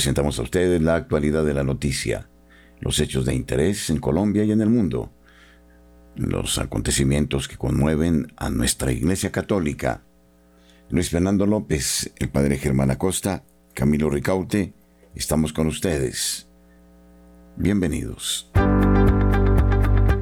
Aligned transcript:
Presentamos 0.00 0.38
a 0.38 0.42
ustedes 0.44 0.80
la 0.80 0.94
actualidad 0.94 1.44
de 1.44 1.52
la 1.52 1.62
noticia, 1.62 2.30
los 2.80 3.00
hechos 3.00 3.26
de 3.26 3.34
interés 3.34 3.90
en 3.90 3.98
Colombia 3.98 4.44
y 4.44 4.50
en 4.50 4.62
el 4.62 4.70
mundo, 4.70 5.12
los 6.16 6.58
acontecimientos 6.58 7.48
que 7.48 7.58
conmueven 7.58 8.32
a 8.38 8.48
nuestra 8.48 8.92
Iglesia 8.92 9.30
Católica. 9.30 10.02
Luis 10.88 11.10
Fernando 11.10 11.44
López, 11.44 12.14
el 12.16 12.30
Padre 12.30 12.56
Germán 12.56 12.90
Acosta, 12.90 13.44
Camilo 13.74 14.08
Ricaute, 14.08 14.72
estamos 15.14 15.52
con 15.52 15.66
ustedes. 15.66 16.48
Bienvenidos. 17.58 18.50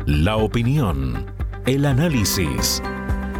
La 0.07 0.39
opinión, 0.39 1.25
el 1.67 1.85
análisis. 1.85 2.83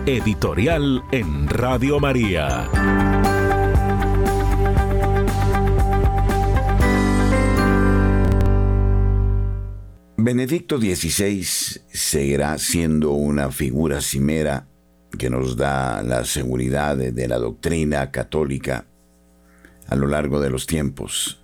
Editorial 0.07 1.03
en 1.11 1.49
Radio 1.49 1.99
María. 1.99 2.71
Benedicto 10.21 10.81
XVI 10.81 11.45
seguirá 11.45 12.59
siendo 12.59 13.13
una 13.13 13.53
figura 13.53 14.01
cimera 14.01 14.67
que 15.17 15.31
nos 15.31 15.57
da 15.57 16.03
la 16.03 16.25
seguridad 16.25 16.97
de, 16.97 17.29
la 17.29 17.39
doctrina 17.39 18.11
católica 18.11 18.85
a 19.87 19.95
lo 19.95 20.09
largo 20.09 20.41
de 20.41 20.51
los 20.51 20.67
tiempos. 20.67 21.41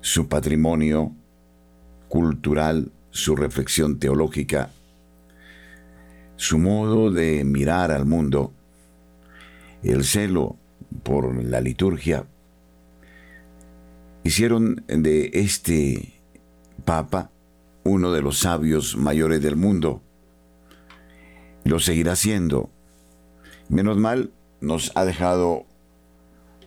Su 0.00 0.26
patrimonio 0.28 1.12
cultural, 2.08 2.90
su 3.10 3.36
reflexión 3.36 4.00
teológica, 4.00 4.70
su 6.34 6.58
modo 6.58 7.12
de 7.12 7.44
mirar 7.44 7.92
al 7.92 8.06
mundo, 8.06 8.52
el 9.84 10.02
celo 10.02 10.56
por 11.04 11.32
la 11.44 11.60
liturgia, 11.60 12.26
hicieron 14.24 14.84
de 14.88 15.30
este 15.32 16.12
Papa 16.84 17.31
uno 17.84 18.12
de 18.12 18.22
los 18.22 18.38
sabios 18.38 18.96
mayores 18.96 19.42
del 19.42 19.56
mundo. 19.56 20.02
Lo 21.64 21.78
seguirá 21.78 22.16
siendo. 22.16 22.70
Menos 23.68 23.96
mal, 23.96 24.30
nos 24.60 24.92
ha 24.94 25.04
dejado 25.04 25.66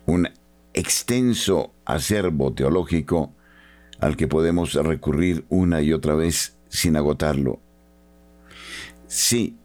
un 0.06 0.28
extenso 0.74 1.72
acervo 1.84 2.52
teológico 2.52 3.32
al 4.00 4.16
que 4.16 4.28
podemos 4.28 4.74
recurrir 4.74 5.44
una 5.48 5.80
y 5.82 5.92
otra 5.92 6.14
vez 6.14 6.56
sin 6.68 6.96
agotarlo. 6.96 7.60
Sí, 9.06 9.56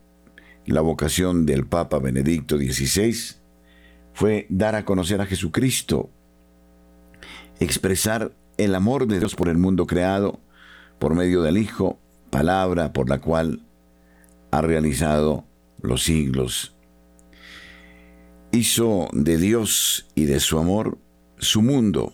la 0.66 0.82
vocación 0.82 1.46
del 1.46 1.66
Papa 1.66 2.00
Benedicto 2.00 2.58
XVI 2.58 3.16
fue 4.14 4.46
dar 4.50 4.76
a 4.76 4.86
conocer 4.86 5.20
a 5.22 5.26
Jesucristo, 5.26 6.10
expresar 7.60 8.34
el 8.58 8.76
amor 8.76 9.08
de 9.08 9.20
Dios 9.20 9.36
por 9.36 9.50
el 9.50 9.58
mundo 9.58 9.88
creado, 9.88 10.40
por 11.02 11.16
medio 11.16 11.42
del 11.42 11.58
Hijo, 11.58 12.00
palabra 12.30 12.94
por 12.94 13.10
la 13.10 13.20
cual 13.20 13.66
ha 14.52 14.62
realizado 14.62 15.46
los 15.82 16.04
siglos. 16.04 16.76
Hizo 18.52 19.10
de 19.12 19.40
Dios 19.40 20.06
y 20.14 20.26
de 20.26 20.40
su 20.40 20.60
amor 20.60 21.00
su 21.40 21.64
mundo, 21.64 22.14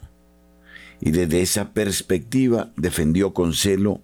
y 1.02 1.12
desde 1.12 1.42
esa 1.42 1.74
perspectiva 1.74 2.72
defendió 2.78 3.34
con 3.34 3.54
celo 3.54 4.00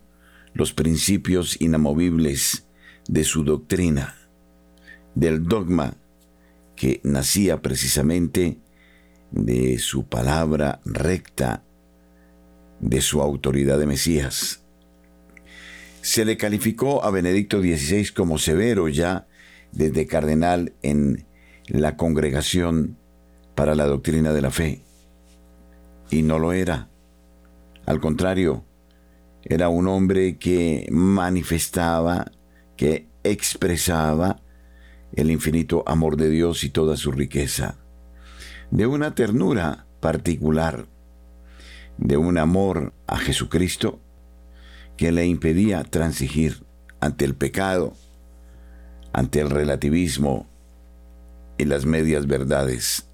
los 0.54 0.74
principios 0.74 1.62
inamovibles 1.62 2.68
de 3.08 3.24
su 3.24 3.46
doctrina, 3.46 4.18
del 5.16 5.46
dogma 5.46 5.94
que 6.76 7.00
nacía 7.06 7.62
precisamente 7.62 8.58
de 9.32 9.80
su 9.80 10.04
palabra 10.10 10.82
recta, 10.84 11.64
de 12.82 13.00
su 13.00 13.22
autoridad 13.22 13.80
de 13.80 13.86
Mesías. 13.86 14.63
Se 16.04 16.26
le 16.26 16.36
calificó 16.36 17.06
a 17.06 17.12
Benedicto 17.12 17.62
XVI 17.62 18.10
como 18.10 18.38
severo 18.38 18.90
ya 18.90 19.26
desde 19.72 20.06
cardenal 20.06 20.74
en 20.82 21.26
la 21.68 21.96
Congregación 21.96 22.98
para 23.56 23.74
la 23.74 23.86
Doctrina 23.86 24.34
de 24.34 24.42
la 24.42 24.52
Fe. 24.52 24.82
Y 26.12 26.22
no 26.24 26.40
lo 26.40 26.52
era. 26.52 26.90
Al 27.86 28.02
contrario, 28.02 28.66
era 29.46 29.70
un 29.70 29.88
hombre 29.88 30.38
que 30.38 30.90
manifestaba, 30.92 32.34
que 32.76 33.08
expresaba 33.24 34.42
el 35.16 35.32
infinito 35.32 35.86
amor 35.88 36.18
de 36.18 36.30
Dios 36.30 36.66
y 36.66 36.70
toda 36.70 36.98
su 36.98 37.14
riqueza, 37.14 37.78
de 38.72 38.88
una 38.88 39.16
ternura 39.16 39.88
particular, 40.02 40.86
de 41.98 42.18
un 42.18 42.38
amor 42.38 42.94
a 43.08 43.18
Jesucristo 43.20 44.02
que 45.04 45.12
le 45.12 45.26
impedía 45.26 45.84
transigir 45.84 46.64
ante 47.02 47.26
el 47.26 47.36
pecado, 47.36 47.94
ante 49.12 49.42
el 49.42 49.50
relativismo 49.50 50.48
y 51.58 51.66
las 51.66 51.86
medias 51.86 52.26
verdades. 52.26 53.10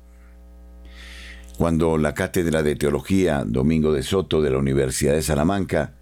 Cuando 1.57 1.97
la 1.97 2.13
cátedra 2.13 2.61
de 2.61 2.75
teología 2.75 3.43
Domingo 3.43 3.91
de 3.91 4.03
Soto 4.03 4.39
de 4.43 4.51
la 4.51 4.59
Universidad 4.59 5.13
de 5.13 5.23
Salamanca, 5.23 5.95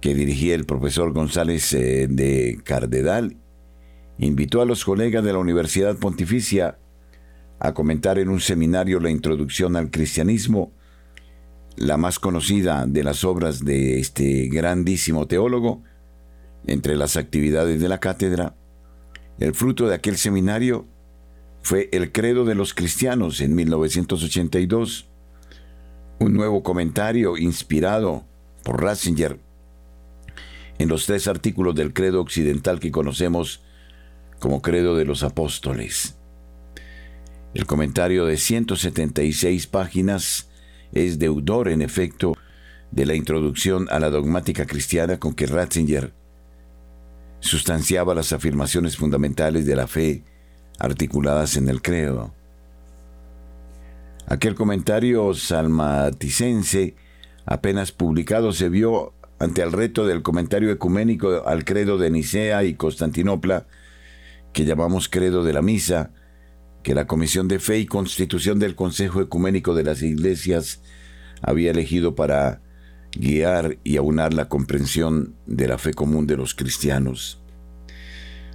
que 0.00 0.14
dirigía 0.14 0.54
el 0.54 0.64
profesor 0.64 1.12
González 1.12 1.74
eh, 1.74 2.06
de 2.08 2.58
Cardedal, 2.64 3.36
invitó 4.16 4.62
a 4.62 4.64
los 4.64 4.82
colegas 4.82 5.22
de 5.22 5.34
la 5.34 5.40
Universidad 5.40 5.98
Pontificia 5.98 6.78
a 7.58 7.74
comentar 7.74 8.18
en 8.18 8.30
un 8.30 8.40
seminario 8.40 8.98
la 8.98 9.10
introducción 9.10 9.76
al 9.76 9.90
cristianismo, 9.90 10.72
la 11.76 11.96
más 11.96 12.18
conocida 12.18 12.86
de 12.86 13.04
las 13.04 13.24
obras 13.24 13.64
de 13.64 14.00
este 14.00 14.48
grandísimo 14.48 15.26
teólogo, 15.26 15.82
entre 16.66 16.96
las 16.96 17.16
actividades 17.16 17.80
de 17.80 17.88
la 17.88 18.00
cátedra, 18.00 18.56
el 19.38 19.54
fruto 19.54 19.86
de 19.86 19.94
aquel 19.94 20.16
seminario 20.16 20.86
fue 21.62 21.88
el 21.92 22.12
credo 22.12 22.44
de 22.44 22.54
los 22.54 22.74
cristianos 22.74 23.40
en 23.40 23.54
1982, 23.54 25.08
un 26.18 26.32
nuevo 26.32 26.62
comentario 26.62 27.36
inspirado 27.36 28.24
por 28.64 28.82
Ratzinger 28.82 29.38
en 30.78 30.88
los 30.88 31.06
tres 31.06 31.28
artículos 31.28 31.74
del 31.74 31.92
credo 31.92 32.20
occidental 32.20 32.80
que 32.80 32.90
conocemos 32.90 33.62
como 34.38 34.62
credo 34.62 34.96
de 34.96 35.04
los 35.04 35.22
apóstoles. 35.22 36.16
El 37.54 37.66
comentario 37.66 38.26
de 38.26 38.36
176 38.36 39.66
páginas 39.66 40.48
es 40.96 41.18
deudor, 41.18 41.68
en 41.68 41.82
efecto, 41.82 42.36
de 42.90 43.06
la 43.06 43.14
introducción 43.14 43.86
a 43.90 43.98
la 44.00 44.10
dogmática 44.10 44.66
cristiana 44.66 45.18
con 45.18 45.34
que 45.34 45.46
Ratzinger 45.46 46.12
sustanciaba 47.40 48.14
las 48.14 48.32
afirmaciones 48.32 48.96
fundamentales 48.96 49.66
de 49.66 49.76
la 49.76 49.86
fe 49.86 50.24
articuladas 50.78 51.56
en 51.56 51.68
el 51.68 51.82
credo. 51.82 52.34
Aquel 54.26 54.54
comentario 54.54 55.34
salmaticense, 55.34 56.96
apenas 57.44 57.92
publicado, 57.92 58.52
se 58.52 58.68
vio 58.68 59.12
ante 59.38 59.62
el 59.62 59.72
reto 59.72 60.06
del 60.06 60.22
comentario 60.22 60.70
ecuménico 60.70 61.46
al 61.46 61.64
credo 61.64 61.98
de 61.98 62.10
Nicea 62.10 62.64
y 62.64 62.74
Constantinopla, 62.74 63.66
que 64.52 64.64
llamamos 64.64 65.08
credo 65.08 65.44
de 65.44 65.52
la 65.52 65.62
misa, 65.62 66.10
que 66.86 66.94
la 66.94 67.08
Comisión 67.08 67.48
de 67.48 67.58
Fe 67.58 67.80
y 67.80 67.86
Constitución 67.86 68.60
del 68.60 68.76
Consejo 68.76 69.20
Ecuménico 69.20 69.74
de 69.74 69.82
las 69.82 70.02
Iglesias 70.02 70.82
había 71.42 71.72
elegido 71.72 72.14
para 72.14 72.62
guiar 73.10 73.78
y 73.82 73.96
aunar 73.96 74.32
la 74.32 74.48
comprensión 74.48 75.34
de 75.46 75.66
la 75.66 75.78
fe 75.78 75.94
común 75.94 76.28
de 76.28 76.36
los 76.36 76.54
cristianos. 76.54 77.42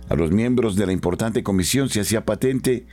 A 0.08 0.16
los 0.16 0.32
miembros 0.32 0.78
de 0.78 0.86
la 0.86 0.94
importante 0.94 1.44
comisión 1.44 1.90
se 1.90 2.00
hacía 2.00 2.24
patente 2.24 2.88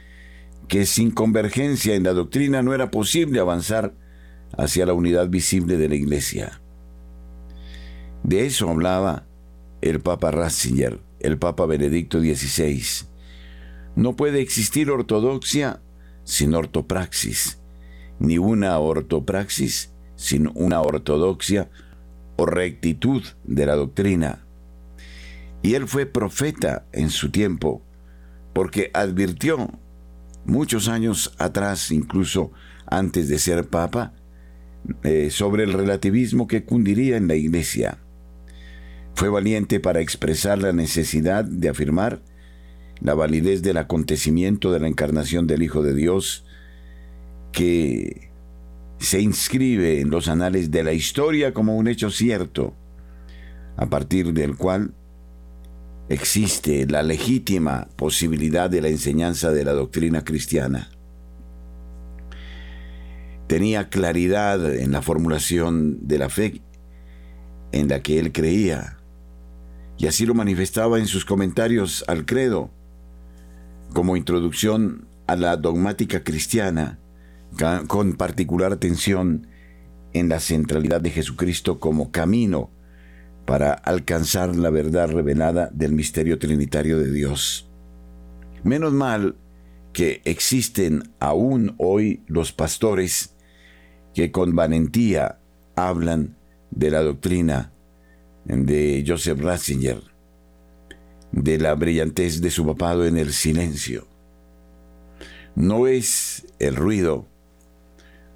que 0.66 0.86
sin 0.86 1.12
convergencia 1.12 1.94
en 1.94 2.02
la 2.02 2.14
doctrina 2.14 2.60
no 2.62 2.74
era 2.74 2.90
posible 2.90 3.38
avanzar 3.38 3.94
hacia 4.56 4.86
la 4.86 4.92
unidad 4.92 5.28
visible 5.28 5.76
de 5.76 5.88
la 5.88 5.94
Iglesia. 5.94 6.60
De 8.24 8.44
eso 8.44 8.68
hablaba 8.68 9.28
el 9.82 10.00
Papa 10.00 10.32
Ratzinger, 10.32 10.98
el 11.20 11.38
Papa 11.38 11.64
Benedicto 11.64 12.18
XVI. 12.18 13.06
No 13.98 14.14
puede 14.14 14.40
existir 14.40 14.92
ortodoxia 14.92 15.80
sin 16.22 16.54
ortopraxis, 16.54 17.58
ni 18.20 18.38
una 18.38 18.78
ortopraxis 18.78 19.90
sin 20.14 20.48
una 20.54 20.80
ortodoxia 20.82 21.68
o 22.36 22.46
rectitud 22.46 23.24
de 23.42 23.66
la 23.66 23.74
doctrina. 23.74 24.46
Y 25.62 25.74
él 25.74 25.88
fue 25.88 26.06
profeta 26.06 26.86
en 26.92 27.10
su 27.10 27.32
tiempo, 27.32 27.82
porque 28.52 28.92
advirtió 28.94 29.68
muchos 30.44 30.86
años 30.86 31.34
atrás, 31.38 31.90
incluso 31.90 32.52
antes 32.86 33.28
de 33.28 33.40
ser 33.40 33.68
papa, 33.68 34.14
eh, 35.02 35.30
sobre 35.32 35.64
el 35.64 35.72
relativismo 35.72 36.46
que 36.46 36.64
cundiría 36.64 37.16
en 37.16 37.26
la 37.26 37.34
iglesia. 37.34 37.98
Fue 39.16 39.28
valiente 39.28 39.80
para 39.80 40.00
expresar 40.00 40.58
la 40.58 40.72
necesidad 40.72 41.44
de 41.44 41.68
afirmar 41.68 42.22
la 43.00 43.14
validez 43.14 43.62
del 43.62 43.76
acontecimiento 43.76 44.72
de 44.72 44.80
la 44.80 44.88
encarnación 44.88 45.46
del 45.46 45.62
Hijo 45.62 45.82
de 45.82 45.94
Dios 45.94 46.44
que 47.52 48.30
se 48.98 49.20
inscribe 49.20 50.00
en 50.00 50.10
los 50.10 50.28
anales 50.28 50.70
de 50.70 50.82
la 50.82 50.92
historia 50.92 51.54
como 51.54 51.76
un 51.76 51.88
hecho 51.88 52.10
cierto, 52.10 52.74
a 53.76 53.86
partir 53.86 54.32
del 54.32 54.56
cual 54.56 54.92
existe 56.08 56.86
la 56.86 57.02
legítima 57.02 57.88
posibilidad 57.96 58.68
de 58.68 58.80
la 58.80 58.88
enseñanza 58.88 59.52
de 59.52 59.64
la 59.64 59.72
doctrina 59.72 60.24
cristiana. 60.24 60.90
Tenía 63.46 63.88
claridad 63.88 64.74
en 64.74 64.92
la 64.92 65.00
formulación 65.00 66.06
de 66.06 66.18
la 66.18 66.28
fe 66.28 66.60
en 67.72 67.88
la 67.88 68.02
que 68.02 68.18
él 68.18 68.32
creía, 68.32 68.98
y 69.96 70.06
así 70.06 70.26
lo 70.26 70.34
manifestaba 70.34 70.98
en 70.98 71.06
sus 71.06 71.24
comentarios 71.24 72.04
al 72.08 72.24
credo, 72.24 72.70
como 73.92 74.16
introducción 74.16 75.08
a 75.26 75.36
la 75.36 75.56
dogmática 75.56 76.24
cristiana, 76.24 76.98
con 77.86 78.14
particular 78.14 78.72
atención 78.72 79.46
en 80.12 80.28
la 80.28 80.40
centralidad 80.40 81.00
de 81.00 81.10
Jesucristo 81.10 81.78
como 81.80 82.10
camino 82.10 82.70
para 83.46 83.72
alcanzar 83.72 84.54
la 84.56 84.70
verdad 84.70 85.10
revelada 85.10 85.70
del 85.72 85.92
misterio 85.92 86.38
trinitario 86.38 86.98
de 86.98 87.10
Dios. 87.10 87.70
Menos 88.62 88.92
mal 88.92 89.36
que 89.92 90.20
existen 90.24 91.14
aún 91.18 91.74
hoy 91.78 92.22
los 92.26 92.52
pastores 92.52 93.34
que 94.14 94.30
con 94.30 94.54
valentía 94.54 95.38
hablan 95.76 96.36
de 96.70 96.90
la 96.90 97.00
doctrina 97.00 97.72
de 98.44 99.04
Joseph 99.06 99.40
Ratzinger, 99.40 100.02
de 101.32 101.58
la 101.58 101.74
brillantez 101.74 102.40
de 102.40 102.50
su 102.50 102.66
papado 102.66 103.06
en 103.06 103.16
el 103.16 103.32
silencio. 103.32 104.06
No 105.54 105.86
es 105.86 106.46
el 106.58 106.76
ruido, 106.76 107.26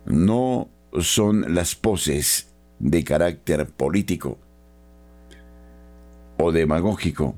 no 0.05 0.69
son 1.01 1.55
las 1.55 1.75
poses 1.75 2.49
de 2.79 3.05
carácter 3.05 3.67
político 3.67 4.39
o 6.39 6.53
demagógico, 6.53 7.37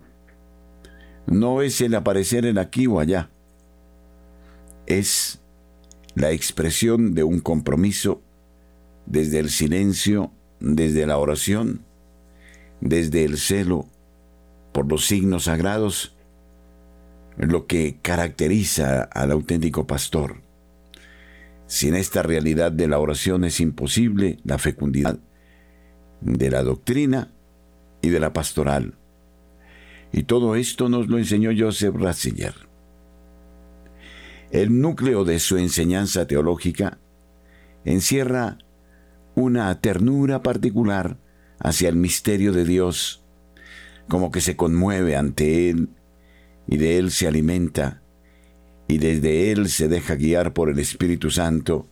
no 1.26 1.62
es 1.62 1.80
el 1.80 1.94
aparecer 1.94 2.46
en 2.46 2.58
aquí 2.58 2.86
o 2.86 2.98
allá, 2.98 3.30
es 4.86 5.40
la 6.14 6.30
expresión 6.30 7.14
de 7.14 7.24
un 7.24 7.40
compromiso 7.40 8.22
desde 9.06 9.38
el 9.38 9.50
silencio, 9.50 10.32
desde 10.60 11.06
la 11.06 11.18
oración, 11.18 11.84
desde 12.80 13.24
el 13.24 13.36
celo 13.36 13.88
por 14.74 14.90
los 14.90 15.06
signos 15.06 15.44
sagrados, 15.44 16.16
lo 17.36 17.68
que 17.68 18.00
caracteriza 18.02 19.04
al 19.04 19.30
auténtico 19.30 19.86
pastor. 19.86 20.42
Sin 21.68 21.94
esta 21.94 22.24
realidad 22.24 22.72
de 22.72 22.88
la 22.88 22.98
oración 22.98 23.44
es 23.44 23.60
imposible 23.60 24.40
la 24.42 24.58
fecundidad 24.58 25.20
de 26.20 26.50
la 26.50 26.64
doctrina 26.64 27.32
y 28.02 28.08
de 28.08 28.18
la 28.18 28.32
pastoral. 28.32 28.94
Y 30.10 30.24
todo 30.24 30.56
esto 30.56 30.88
nos 30.88 31.06
lo 31.06 31.18
enseñó 31.18 31.50
Joseph 31.56 31.94
Ratzinger. 31.94 32.54
El 34.50 34.80
núcleo 34.80 35.24
de 35.24 35.38
su 35.38 35.56
enseñanza 35.56 36.26
teológica 36.26 36.98
encierra 37.84 38.58
una 39.36 39.80
ternura 39.80 40.42
particular 40.42 41.16
hacia 41.60 41.88
el 41.88 41.96
misterio 41.96 42.52
de 42.52 42.64
Dios, 42.64 43.23
como 44.08 44.30
que 44.30 44.40
se 44.40 44.56
conmueve 44.56 45.16
ante 45.16 45.70
Él 45.70 45.88
y 46.66 46.76
de 46.76 46.98
Él 46.98 47.10
se 47.10 47.26
alimenta 47.26 48.02
y 48.88 48.98
desde 48.98 49.50
Él 49.50 49.68
se 49.68 49.88
deja 49.88 50.14
guiar 50.14 50.52
por 50.52 50.68
el 50.68 50.78
Espíritu 50.78 51.30
Santo 51.30 51.86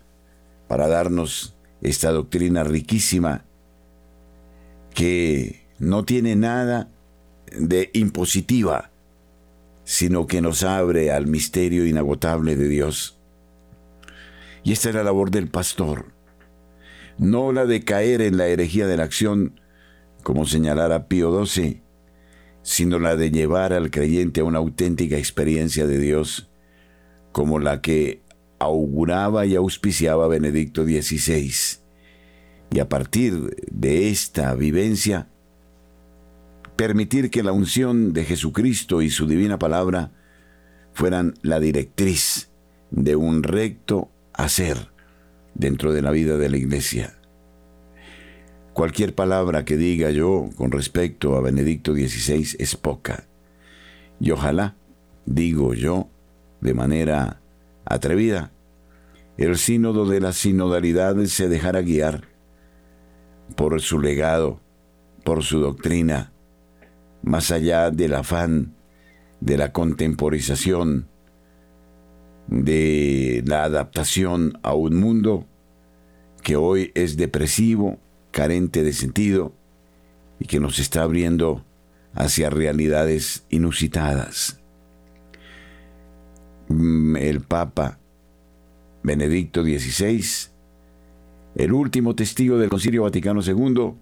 para 0.69 0.89
darnos 0.89 1.57
esta 1.81 2.11
doctrina 2.11 2.65
riquísima 2.65 3.45
que 4.95 5.67
no 5.79 6.05
tiene 6.05 6.37
nada 6.37 6.89
de 7.59 7.91
impositiva, 7.93 8.91
sino 9.85 10.27
que 10.27 10.41
nos 10.41 10.63
abre 10.63 11.11
al 11.11 11.27
misterio 11.27 11.87
inagotable 11.87 12.57
de 12.57 12.69
Dios. 12.69 13.19
Y 14.63 14.73
esta 14.73 14.91
es 14.91 14.95
la 14.95 15.03
labor 15.03 15.31
del 15.31 15.49
pastor, 15.49 16.07
no 17.19 17.53
la 17.53 17.67
de 17.67 17.85
caer 17.85 18.23
en 18.23 18.37
la 18.37 18.47
herejía 18.47 18.87
de 18.87 18.97
la 18.97 19.05
acción, 19.05 19.61
como 20.23 20.47
señalara 20.47 21.09
Pío 21.09 21.45
XII, 21.45 21.82
sino 22.63 22.99
la 22.99 23.17
de 23.17 23.31
llevar 23.31 23.73
al 23.73 23.91
creyente 23.91 24.41
a 24.41 24.45
una 24.45 24.59
auténtica 24.59 25.17
experiencia 25.17 25.87
de 25.87 25.99
Dios, 25.99 26.51
como 27.33 27.59
la 27.59 27.81
que 27.81 28.23
auguraba 28.59 29.47
y 29.47 29.57
auspiciaba 29.57 30.29
Benedicto 30.29 30.85
XVI. 30.85 31.53
Y 32.71 32.79
a 32.79 32.89
partir 32.89 33.57
de 33.71 34.09
esta 34.11 34.55
vivencia, 34.55 35.29
permitir 36.77 37.31
que 37.31 37.43
la 37.43 37.53
unción 37.53 38.13
de 38.13 38.25
Jesucristo 38.25 39.03
y 39.03 39.11
su 39.11 39.27
divina 39.27 39.59
palabra 39.59 40.13
fueran 40.95 41.35
la 41.43 41.61
directriz 41.61 42.51
de 42.91 43.17
un 43.17 43.43
recto 43.43 44.11
hacer 44.33 44.93
dentro 45.55 45.93
de 45.93 46.03
la 46.03 46.11
vida 46.11 46.37
de 46.37 46.49
la 46.49 46.57
iglesia. 46.57 47.19
Cualquier 48.73 49.15
palabra 49.15 49.65
que 49.65 49.77
diga 49.77 50.11
yo 50.11 50.49
con 50.57 50.71
respecto 50.71 51.37
a 51.37 51.41
Benedicto 51.43 51.93
XVI 51.93 52.57
es 52.59 52.75
poca. 52.77 53.27
Y 54.19 54.31
ojalá, 54.31 54.77
digo 55.27 55.75
yo, 55.75 56.09
de 56.61 56.73
manera 56.73 57.41
atrevida, 57.85 58.51
el 59.37 59.59
sínodo 59.59 60.07
de 60.07 60.21
la 60.21 60.33
sinodalidad 60.33 61.23
se 61.25 61.49
dejara 61.49 61.83
guiar 61.83 62.29
por 63.57 63.81
su 63.83 64.01
legado, 64.01 64.61
por 65.25 65.43
su 65.43 65.61
doctrina, 65.61 66.33
más 67.23 67.51
allá 67.51 67.91
del 67.91 68.15
afán 68.15 68.75
de 69.41 69.59
la 69.59 69.73
contemporización, 69.73 71.09
de 72.47 73.43
la 73.47 73.65
adaptación 73.65 74.59
a 74.63 74.75
un 74.75 74.97
mundo 74.97 75.47
que 76.43 76.57
hoy 76.57 76.91
es 76.95 77.17
depresivo, 77.17 77.99
carente 78.33 78.83
de 78.83 78.93
sentido 78.93 79.53
y 80.41 80.47
que 80.47 80.59
nos 80.59 80.81
está 80.81 81.03
abriendo 81.03 81.65
hacia 82.15 82.51
realidades 82.51 83.45
inusitadas. 83.49 84.59
Mm, 86.69 87.17
el 87.17 87.41
Papa 87.43 87.99
Benedicto 89.03 89.63
XVI, 89.63 90.51
el 91.55 91.73
último 91.73 92.15
testigo 92.15 92.59
del 92.59 92.71
Concilio 92.71 93.03
Vaticano 93.03 93.41
II, 93.43 93.95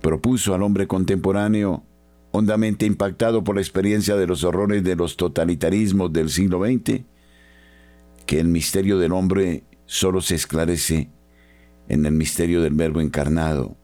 propuso 0.00 0.54
al 0.54 0.62
hombre 0.62 0.86
contemporáneo 0.86 1.84
hondamente 2.32 2.86
impactado 2.86 3.44
por 3.44 3.56
la 3.56 3.60
experiencia 3.60 4.16
de 4.16 4.26
los 4.26 4.42
horrores 4.42 4.82
de 4.82 4.96
los 4.96 5.16
totalitarismos 5.16 6.12
del 6.12 6.30
siglo 6.30 6.64
XX, 6.64 7.02
que 8.26 8.40
el 8.40 8.48
misterio 8.48 8.98
del 8.98 9.12
hombre 9.12 9.64
solo 9.84 10.20
se 10.22 10.34
esclarece 10.34 11.10
en 11.92 12.06
el 12.06 12.12
misterio 12.12 12.62
del 12.62 12.72
Verbo 12.72 13.02
encarnado. 13.02 13.76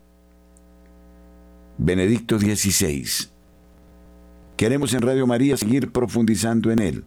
Benedicto 1.76 2.38
XVI. 2.38 3.28
Queremos 4.56 4.94
en 4.94 5.02
Radio 5.02 5.26
María 5.26 5.58
seguir 5.58 5.92
profundizando 5.92 6.70
en 6.70 6.78
él, 6.78 7.04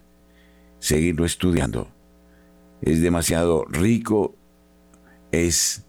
seguirlo 0.77 1.25
estudiando. 1.25 1.87
Es 2.83 3.01
demasiado 3.01 3.65
rico, 3.65 4.35
es 5.31 5.83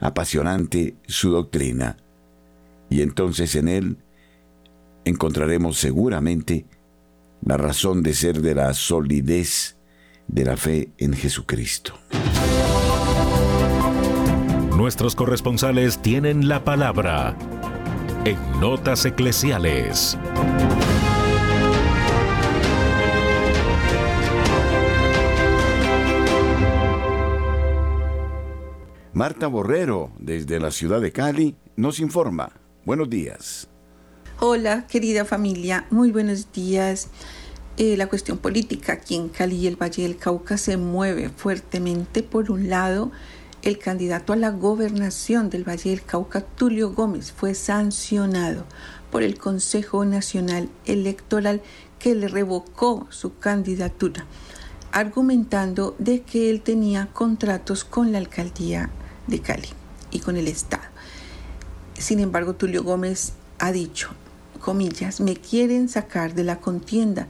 apasionante 0.00 0.96
su 1.06 1.30
doctrina, 1.30 1.98
y 2.88 3.02
entonces 3.02 3.54
en 3.54 3.68
él 3.68 3.98
encontraremos 5.04 5.76
seguramente 5.76 6.64
la 7.44 7.58
razón 7.58 8.02
de 8.02 8.14
ser 8.14 8.40
de 8.40 8.54
la 8.54 8.72
solidez 8.72 9.76
de 10.26 10.44
la 10.46 10.56
fe 10.56 10.88
en 10.96 11.12
Jesucristo. 11.12 11.98
Nuestros 14.86 15.16
corresponsales 15.16 15.98
tienen 15.98 16.46
la 16.46 16.62
palabra 16.62 17.36
en 18.24 18.38
Notas 18.60 19.04
Eclesiales. 19.04 20.16
Marta 29.12 29.48
Borrero, 29.48 30.12
desde 30.20 30.60
la 30.60 30.70
ciudad 30.70 31.00
de 31.00 31.10
Cali, 31.10 31.56
nos 31.74 31.98
informa. 31.98 32.52
Buenos 32.84 33.10
días. 33.10 33.68
Hola, 34.38 34.86
querida 34.86 35.24
familia, 35.24 35.88
muy 35.90 36.12
buenos 36.12 36.52
días. 36.52 37.08
Eh, 37.76 37.96
la 37.96 38.06
cuestión 38.06 38.38
política 38.38 38.92
aquí 38.92 39.16
en 39.16 39.30
Cali 39.30 39.56
y 39.56 39.66
el 39.66 39.74
Valle 39.74 40.04
del 40.04 40.16
Cauca 40.16 40.56
se 40.56 40.76
mueve 40.76 41.28
fuertemente. 41.28 42.22
Por 42.22 42.52
un 42.52 42.70
lado, 42.70 43.10
el 43.66 43.78
candidato 43.78 44.32
a 44.32 44.36
la 44.36 44.50
gobernación 44.50 45.50
del 45.50 45.68
Valle 45.68 45.90
del 45.90 46.04
Cauca, 46.04 46.40
Tulio 46.40 46.92
Gómez, 46.92 47.32
fue 47.32 47.52
sancionado 47.52 48.64
por 49.10 49.24
el 49.24 49.38
Consejo 49.38 50.04
Nacional 50.04 50.68
Electoral 50.84 51.60
que 51.98 52.14
le 52.14 52.28
revocó 52.28 53.08
su 53.10 53.38
candidatura, 53.38 54.24
argumentando 54.92 55.96
de 55.98 56.22
que 56.22 56.48
él 56.48 56.60
tenía 56.60 57.08
contratos 57.12 57.82
con 57.82 58.12
la 58.12 58.18
alcaldía 58.18 58.88
de 59.26 59.40
Cali 59.40 59.68
y 60.12 60.20
con 60.20 60.36
el 60.36 60.46
Estado. 60.46 60.84
Sin 61.98 62.20
embargo, 62.20 62.54
Tulio 62.54 62.84
Gómez 62.84 63.32
ha 63.58 63.72
dicho, 63.72 64.10
comillas, 64.60 65.20
me 65.20 65.34
quieren 65.34 65.88
sacar 65.88 66.34
de 66.34 66.44
la 66.44 66.60
contienda 66.60 67.26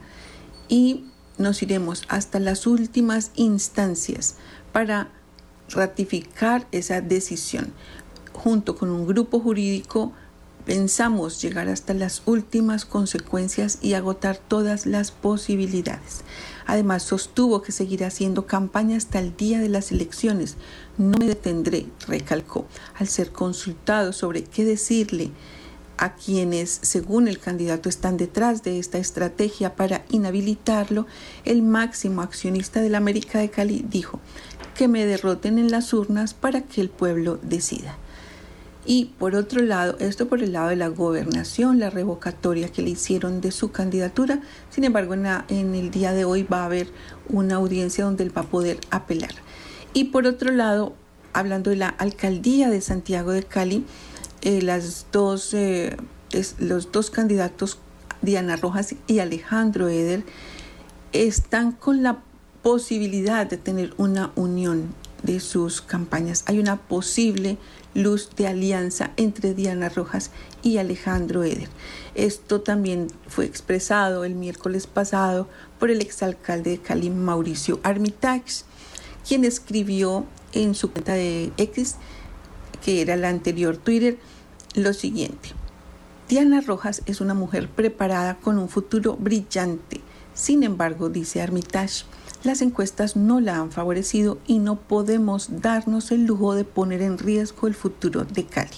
y 0.69 1.05
nos 1.39 1.63
iremos 1.63 2.03
hasta 2.09 2.39
las 2.39 2.67
últimas 2.67 3.31
instancias 3.33 4.35
para 4.71 5.16
ratificar 5.69 6.67
esa 6.71 7.01
decisión. 7.01 7.73
Junto 8.33 8.75
con 8.75 8.89
un 8.89 9.07
grupo 9.07 9.39
jurídico 9.39 10.13
pensamos 10.65 11.41
llegar 11.41 11.69
hasta 11.69 11.93
las 11.93 12.21
últimas 12.25 12.83
consecuencias 12.83 13.79
y 13.81 13.93
agotar 13.93 14.37
todas 14.37 14.85
las 14.85 15.11
posibilidades. 15.11 16.23
Además, 16.65 17.03
sostuvo 17.03 17.61
que 17.61 17.71
seguirá 17.71 18.07
haciendo 18.07 18.45
campaña 18.45 18.97
hasta 18.97 19.19
el 19.19 19.35
día 19.37 19.59
de 19.59 19.69
las 19.69 19.93
elecciones. 19.93 20.57
No 20.97 21.17
me 21.17 21.25
detendré, 21.25 21.85
recalcó, 22.05 22.67
al 22.95 23.07
ser 23.07 23.31
consultado 23.31 24.11
sobre 24.11 24.43
qué 24.43 24.65
decirle 24.65 25.31
a 25.97 26.13
quienes, 26.15 26.79
según 26.81 27.27
el 27.27 27.39
candidato, 27.39 27.89
están 27.89 28.17
detrás 28.17 28.61
de 28.63 28.77
esta 28.77 28.97
estrategia 28.97 29.75
para 29.75 30.05
inhabilitarlo, 30.09 31.07
el 31.45 31.63
máximo 31.63 32.21
accionista 32.21 32.81
de 32.81 32.89
la 32.89 32.99
América 32.99 33.39
de 33.39 33.49
Cali 33.49 33.85
dijo 33.89 34.19
que 34.77 34.87
me 34.87 35.05
derroten 35.05 35.57
en 35.57 35.71
las 35.71 35.91
urnas 35.91 36.33
para 36.33 36.61
que 36.61 36.81
el 36.81 36.89
pueblo 36.89 37.39
decida. 37.41 37.97
Y 38.85 39.05
por 39.19 39.35
otro 39.35 39.61
lado, 39.61 39.97
esto 39.99 40.29
por 40.29 40.41
el 40.41 40.53
lado 40.53 40.69
de 40.69 40.77
la 40.77 40.87
gobernación, 40.87 41.79
la 41.79 41.89
revocatoria 41.89 42.69
que 42.69 42.83
le 42.83 42.91
hicieron 42.91 43.41
de 43.41 43.51
su 43.51 43.71
candidatura. 43.71 44.39
Sin 44.69 44.85
embargo, 44.85 45.13
en, 45.13 45.75
el 45.75 45.91
día 45.91 46.13
de 46.13 46.23
hoy 46.23 46.43
va 46.43 46.61
a 46.61 46.65
haber 46.67 46.87
una 47.27 47.55
audiencia 47.55 48.05
donde 48.05 48.23
él 48.23 48.37
va 48.37 48.43
a 48.43 48.45
poder 48.45 48.79
apelar. 48.89 49.31
Y 49.93 50.05
por 50.05 50.25
otro 50.25 50.51
lado, 50.51 50.93
hablando 51.33 51.71
de 51.71 51.75
la 51.75 51.89
alcaldía 51.89 52.69
de 52.69 52.79
Santiago 52.79 53.31
de 53.31 53.43
Cali, 53.43 53.83
eh, 54.41 54.61
las 54.61 55.07
dos, 55.11 55.53
eh, 55.53 55.97
los 56.59 56.91
dos 56.91 57.09
candidatos, 57.09 57.79
Diana 58.21 58.55
Rojas 58.55 58.95
y 59.07 59.19
Alejandro 59.19 59.89
Eder, 59.89 60.23
están 61.11 61.71
con 61.71 62.03
la 62.03 62.19
posibilidad 62.61 63.47
de 63.47 63.57
tener 63.57 63.93
una 63.97 64.31
unión 64.35 64.93
de 65.23 65.39
sus 65.39 65.81
campañas. 65.81 66.43
Hay 66.47 66.59
una 66.59 66.77
posible 66.77 67.57
luz 67.93 68.29
de 68.35 68.47
alianza 68.47 69.11
entre 69.17 69.53
Diana 69.53 69.89
Rojas 69.89 70.31
y 70.61 70.77
Alejandro 70.77 71.43
Eder. 71.43 71.69
Esto 72.15 72.61
también 72.61 73.07
fue 73.27 73.45
expresado 73.45 74.23
el 74.23 74.35
miércoles 74.35 74.87
pasado 74.87 75.47
por 75.79 75.89
el 75.89 76.01
exalcalde 76.01 76.71
de 76.71 76.77
Cali, 76.79 77.09
Mauricio 77.09 77.79
Armitage, 77.83 78.63
quien 79.27 79.43
escribió 79.43 80.25
en 80.53 80.75
su 80.75 80.91
cuenta 80.91 81.13
de 81.13 81.51
X 81.57 81.95
que 82.83 83.01
era 83.01 83.15
la 83.17 83.29
anterior 83.29 83.75
Twitter, 83.75 84.17
lo 84.75 84.93
siguiente. 84.93 85.49
Diana 86.29 86.61
Rojas 86.61 87.01
es 87.05 87.21
una 87.21 87.33
mujer 87.33 87.69
preparada 87.69 88.37
con 88.37 88.57
un 88.57 88.69
futuro 88.69 89.15
brillante. 89.15 90.01
Sin 90.33 90.63
embargo, 90.63 91.09
dice 91.09 91.41
Armitage, 91.41 92.05
las 92.43 92.61
encuestas 92.61 93.15
no 93.15 93.39
la 93.39 93.57
han 93.57 93.71
favorecido 93.71 94.37
y 94.47 94.59
no 94.59 94.75
podemos 94.79 95.61
darnos 95.61 96.11
el 96.11 96.25
lujo 96.25 96.53
de 96.55 96.63
poner 96.63 97.01
en 97.01 97.17
riesgo 97.17 97.67
el 97.67 97.75
futuro 97.75 98.25
de 98.25 98.45
Cali. 98.45 98.77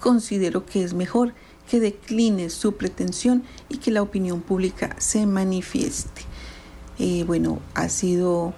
Considero 0.00 0.64
que 0.64 0.82
es 0.82 0.94
mejor 0.94 1.34
que 1.68 1.80
decline 1.80 2.48
su 2.50 2.76
pretensión 2.76 3.42
y 3.68 3.78
que 3.78 3.90
la 3.90 4.02
opinión 4.02 4.40
pública 4.40 4.96
se 4.98 5.26
manifieste. 5.26 6.22
Eh, 6.98 7.24
bueno, 7.26 7.60
ha 7.74 7.88
sido 7.88 8.54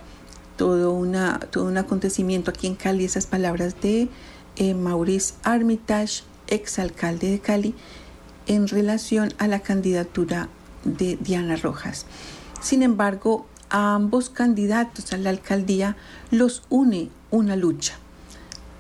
todo, 0.57 0.93
una, 0.93 1.39
todo 1.39 1.65
un 1.65 1.79
acontecimiento 1.79 2.51
aquí 2.51 2.67
en 2.67 2.75
Cali 2.75 3.05
esas 3.05 3.27
palabras 3.27 3.81
de 3.81 4.09
eh, 4.57 4.75
Maurice 4.75 5.35
Armitage, 5.43 6.23
exalcalde 6.47 7.31
de 7.31 7.41
Cali, 7.41 7.75
en 8.47 8.69
relación 8.69 9.33
a 9.39 9.47
la 9.47 9.61
candidatura 9.61 10.49
de 10.85 11.17
Diana 11.17 11.57
Rojas. 11.57 12.07
Sin 12.61 12.83
embargo, 12.83 13.47
a 13.71 13.95
ambos 13.95 14.31
candidatos 14.31 15.13
a 15.13 15.17
la 15.17 15.31
alcaldía 15.31 15.97
los 16.31 16.63
une 16.69 17.11
una 17.31 17.57
lucha. 17.57 17.95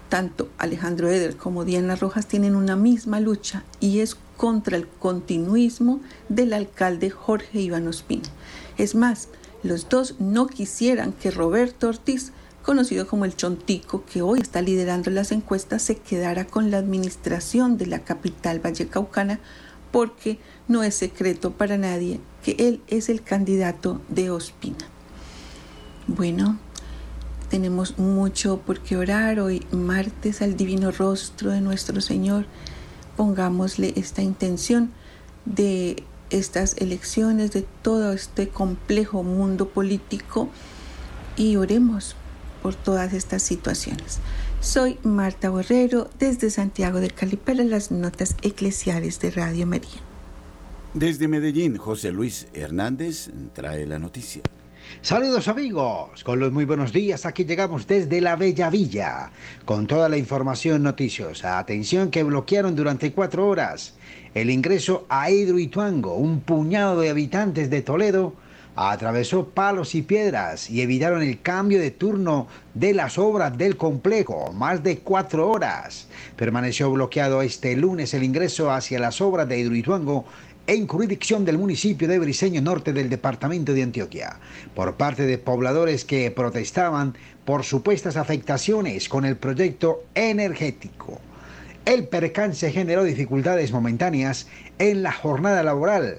Tanto 0.08 0.48
Alejandro 0.58 1.08
Eder 1.08 1.36
como 1.36 1.64
Diana 1.64 1.96
Rojas 1.96 2.26
tienen 2.26 2.56
una 2.56 2.76
misma 2.76 3.20
lucha 3.20 3.64
y 3.80 4.00
es 4.00 4.16
contra 4.36 4.76
el 4.76 4.88
continuismo 4.88 6.00
del 6.28 6.52
alcalde 6.52 7.10
Jorge 7.10 7.60
Iván 7.60 7.88
Ospina. 7.88 8.28
Es 8.78 8.94
más, 8.94 9.28
los 9.62 9.88
dos 9.88 10.14
no 10.18 10.46
quisieran 10.46 11.12
que 11.12 11.30
Roberto 11.30 11.88
Ortiz 11.88 12.32
conocido 12.62 13.06
como 13.06 13.24
el 13.24 13.34
Chontico, 13.34 14.04
que 14.04 14.20
hoy 14.20 14.40
está 14.40 14.60
liderando 14.60 15.10
las 15.10 15.32
encuestas, 15.32 15.82
se 15.82 15.96
quedará 15.96 16.46
con 16.46 16.70
la 16.70 16.76
administración 16.76 17.78
de 17.78 17.86
la 17.86 18.00
capital 18.00 18.60
vallecaucana 18.60 19.40
porque 19.90 20.38
no 20.68 20.82
es 20.82 20.94
secreto 20.94 21.52
para 21.52 21.78
nadie 21.78 22.20
que 22.44 22.52
él 22.58 22.82
es 22.86 23.08
el 23.08 23.22
candidato 23.22 24.00
de 24.08 24.30
Ospina. 24.30 24.86
Bueno, 26.06 26.58
tenemos 27.50 27.98
mucho 27.98 28.58
por 28.58 28.80
qué 28.80 28.96
orar 28.96 29.40
hoy, 29.40 29.66
martes 29.72 30.42
al 30.42 30.56
divino 30.56 30.90
rostro 30.90 31.50
de 31.50 31.60
nuestro 31.60 32.00
Señor. 32.00 32.44
Pongámosle 33.16 33.94
esta 33.96 34.22
intención 34.22 34.92
de 35.46 36.04
estas 36.30 36.76
elecciones, 36.76 37.52
de 37.52 37.62
todo 37.82 38.12
este 38.12 38.48
complejo 38.48 39.22
mundo 39.22 39.70
político 39.70 40.50
y 41.36 41.56
oremos 41.56 42.16
por 42.62 42.74
todas 42.74 43.14
estas 43.14 43.42
situaciones. 43.42 44.18
Soy 44.60 44.98
Marta 45.02 45.48
Borrero 45.48 46.10
desde 46.18 46.50
Santiago 46.50 47.00
de 47.00 47.10
Cali 47.10 47.36
para 47.36 47.64
las 47.64 47.90
notas 47.90 48.36
eclesiales 48.42 49.20
de 49.20 49.30
Radio 49.30 49.66
María. 49.66 50.07
Desde 50.94 51.28
Medellín, 51.28 51.76
José 51.76 52.12
Luis 52.12 52.48
Hernández 52.54 53.30
trae 53.52 53.86
la 53.86 53.98
noticia. 53.98 54.40
Saludos 55.02 55.46
amigos, 55.46 56.24
con 56.24 56.40
los 56.40 56.50
muy 56.50 56.64
buenos 56.64 56.94
días, 56.94 57.26
aquí 57.26 57.44
llegamos 57.44 57.86
desde 57.86 58.22
la 58.22 58.36
Bella 58.36 58.70
Villa, 58.70 59.30
con 59.66 59.86
toda 59.86 60.08
la 60.08 60.16
información 60.16 60.82
noticiosa. 60.82 61.58
Atención 61.58 62.10
que 62.10 62.22
bloquearon 62.22 62.74
durante 62.74 63.12
cuatro 63.12 63.46
horas 63.46 63.96
el 64.32 64.48
ingreso 64.48 65.04
a 65.10 65.30
Hidroituango, 65.30 66.14
un 66.14 66.40
puñado 66.40 66.98
de 67.02 67.10
habitantes 67.10 67.68
de 67.68 67.82
Toledo, 67.82 68.32
atravesó 68.86 69.48
palos 69.48 69.96
y 69.96 70.02
piedras 70.02 70.70
y 70.70 70.82
evitaron 70.82 71.22
el 71.22 71.42
cambio 71.42 71.80
de 71.80 71.90
turno 71.90 72.46
de 72.74 72.94
las 72.94 73.18
obras 73.18 73.58
del 73.58 73.76
complejo, 73.76 74.52
más 74.52 74.84
de 74.84 74.98
cuatro 74.98 75.50
horas. 75.50 76.06
Permaneció 76.36 76.90
bloqueado 76.92 77.42
este 77.42 77.74
lunes 77.76 78.14
el 78.14 78.22
ingreso 78.22 78.70
hacia 78.70 79.00
las 79.00 79.20
obras 79.20 79.48
de 79.48 79.58
Hidroituango 79.58 80.26
en 80.68 80.86
jurisdicción 80.86 81.46
del 81.46 81.56
municipio 81.56 82.06
de 82.06 82.18
Briseño 82.18 82.60
Norte 82.60 82.92
del 82.92 83.08
departamento 83.08 83.72
de 83.72 83.82
Antioquia, 83.82 84.38
por 84.74 84.98
parte 84.98 85.24
de 85.24 85.38
pobladores 85.38 86.04
que 86.04 86.30
protestaban 86.30 87.16
por 87.46 87.64
supuestas 87.64 88.18
afectaciones 88.18 89.08
con 89.08 89.24
el 89.24 89.38
proyecto 89.38 90.04
energético. 90.14 91.22
El 91.86 92.06
percance 92.06 92.70
generó 92.70 93.02
dificultades 93.02 93.72
momentáneas 93.72 94.46
en 94.78 95.02
la 95.02 95.12
jornada 95.12 95.62
laboral, 95.62 96.18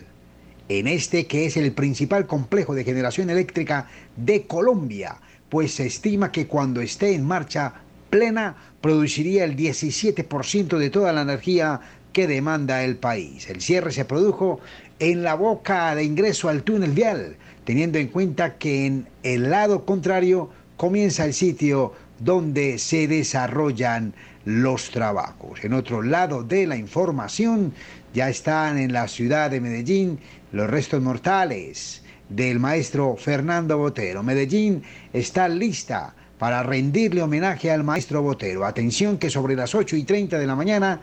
en 0.68 0.88
este 0.88 1.28
que 1.28 1.46
es 1.46 1.56
el 1.56 1.72
principal 1.72 2.26
complejo 2.26 2.74
de 2.74 2.84
generación 2.84 3.30
eléctrica 3.30 3.88
de 4.16 4.48
Colombia, 4.48 5.18
pues 5.50 5.76
se 5.76 5.86
estima 5.86 6.32
que 6.32 6.48
cuando 6.48 6.82
esté 6.82 7.14
en 7.14 7.24
marcha 7.24 7.76
plena 8.10 8.56
produciría 8.82 9.44
el 9.44 9.56
17% 9.56 10.78
de 10.80 10.90
toda 10.90 11.14
la 11.14 11.22
energía 11.22 11.82
que 12.14 12.28
demanda 12.28 12.84
el 12.84 12.98
país. 12.98 13.50
El 13.50 13.62
cierre 13.62 13.92
se 13.92 14.06
produjo 14.06 14.60
en 15.00 15.24
la 15.24 15.36
boca 15.36 15.96
de 15.96 16.04
ingreso 16.04 16.50
al 16.50 16.64
túnel 16.64 16.92
vial, 16.92 17.38
teniendo 17.64 17.98
en 17.98 18.08
cuenta 18.08 18.58
que 18.58 18.86
en 18.86 19.08
el 19.24 19.50
lado 19.50 19.86
contrario 19.86 20.50
comienza 20.78 21.26
el 21.26 21.34
sitio 21.34 21.94
donde 22.20 22.78
se 22.80 23.08
desarrollan 23.08 24.14
los 24.46 24.90
trabajos. 24.90 25.64
En 25.64 25.74
otro 25.74 26.02
lado 26.02 26.44
de 26.44 26.68
la 26.68 26.76
información, 26.76 27.74
ya 28.14 28.30
están 28.30 28.78
en 28.78 28.92
la 28.92 29.08
ciudad 29.08 29.52
de 29.52 29.62
Medellín 29.62 30.20
los 30.52 30.70
restos 30.70 31.02
mortales 31.02 32.04
del 32.30 32.60
maestro 32.60 33.16
Fernando 33.16 33.78
Botero. 33.78 34.24
Medellín 34.24 34.84
está 35.14 35.48
lista 35.48 36.14
para 36.38 36.64
rendirle 36.64 37.22
homenaje 37.22 37.70
al 37.70 37.84
maestro 37.84 38.22
Botero. 38.22 38.66
Atención 38.66 39.18
que 39.18 39.30
sobre 39.30 39.56
las 39.56 39.76
8 39.76 39.96
y 39.96 40.04
30 40.04 40.40
de 40.40 40.48
la 40.48 40.56
mañana 40.56 41.02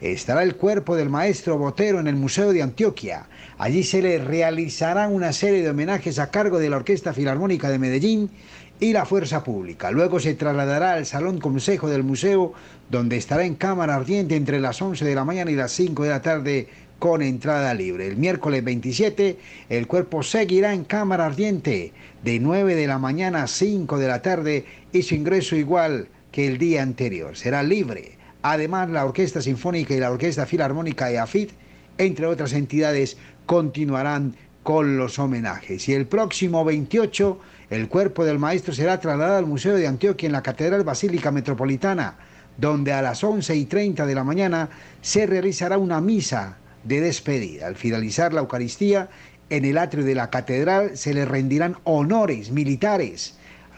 estará 0.00 0.42
el 0.42 0.56
cuerpo 0.56 0.96
del 0.96 1.10
maestro 1.10 1.58
Botero 1.58 2.00
en 2.00 2.06
el 2.06 2.16
Museo 2.16 2.52
de 2.52 2.62
Antioquia. 2.62 3.26
Allí 3.58 3.82
se 3.82 4.02
le 4.02 4.18
realizará 4.18 5.08
una 5.08 5.32
serie 5.32 5.62
de 5.62 5.70
homenajes 5.70 6.18
a 6.18 6.30
cargo 6.30 6.58
de 6.58 6.70
la 6.70 6.76
Orquesta 6.76 7.14
Filarmónica 7.14 7.70
de 7.70 7.78
Medellín 7.78 8.30
y 8.78 8.92
la 8.92 9.06
Fuerza 9.06 9.42
Pública. 9.42 9.90
Luego 9.90 10.20
se 10.20 10.34
trasladará 10.34 10.92
al 10.92 11.06
Salón 11.06 11.40
Consejo 11.40 11.88
del 11.88 12.04
Museo, 12.04 12.52
donde 12.90 13.16
estará 13.16 13.44
en 13.44 13.54
cámara 13.54 13.94
ardiente 13.94 14.36
entre 14.36 14.60
las 14.60 14.80
11 14.82 15.04
de 15.04 15.14
la 15.14 15.24
mañana 15.24 15.50
y 15.50 15.56
las 15.56 15.72
5 15.72 16.02
de 16.02 16.10
la 16.10 16.22
tarde 16.22 16.68
con 16.98 17.22
entrada 17.22 17.74
libre. 17.74 18.06
El 18.06 18.16
miércoles 18.16 18.64
27 18.64 19.38
el 19.68 19.86
cuerpo 19.86 20.22
seguirá 20.22 20.72
en 20.72 20.84
cámara 20.84 21.26
ardiente 21.26 21.92
de 22.22 22.40
9 22.40 22.74
de 22.74 22.86
la 22.86 22.98
mañana 22.98 23.42
a 23.42 23.46
5 23.46 23.98
de 23.98 24.08
la 24.08 24.22
tarde 24.22 24.64
y 24.92 25.02
su 25.02 25.14
ingreso 25.14 25.56
igual 25.56 26.08
que 26.32 26.46
el 26.46 26.58
día 26.58 26.82
anterior. 26.82 27.36
Será 27.36 27.62
libre. 27.62 28.15
Además, 28.42 28.90
la 28.90 29.04
Orquesta 29.04 29.40
Sinfónica 29.40 29.94
y 29.94 30.00
la 30.00 30.10
Orquesta 30.10 30.46
Filarmónica 30.46 31.06
de 31.06 31.18
AFIT, 31.18 31.50
entre 31.98 32.26
otras 32.26 32.52
entidades, 32.52 33.16
continuarán 33.46 34.36
con 34.62 34.98
los 34.98 35.18
homenajes. 35.18 35.88
Y 35.88 35.94
el 35.94 36.06
próximo 36.06 36.64
28 36.64 37.40
el 37.70 37.88
cuerpo 37.88 38.24
del 38.24 38.38
maestro 38.38 38.72
será 38.72 39.00
trasladado 39.00 39.38
al 39.38 39.46
Museo 39.46 39.74
de 39.74 39.88
Antioquia 39.88 40.26
en 40.26 40.32
la 40.32 40.42
Catedral 40.42 40.84
Basílica 40.84 41.32
Metropolitana, 41.32 42.16
donde 42.56 42.92
a 42.92 43.02
las 43.02 43.24
11 43.24 43.56
y 43.56 43.64
30 43.64 44.06
de 44.06 44.14
la 44.14 44.22
mañana 44.22 44.68
se 45.00 45.26
realizará 45.26 45.76
una 45.76 46.00
misa 46.00 46.58
de 46.84 47.00
despedida. 47.00 47.66
Al 47.66 47.74
finalizar 47.74 48.32
la 48.32 48.40
Eucaristía, 48.40 49.08
en 49.50 49.64
el 49.64 49.78
atrio 49.78 50.04
de 50.04 50.14
la 50.14 50.30
catedral 50.30 50.96
se 50.96 51.12
le 51.12 51.24
rendirán 51.24 51.76
honores 51.84 52.50
militares 52.50 53.35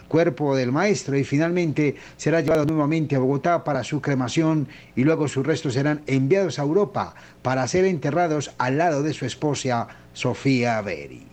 cuerpo 0.08 0.56
del 0.56 0.72
maestro 0.72 1.16
y 1.16 1.24
finalmente 1.24 1.96
será 2.16 2.40
llevado 2.40 2.64
nuevamente 2.64 3.14
a 3.14 3.20
Bogotá 3.20 3.62
para 3.62 3.84
su 3.84 4.00
cremación 4.00 4.68
y 4.96 5.04
luego 5.04 5.28
sus 5.28 5.46
restos 5.46 5.74
serán 5.74 6.02
enviados 6.06 6.58
a 6.58 6.62
Europa 6.62 7.14
para 7.42 7.68
ser 7.68 7.84
enterrados 7.84 8.52
al 8.58 8.78
lado 8.78 9.02
de 9.02 9.12
su 9.12 9.26
esposa 9.26 9.88
Sofía 10.12 10.80
Beri 10.82 11.28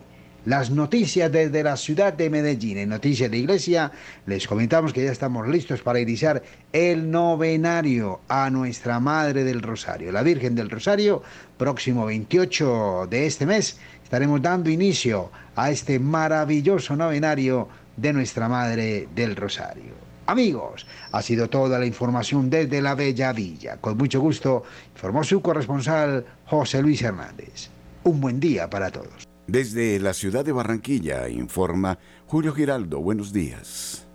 las 0.46 0.70
noticias 0.70 1.32
desde 1.32 1.64
la 1.64 1.76
ciudad 1.76 2.14
de 2.14 2.30
Medellín. 2.30 2.78
En 2.78 2.90
Noticias 2.90 3.30
de 3.30 3.38
Iglesia 3.38 3.92
les 4.28 4.48
comentamos 4.48 4.94
que 4.94 5.04
ya 5.04 5.12
estamos 5.12 5.48
listos 5.48 5.82
para 5.82 6.00
iniciar 6.00 6.44
el 6.72 7.10
novenario 7.10 8.22
a 8.28 8.50
Nuestra 8.50 9.00
Madre 9.00 9.44
del 9.44 9.62
Rosario, 9.62 10.12
la 10.12 10.24
Virgen 10.24 10.56
del 10.56 10.70
Rosario. 10.70 11.24
Próximo 11.58 12.06
28 12.06 13.08
de 13.10 13.26
este 13.26 13.46
mes 13.46 13.80
estaremos 14.04 14.42
dando 14.42 14.70
inicio 14.70 15.32
a 15.56 15.72
este 15.72 16.00
maravilloso 16.00 16.96
novenario 16.96 17.68
de 17.98 18.14
Nuestra 18.14 18.48
Madre 18.50 19.08
del 19.16 19.36
Rosario. 19.36 19.94
Amigos, 20.28 20.88
ha 21.12 21.22
sido 21.22 21.50
toda 21.50 21.78
la 21.78 21.86
información 21.86 22.50
desde 22.50 22.82
la 22.82 22.96
Bella 22.96 23.32
Villa. 23.32 23.78
Con 23.78 23.98
mucho 23.98 24.20
gusto 24.20 24.64
informó 24.96 25.24
su 25.24 25.42
corresponsal 25.42 26.26
José 26.46 26.82
Luis 26.82 27.02
Hernández. 27.02 27.70
Un 28.04 28.22
buen 28.22 28.40
día 28.40 28.70
para 28.70 28.90
todos. 28.90 29.28
Desde 29.48 30.00
la 30.00 30.14
ciudad 30.14 30.44
de 30.44 30.52
Barranquilla 30.52 31.30
informa 31.30 32.00
Julio 32.26 32.54
Giraldo. 32.54 33.00
Buenos 33.00 33.32
días. 33.32 34.08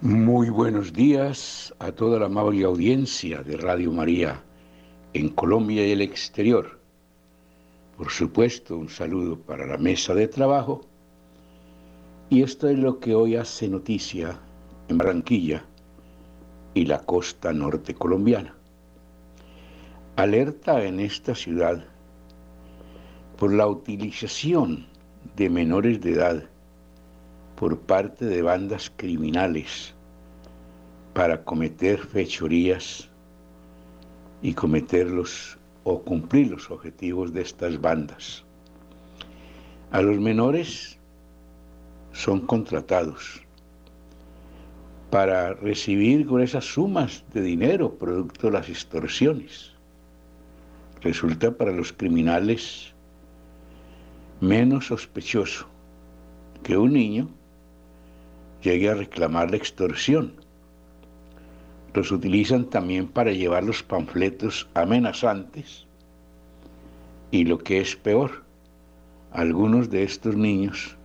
Muy 0.00 0.48
buenos 0.48 0.92
días 0.92 1.74
a 1.78 1.92
toda 1.92 2.18
la 2.18 2.26
amable 2.26 2.64
audiencia 2.64 3.42
de 3.42 3.56
Radio 3.56 3.92
María 3.92 4.42
en 5.12 5.28
Colombia 5.30 5.86
y 5.86 5.92
el 5.92 6.02
exterior. 6.02 6.78
Por 7.96 8.10
supuesto, 8.10 8.76
un 8.76 8.88
saludo 8.88 9.38
para 9.38 9.66
la 9.66 9.78
mesa 9.78 10.14
de 10.14 10.28
trabajo. 10.28 10.86
Y 12.30 12.42
esto 12.42 12.68
es 12.68 12.78
lo 12.78 12.98
que 12.98 13.14
hoy 13.14 13.36
hace 13.36 13.68
noticia 13.68 14.38
en 14.88 14.98
Barranquilla 14.98 15.64
y 16.72 16.86
la 16.86 17.00
costa 17.00 17.52
norte 17.52 17.94
colombiana. 17.94 18.54
Alerta 20.16 20.82
en 20.84 21.00
esta 21.00 21.34
ciudad 21.34 21.84
por 23.38 23.52
la 23.52 23.66
utilización 23.66 24.86
de 25.36 25.50
menores 25.50 26.00
de 26.00 26.12
edad 26.12 26.44
por 27.56 27.78
parte 27.78 28.24
de 28.24 28.42
bandas 28.42 28.90
criminales 28.96 29.94
para 31.12 31.44
cometer 31.44 31.98
fechorías 31.98 33.08
y 34.42 34.54
cometerlos 34.54 35.58
o 35.84 36.00
cumplir 36.02 36.50
los 36.50 36.70
objetivos 36.70 37.32
de 37.32 37.42
estas 37.42 37.80
bandas. 37.80 38.44
A 39.90 40.02
los 40.02 40.18
menores 40.18 40.93
son 42.14 42.46
contratados 42.46 43.42
para 45.10 45.52
recibir 45.54 46.26
con 46.26 46.40
esas 46.40 46.64
sumas 46.64 47.24
de 47.34 47.42
dinero 47.42 47.98
producto 47.98 48.46
de 48.46 48.52
las 48.54 48.68
extorsiones. 48.68 49.72
Resulta 51.02 51.56
para 51.56 51.72
los 51.72 51.92
criminales 51.92 52.94
menos 54.40 54.86
sospechoso 54.86 55.66
que 56.62 56.76
un 56.76 56.94
niño 56.94 57.28
llegue 58.62 58.88
a 58.88 58.94
reclamar 58.94 59.50
la 59.50 59.56
extorsión. 59.56 60.34
Los 61.94 62.10
utilizan 62.10 62.64
también 62.70 63.08
para 63.08 63.32
llevar 63.32 63.64
los 63.64 63.82
panfletos 63.82 64.68
amenazantes 64.74 65.86
y 67.30 67.44
lo 67.44 67.58
que 67.58 67.80
es 67.80 67.94
peor, 67.96 68.44
algunos 69.32 69.90
de 69.90 70.04
estos 70.04 70.36
niños 70.36 70.96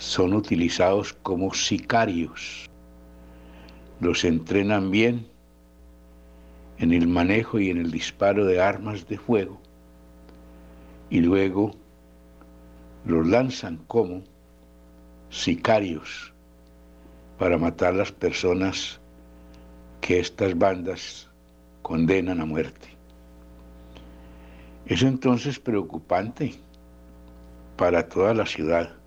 son 0.00 0.32
utilizados 0.32 1.12
como 1.12 1.52
sicarios. 1.52 2.70
Los 4.00 4.24
entrenan 4.24 4.90
bien 4.90 5.26
en 6.78 6.94
el 6.94 7.06
manejo 7.06 7.60
y 7.60 7.68
en 7.68 7.76
el 7.76 7.90
disparo 7.90 8.46
de 8.46 8.62
armas 8.62 9.06
de 9.06 9.18
fuego 9.18 9.60
y 11.10 11.20
luego 11.20 11.72
los 13.04 13.26
lanzan 13.26 13.76
como 13.88 14.22
sicarios 15.28 16.32
para 17.38 17.58
matar 17.58 17.94
las 17.94 18.10
personas 18.10 18.98
que 20.00 20.18
estas 20.18 20.56
bandas 20.56 21.28
condenan 21.82 22.40
a 22.40 22.46
muerte. 22.46 22.88
Es 24.86 25.02
entonces 25.02 25.58
preocupante 25.58 26.54
para 27.76 28.08
toda 28.08 28.32
la 28.32 28.46
ciudad, 28.46 28.99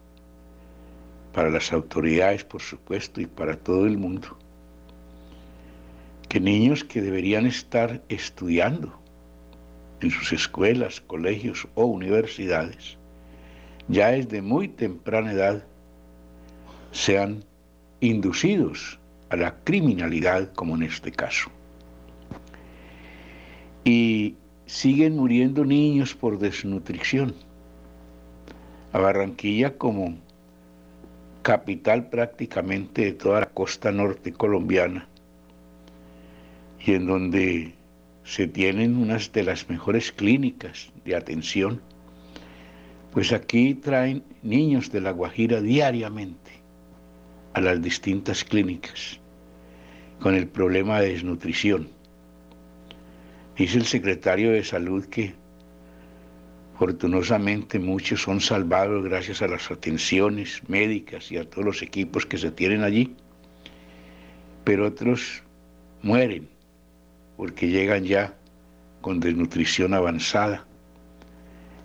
para 1.33 1.49
las 1.49 1.73
autoridades, 1.73 2.43
por 2.43 2.61
supuesto, 2.61 3.19
y 3.19 3.25
para 3.25 3.57
todo 3.57 3.85
el 3.85 3.97
mundo, 3.97 4.37
que 6.29 6.39
niños 6.39 6.83
que 6.83 7.01
deberían 7.01 7.45
estar 7.45 8.01
estudiando 8.07 8.93
en 10.01 10.11
sus 10.11 10.31
escuelas, 10.31 11.01
colegios 11.01 11.67
o 11.75 11.85
universidades, 11.85 12.97
ya 13.87 14.09
desde 14.09 14.41
muy 14.41 14.67
temprana 14.67 15.31
edad 15.31 15.63
sean 16.91 17.43
inducidos 17.99 18.99
a 19.29 19.35
la 19.35 19.55
criminalidad 19.63 20.53
como 20.53 20.75
en 20.75 20.83
este 20.83 21.11
caso. 21.11 21.49
Y 23.83 24.35
siguen 24.65 25.15
muriendo 25.15 25.65
niños 25.65 26.13
por 26.13 26.37
desnutrición. 26.37 27.33
A 28.93 28.99
Barranquilla 28.99 29.77
como 29.77 30.17
capital 31.43 32.09
prácticamente 32.09 33.05
de 33.05 33.11
toda 33.13 33.41
la 33.41 33.45
costa 33.45 33.91
norte 33.91 34.33
colombiana 34.33 35.07
y 36.79 36.93
en 36.93 37.05
donde 37.05 37.73
se 38.23 38.47
tienen 38.47 38.97
unas 38.97 39.31
de 39.31 39.43
las 39.43 39.69
mejores 39.69 40.11
clínicas 40.11 40.91
de 41.05 41.15
atención 41.15 41.81
pues 43.13 43.31
aquí 43.31 43.75
traen 43.75 44.23
niños 44.41 44.91
de 44.91 45.01
La 45.01 45.11
Guajira 45.11 45.61
diariamente 45.61 46.51
a 47.53 47.61
las 47.61 47.79
distintas 47.81 48.43
clínicas 48.43 49.19
con 50.19 50.33
el 50.33 50.47
problema 50.47 50.99
de 50.99 51.09
desnutrición. 51.09 51.89
Dice 53.55 53.77
el 53.77 53.85
secretario 53.85 54.51
de 54.51 54.63
Salud 54.63 55.05
que 55.05 55.35
fortunosamente 56.77 57.79
muchos 57.79 58.21
son 58.21 58.41
salvados 58.41 59.03
gracias 59.03 59.41
a 59.41 59.47
las 59.47 59.69
atenciones 59.69 60.61
médicas 60.67 61.31
y 61.31 61.37
a 61.37 61.49
todos 61.49 61.65
los 61.65 61.81
equipos 61.81 62.25
que 62.25 62.37
se 62.37 62.51
tienen 62.51 62.83
allí, 62.83 63.15
pero 64.63 64.87
otros 64.87 65.43
mueren 66.01 66.49
porque 67.37 67.67
llegan 67.67 68.05
ya 68.05 68.33
con 69.01 69.19
desnutrición 69.19 69.93
avanzada 69.93 70.65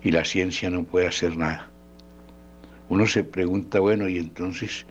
y 0.03 0.11
la 0.11 0.25
ciencia 0.25 0.71
no 0.71 0.85
puede 0.85 1.09
hacer 1.09 1.37
nada. 1.37 1.69
Uno 2.89 3.07
se 3.07 3.25
pregunta, 3.25 3.81
bueno, 3.81 4.09
y 4.09 4.17
entonces, 4.17 4.87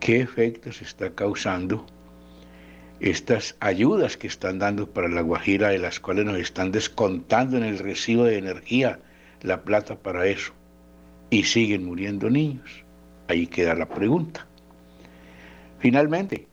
¿qué 0.00 0.20
efectos 0.20 0.82
está 0.82 1.10
causando 1.14 1.86
estas 3.00 3.56
ayudas 3.60 4.16
que 4.16 4.26
están 4.26 4.58
dando 4.58 4.90
para 4.90 5.08
la 5.08 5.20
Guajira, 5.20 5.68
de 5.68 5.78
las 5.78 6.00
cuales 6.00 6.24
nos 6.24 6.38
están 6.38 6.72
descontando 6.72 7.56
en 7.56 7.64
el 7.64 7.78
recibo 7.78 8.24
de 8.24 8.38
energía 8.38 8.98
la 9.42 9.62
plata 9.62 9.96
para 9.96 10.26
eso? 10.26 10.52
Y 11.30 11.44
siguen 11.44 11.84
muriendo 11.84 12.30
niños. 12.30 12.84
Ahí 13.28 13.46
queda 13.46 13.74
la 13.74 13.88
pregunta. 13.88 14.46
Finalmente, 15.78 16.46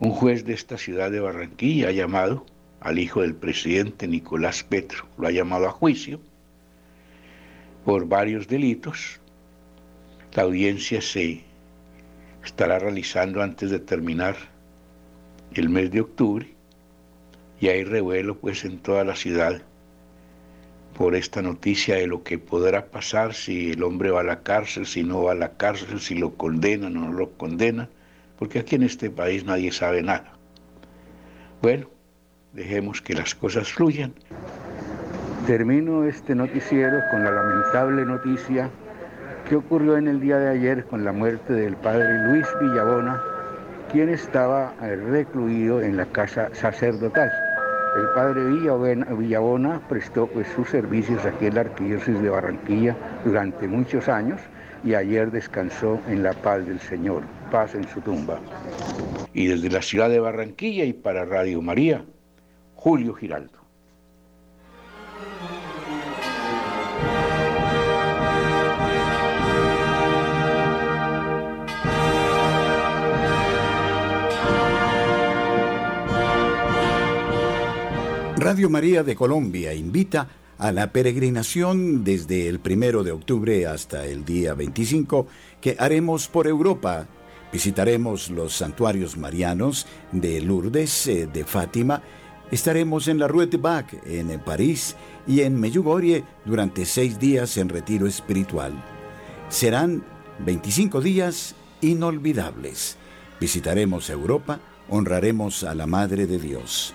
un 0.00 0.10
juez 0.10 0.44
de 0.44 0.54
esta 0.54 0.76
ciudad 0.76 1.10
de 1.10 1.20
Barranquilla 1.20 1.88
ha 1.88 1.92
llamado 1.92 2.44
al 2.80 2.98
hijo 2.98 3.22
del 3.22 3.34
presidente 3.34 4.06
Nicolás 4.06 4.62
Petro, 4.62 5.06
lo 5.16 5.26
ha 5.26 5.30
llamado 5.30 5.66
a 5.66 5.72
juicio 5.72 6.20
por 7.84 8.06
varios 8.06 8.46
delitos. 8.48 9.20
La 10.34 10.42
audiencia 10.42 11.00
se 11.00 11.42
estará 12.44 12.78
realizando 12.78 13.42
antes 13.42 13.70
de 13.70 13.80
terminar 13.80 14.36
el 15.54 15.68
mes 15.68 15.90
de 15.90 16.02
octubre 16.02 16.46
y 17.60 17.68
hay 17.68 17.84
revuelo 17.84 18.38
pues 18.38 18.64
en 18.64 18.78
toda 18.78 19.04
la 19.04 19.16
ciudad 19.16 19.62
por 20.96 21.14
esta 21.14 21.42
noticia 21.42 21.96
de 21.96 22.06
lo 22.06 22.22
que 22.22 22.38
podrá 22.38 22.86
pasar 22.86 23.34
si 23.34 23.72
el 23.72 23.82
hombre 23.82 24.10
va 24.10 24.20
a 24.20 24.24
la 24.24 24.42
cárcel, 24.42 24.86
si 24.86 25.04
no 25.04 25.22
va 25.24 25.32
a 25.32 25.36
la 25.36 25.52
cárcel, 25.52 26.00
si 26.00 26.14
lo 26.14 26.34
condenan 26.34 26.96
o 26.96 27.00
no 27.00 27.12
lo 27.12 27.30
condenan, 27.32 27.88
porque 28.38 28.58
aquí 28.58 28.76
en 28.76 28.82
este 28.82 29.10
país 29.10 29.44
nadie 29.44 29.70
sabe 29.70 30.02
nada. 30.02 30.32
Bueno, 31.62 31.88
dejemos 32.52 33.00
que 33.00 33.14
las 33.14 33.34
cosas 33.34 33.72
fluyan. 33.72 34.12
Termino 35.46 36.04
este 36.04 36.34
noticiero 36.34 36.98
con 37.10 37.24
la 37.24 37.30
lamentable 37.30 38.04
noticia 38.04 38.70
que 39.48 39.56
ocurrió 39.56 39.96
en 39.96 40.08
el 40.08 40.20
día 40.20 40.38
de 40.38 40.50
ayer 40.50 40.84
con 40.84 41.04
la 41.04 41.12
muerte 41.12 41.52
del 41.52 41.74
padre 41.76 42.18
Luis 42.24 42.46
Villabona, 42.60 43.22
quien 43.90 44.10
estaba 44.10 44.74
recluido 44.80 45.80
en 45.80 45.96
la 45.96 46.04
casa 46.06 46.50
sacerdotal. 46.52 47.30
El 47.98 48.08
padre 48.14 48.44
Villabona 48.44 49.80
prestó 49.88 50.28
pues, 50.28 50.46
sus 50.54 50.68
servicios 50.68 51.26
aquí 51.26 51.46
en 51.46 51.56
la 51.56 51.62
arquidiócesis 51.62 52.22
de 52.22 52.30
Barranquilla 52.30 52.96
durante 53.24 53.66
muchos 53.66 54.08
años 54.08 54.40
y 54.84 54.94
ayer 54.94 55.32
descansó 55.32 55.98
en 56.06 56.22
la 56.22 56.32
paz 56.32 56.64
del 56.64 56.78
Señor, 56.78 57.24
paz 57.50 57.74
en 57.74 57.88
su 57.88 58.00
tumba. 58.00 58.38
Y 59.32 59.48
desde 59.48 59.68
la 59.68 59.82
ciudad 59.82 60.08
de 60.10 60.20
Barranquilla 60.20 60.84
y 60.84 60.92
para 60.92 61.24
Radio 61.24 61.60
María, 61.60 62.04
Julio 62.74 63.14
Giraldo. 63.14 63.58
Radio 78.48 78.70
María 78.70 79.02
de 79.02 79.14
Colombia 79.14 79.74
invita 79.74 80.26
a 80.56 80.72
la 80.72 80.90
peregrinación 80.90 82.02
desde 82.02 82.48
el 82.48 82.60
primero 82.60 83.04
de 83.04 83.12
octubre 83.12 83.66
hasta 83.66 84.06
el 84.06 84.24
día 84.24 84.54
25 84.54 85.26
que 85.60 85.76
haremos 85.78 86.28
por 86.28 86.46
Europa. 86.46 87.06
Visitaremos 87.52 88.30
los 88.30 88.54
santuarios 88.54 89.18
marianos 89.18 89.86
de 90.12 90.40
Lourdes, 90.40 91.08
eh, 91.08 91.28
de 91.30 91.44
Fátima, 91.44 92.00
estaremos 92.50 93.06
en 93.08 93.18
la 93.18 93.28
Rue 93.28 93.48
de 93.48 93.58
Bac, 93.58 93.92
en 94.06 94.40
París, 94.40 94.96
y 95.26 95.42
en 95.42 95.60
Medjugorje 95.60 96.24
durante 96.46 96.86
seis 96.86 97.18
días 97.18 97.58
en 97.58 97.68
retiro 97.68 98.06
espiritual. 98.06 98.72
Serán 99.50 100.02
25 100.38 101.02
días 101.02 101.54
inolvidables. 101.82 102.96
Visitaremos 103.38 104.08
Europa, 104.08 104.58
honraremos 104.88 105.64
a 105.64 105.74
la 105.74 105.86
Madre 105.86 106.26
de 106.26 106.38
Dios. 106.38 106.94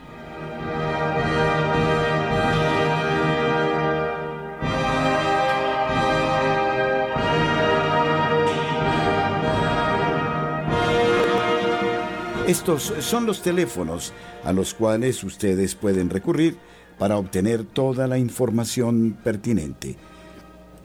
Estos 12.48 12.94
son 13.00 13.26
los 13.26 13.42
teléfonos 13.42 14.12
a 14.44 14.52
los 14.52 14.74
cuales 14.74 15.24
ustedes 15.24 15.76
pueden 15.76 16.10
recurrir 16.10 16.58
para 17.00 17.18
obtener 17.18 17.64
toda 17.64 18.06
la 18.06 18.18
información 18.18 19.18
pertinente. 19.24 19.96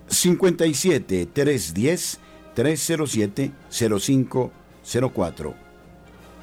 57 0.06 1.26
310 1.26 2.20
307 2.54 3.50
0504 3.70 5.54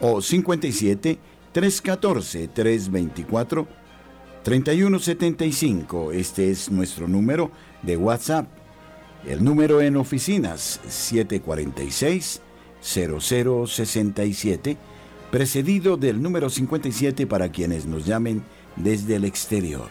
o 0.02 0.22
57 0.22 1.20
314 1.54 2.48
324 2.50 3.68
3175. 4.44 6.12
Este 6.12 6.52
es 6.52 6.70
nuestro 6.70 7.08
número 7.08 7.52
de 7.84 7.96
WhatsApp. 7.96 8.48
El 9.26 9.46
número 9.46 9.80
en 9.80 9.96
oficinas 9.96 10.82
746 10.90 12.42
0067 12.82 14.78
precedido 15.36 15.98
del 15.98 16.22
número 16.22 16.50
57 16.50 17.28
para 17.28 17.52
quienes 17.52 17.86
nos 17.86 18.06
llamen 18.06 18.42
desde 18.78 19.18
el 19.18 19.26
exterior. 19.26 19.90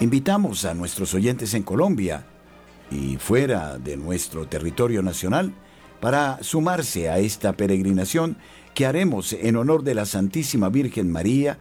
Invitamos 0.00 0.64
a 0.64 0.74
nuestros 0.74 1.14
oyentes 1.14 1.54
en 1.54 1.62
Colombia 1.62 2.26
y 2.90 3.18
fuera 3.18 3.78
de 3.78 3.96
nuestro 3.96 4.48
territorio 4.48 5.00
nacional 5.00 5.54
para 6.00 6.42
sumarse 6.42 7.08
a 7.08 7.20
esta 7.20 7.52
peregrinación 7.52 8.36
que 8.74 8.84
haremos 8.84 9.32
en 9.32 9.54
honor 9.54 9.84
de 9.84 9.94
la 9.94 10.06
Santísima 10.06 10.70
Virgen 10.70 11.08
María, 11.12 11.56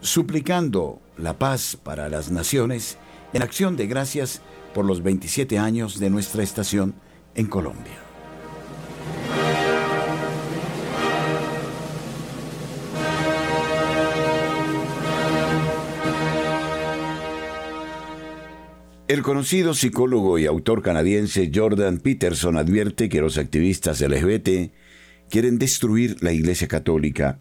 suplicando 0.00 0.98
la 1.16 1.38
paz 1.38 1.78
para 1.80 2.08
las 2.08 2.32
naciones 2.32 2.98
en 3.32 3.42
acción 3.42 3.76
de 3.76 3.86
gracias 3.86 4.40
por 4.74 4.84
los 4.84 5.02
27 5.02 5.58
años 5.58 5.98
de 5.98 6.10
nuestra 6.10 6.42
estación 6.42 6.94
en 7.34 7.46
Colombia. 7.46 8.08
El 19.08 19.22
conocido 19.22 19.72
psicólogo 19.72 20.38
y 20.38 20.44
autor 20.44 20.82
canadiense 20.82 21.50
Jordan 21.54 21.98
Peterson 21.98 22.58
advierte 22.58 23.08
que 23.08 23.22
los 23.22 23.38
activistas 23.38 24.02
LGBT 24.02 24.70
quieren 25.30 25.58
destruir 25.58 26.22
la 26.22 26.32
Iglesia 26.32 26.68
Católica. 26.68 27.40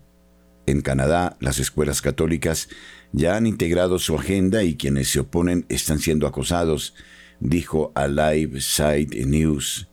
En 0.66 0.80
Canadá, 0.80 1.36
las 1.42 1.60
escuelas 1.60 2.02
católicas 2.02 2.70
ya 3.12 3.36
han 3.36 3.48
integrado 3.48 4.00
su 4.00 4.16
agenda 4.16 4.64
y 4.64 4.76
quienes 4.76 5.10
se 5.10 5.20
oponen 5.20 5.66
están 5.70 6.00
siendo 6.00 6.28
acosados, 6.28 6.94
dijo 7.40 7.92
a 7.96 8.08
Live 8.08 8.62
Side 8.62 9.26
News. 9.26 9.88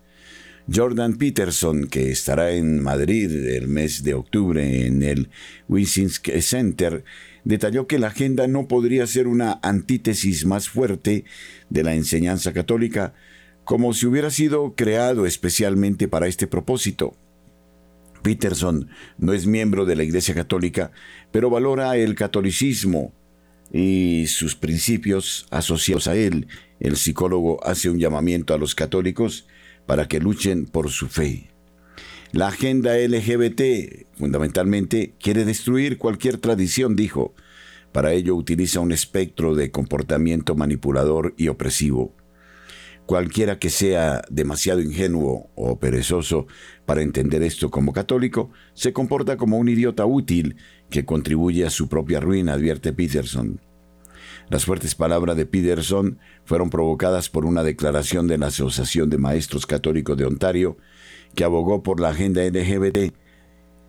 Jordan 0.73 1.19
Peterson, 1.19 1.89
que 1.89 2.11
estará 2.11 2.53
en 2.53 2.83
Madrid 2.83 3.31
el 3.31 3.69
mes 3.69 4.03
de 4.03 4.15
octubre 4.15 4.87
en 4.87 5.03
el 5.03 5.29
Winsinsk 5.69 6.31
Center, 6.41 7.05
detalló 7.45 7.87
que 7.87 7.99
la 7.99 8.07
agenda 8.07 8.47
no 8.47 8.67
podría 8.67 9.07
ser 9.07 9.27
una 9.27 9.61
antítesis 9.63 10.47
más 10.47 10.71
fuerte 10.71 11.25
de 11.69 11.83
la 11.83 11.95
enseñanza 11.95 12.55
católica, 12.55 13.13
como 13.65 13.93
si 13.93 14.07
hubiera 14.07 14.31
sido 14.31 14.75
creado 14.75 15.27
especialmente 15.27 16.09
para 16.09 16.29
este 16.29 16.47
propósito. 16.47 17.15
Peterson 18.25 18.89
no 19.19 19.35
es 19.35 19.47
miembro 19.47 19.85
de 19.85 19.95
la 19.95 20.03
Iglesia 20.03 20.35
Católica, 20.35 20.91
pero 21.31 21.51
valora 21.51 21.97
el 21.97 22.15
catolicismo 22.15 23.13
y 23.71 24.25
sus 24.29 24.57
principios 24.57 25.47
asociados 25.51 26.09
a 26.09 26.17
él. 26.17 26.49
El 26.81 26.97
psicólogo 26.97 27.65
hace 27.65 27.91
un 27.91 27.99
llamamiento 27.99 28.55
a 28.55 28.59
los 28.59 28.75
católicos 28.75 29.47
para 29.87 30.09
que 30.09 30.21
luchen 30.21 30.65
por 30.65 30.91
su 30.91 31.09
fe. 31.09 31.51
La 32.33 32.49
agenda 32.49 32.97
LGBT 32.97 34.07
fundamentalmente 34.17 35.15
quiere 35.21 35.45
destruir 35.45 35.99
cualquier 35.99 36.39
tradición, 36.39 36.97
dijo. 36.97 37.35
Para 37.93 38.13
ello 38.13 38.35
utiliza 38.35 38.81
un 38.81 38.91
espectro 38.91 39.55
de 39.55 39.71
comportamiento 39.71 40.57
manipulador 40.57 41.35
y 41.37 41.49
opresivo. 41.49 42.15
Cualquiera 43.07 43.59
que 43.59 43.69
sea 43.69 44.23
demasiado 44.31 44.81
ingenuo 44.81 45.51
o 45.55 45.79
perezoso 45.79 46.47
para 46.87 47.03
entender 47.03 47.43
esto 47.43 47.71
como 47.71 47.93
católico, 47.93 48.51
se 48.73 48.95
comporta 48.95 49.37
como 49.37 49.59
un 49.59 49.69
idiota 49.69 50.07
útil 50.07 50.57
que 50.89 51.05
contribuye 51.05 51.67
a 51.67 51.71
su 51.71 51.89
propia 51.89 52.21
ruina, 52.21 52.55
advierte 52.55 52.93
Peterson. 52.93 53.61
Las 54.49 54.65
fuertes 54.65 54.95
palabras 54.95 55.37
de 55.37 55.47
Peterson 55.47 56.19
fueron 56.45 56.71
provocadas 56.71 57.29
por 57.29 57.45
una 57.45 57.63
declaración 57.63 58.27
de 58.27 58.39
la 58.39 58.47
Asociación 58.47 59.09
de 59.11 59.19
Maestros 59.19 59.67
Católicos 59.67 60.17
de 60.17 60.27
Ontario 60.27 60.77
que 61.35 61.45
abogó 61.45 61.83
por 61.83 62.01
la 62.01 62.11
agenda 62.11 62.43
LGBT. 62.43 63.15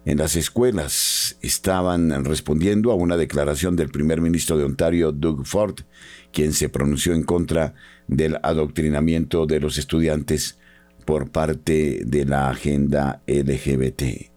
En 0.06 0.18
las 0.18 0.36
escuelas 0.36 1.38
estaban 1.42 2.24
respondiendo 2.26 2.92
a 2.92 2.96
una 2.96 3.18
declaración 3.18 3.76
del 3.76 3.90
primer 3.90 4.22
ministro 4.22 4.58
de 4.58 4.64
Ontario, 4.64 5.12
Doug 5.12 5.46
Ford, 5.46 5.80
quien 6.36 6.52
se 6.52 6.68
pronunció 6.68 7.14
en 7.14 7.24
contra 7.24 7.76
del 8.10 8.38
adoctrinamiento 8.44 9.46
de 9.46 9.62
los 9.62 9.78
estudiantes 9.78 10.60
por 11.06 11.32
parte 11.32 12.02
de 12.06 12.26
la 12.26 12.50
agenda 12.50 13.22
LGBT. 13.26 14.35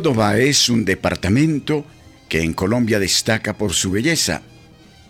Córdoba 0.00 0.38
es 0.38 0.70
un 0.70 0.86
departamento 0.86 1.84
que 2.30 2.40
en 2.40 2.54
Colombia 2.54 2.98
destaca 2.98 3.58
por 3.58 3.74
su 3.74 3.90
belleza. 3.90 4.40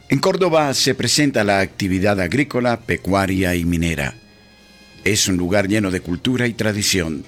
En 0.08 0.18
Córdoba 0.18 0.74
se 0.74 0.96
presenta 0.96 1.44
la 1.44 1.60
actividad 1.60 2.18
agrícola, 2.18 2.80
pecuaria 2.80 3.54
y 3.54 3.64
minera. 3.64 4.16
Es 5.04 5.28
un 5.28 5.36
lugar 5.36 5.68
lleno 5.68 5.92
de 5.92 6.00
cultura 6.00 6.48
y 6.48 6.54
tradición. 6.54 7.22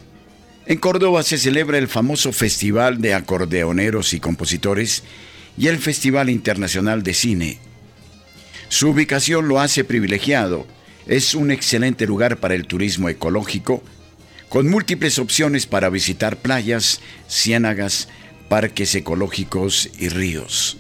En 0.67 0.77
Córdoba 0.79 1.23
se 1.23 1.39
celebra 1.39 1.79
el 1.79 1.87
famoso 1.87 2.33
Festival 2.33 3.01
de 3.01 3.15
Acordeoneros 3.15 4.13
y 4.13 4.19
Compositores 4.19 5.05
y 5.57 5.69
el 5.69 5.79
Festival 5.79 6.31
Internacional 6.31 7.05
de 7.05 7.15
Cine. 7.15 7.59
Su 8.71 8.89
ubicación 8.89 9.47
lo 9.47 9.61
hace 9.61 9.85
privilegiado. 9.85 10.67
Es 11.07 11.37
un 11.37 11.53
excelente 11.53 12.09
lugar 12.09 12.39
para 12.39 12.57
el 12.57 12.67
turismo 12.67 13.09
ecológico, 13.09 13.85
con 14.53 14.69
múltiples 14.69 15.19
opciones 15.19 15.65
para 15.65 15.89
visitar 15.89 16.37
playas, 16.37 17.01
ciénagas, 17.27 18.09
parques 18.51 18.95
ecológicos 18.95 19.89
y 19.99 20.11
ríos. 20.11 20.77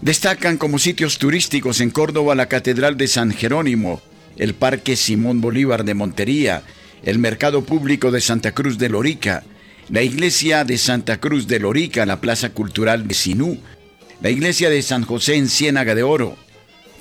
Destacan 0.00 0.56
como 0.56 0.78
sitios 0.78 1.18
turísticos 1.18 1.82
en 1.82 1.90
Córdoba 1.90 2.34
la 2.34 2.46
Catedral 2.46 2.96
de 2.96 3.08
San 3.08 3.30
Jerónimo, 3.32 4.00
el 4.38 4.54
Parque 4.54 4.96
Simón 4.96 5.42
Bolívar 5.42 5.84
de 5.84 5.92
Montería, 5.92 6.62
el 7.02 7.18
Mercado 7.18 7.62
Público 7.62 8.10
de 8.10 8.22
Santa 8.22 8.52
Cruz 8.52 8.78
de 8.78 8.88
Lorica, 8.88 9.42
la 9.90 10.00
Iglesia 10.00 10.64
de 10.64 10.78
Santa 10.78 11.20
Cruz 11.20 11.46
de 11.46 11.60
Lorica, 11.60 12.06
la 12.06 12.22
Plaza 12.22 12.54
Cultural 12.54 13.06
de 13.06 13.12
Sinú, 13.12 13.58
la 14.22 14.30
Iglesia 14.30 14.70
de 14.70 14.80
San 14.80 15.04
José 15.04 15.34
en 15.34 15.50
Ciénaga 15.50 15.94
de 15.94 16.04
Oro, 16.04 16.38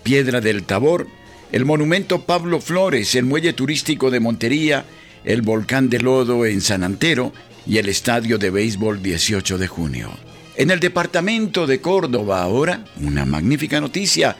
Piedra 0.03 0.41
del 0.41 0.63
Tabor, 0.63 1.07
el 1.53 1.63
Monumento 1.63 2.25
Pablo 2.25 2.59
Flores, 2.59 3.15
el 3.15 3.23
Muelle 3.23 3.53
Turístico 3.53 4.11
de 4.11 4.19
Montería, 4.19 4.83
el 5.29 5.43
Volcán 5.43 5.91
de 5.91 5.99
Lodo 5.99 6.43
en 6.43 6.59
San 6.59 6.83
Antero 6.83 7.31
y 7.67 7.77
el 7.77 7.87
Estadio 7.87 8.39
de 8.39 8.49
Béisbol 8.49 9.03
18 9.03 9.59
de 9.59 9.67
junio. 9.67 10.09
En 10.55 10.71
el 10.71 10.79
departamento 10.79 11.67
de 11.67 11.79
Córdoba 11.81 12.41
ahora, 12.41 12.83
una 12.99 13.25
magnífica 13.25 13.79
noticia. 13.79 14.35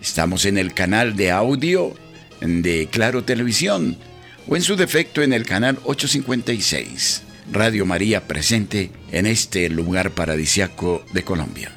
Estamos 0.00 0.46
en 0.46 0.56
el 0.56 0.72
canal 0.72 1.14
de 1.14 1.30
audio 1.30 1.94
de 2.40 2.88
Claro 2.90 3.22
Televisión 3.22 3.98
o 4.48 4.56
en 4.56 4.62
su 4.62 4.76
defecto 4.76 5.20
en 5.20 5.34
el 5.34 5.44
canal 5.44 5.78
856. 5.84 7.22
Radio 7.52 7.84
María 7.84 8.26
presente 8.26 8.90
en 9.12 9.26
este 9.26 9.68
lugar 9.68 10.12
paradisiaco 10.12 11.04
de 11.12 11.22
Colombia. 11.22 11.70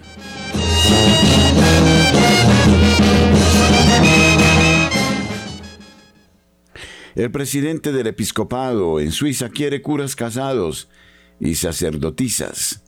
El 7.15 7.30
presidente 7.30 7.91
del 7.91 8.08
episcopado 8.08 8.99
en 8.99 9.12
Suiza 9.12 9.49
quiere 9.49 9.84
curas 9.84 10.15
casados 10.15 10.89
y 11.39 11.54
sacerdotisas. 11.54 12.82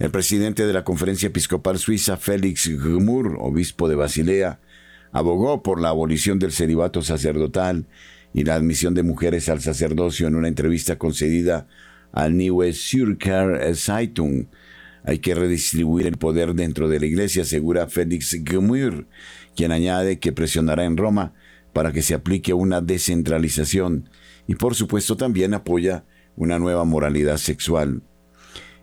El 0.00 0.10
presidente 0.10 0.66
de 0.66 0.72
la 0.72 0.82
Conferencia 0.82 1.28
Episcopal 1.28 1.78
Suiza, 1.78 2.16
Félix 2.16 2.68
Gmur, 2.68 3.36
obispo 3.38 3.88
de 3.88 3.94
Basilea, 3.94 4.58
abogó 5.12 5.62
por 5.62 5.80
la 5.80 5.90
abolición 5.90 6.40
del 6.40 6.50
celibato 6.50 7.00
sacerdotal 7.02 7.86
y 8.32 8.42
la 8.42 8.56
admisión 8.56 8.92
de 8.92 9.04
mujeres 9.04 9.48
al 9.48 9.60
sacerdocio 9.60 10.26
en 10.26 10.34
una 10.34 10.48
entrevista 10.48 10.98
concedida 10.98 11.68
al 12.10 12.36
Neue 12.36 12.72
Zürcher 12.72 13.72
Zeitung. 13.76 14.46
Hay 15.04 15.20
que 15.20 15.36
redistribuir 15.36 16.08
el 16.08 16.16
poder 16.16 16.54
dentro 16.54 16.88
de 16.88 16.98
la 16.98 17.06
iglesia, 17.06 17.42
asegura 17.42 17.86
Félix 17.86 18.36
Gmur, 18.42 19.06
quien 19.54 19.70
añade 19.70 20.18
que 20.18 20.32
presionará 20.32 20.86
en 20.86 20.96
Roma 20.96 21.34
para 21.74 21.92
que 21.92 22.00
se 22.00 22.14
aplique 22.14 22.54
una 22.54 22.80
descentralización 22.80 24.08
y 24.46 24.54
por 24.54 24.74
supuesto 24.74 25.18
también 25.18 25.52
apoya 25.52 26.06
una 26.36 26.58
nueva 26.58 26.84
moralidad 26.84 27.36
sexual. 27.36 28.02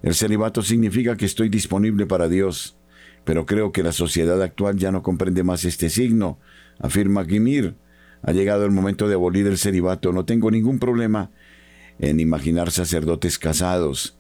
El 0.03 0.13
celibato 0.13 0.61
significa 0.61 1.17
que 1.17 1.25
estoy 1.25 1.49
disponible 1.49 2.05
para 2.05 2.27
Dios, 2.27 2.77
pero 3.23 3.45
creo 3.45 3.71
que 3.71 3.83
la 3.83 3.91
sociedad 3.91 4.41
actual 4.41 4.77
ya 4.77 4.91
no 4.91 5.03
comprende 5.03 5.43
más 5.43 5.65
este 5.65 5.89
signo, 5.89 6.39
afirma 6.79 7.25
Gimir. 7.25 7.75
Ha 8.23 8.33
llegado 8.33 8.65
el 8.65 8.71
momento 8.71 9.07
de 9.07 9.15
abolir 9.15 9.47
el 9.47 9.57
celibato, 9.57 10.11
no 10.11 10.25
tengo 10.25 10.51
ningún 10.51 10.79
problema 10.79 11.31
en 11.99 12.19
imaginar 12.19 12.71
sacerdotes 12.71 13.39
casados. 13.39 14.17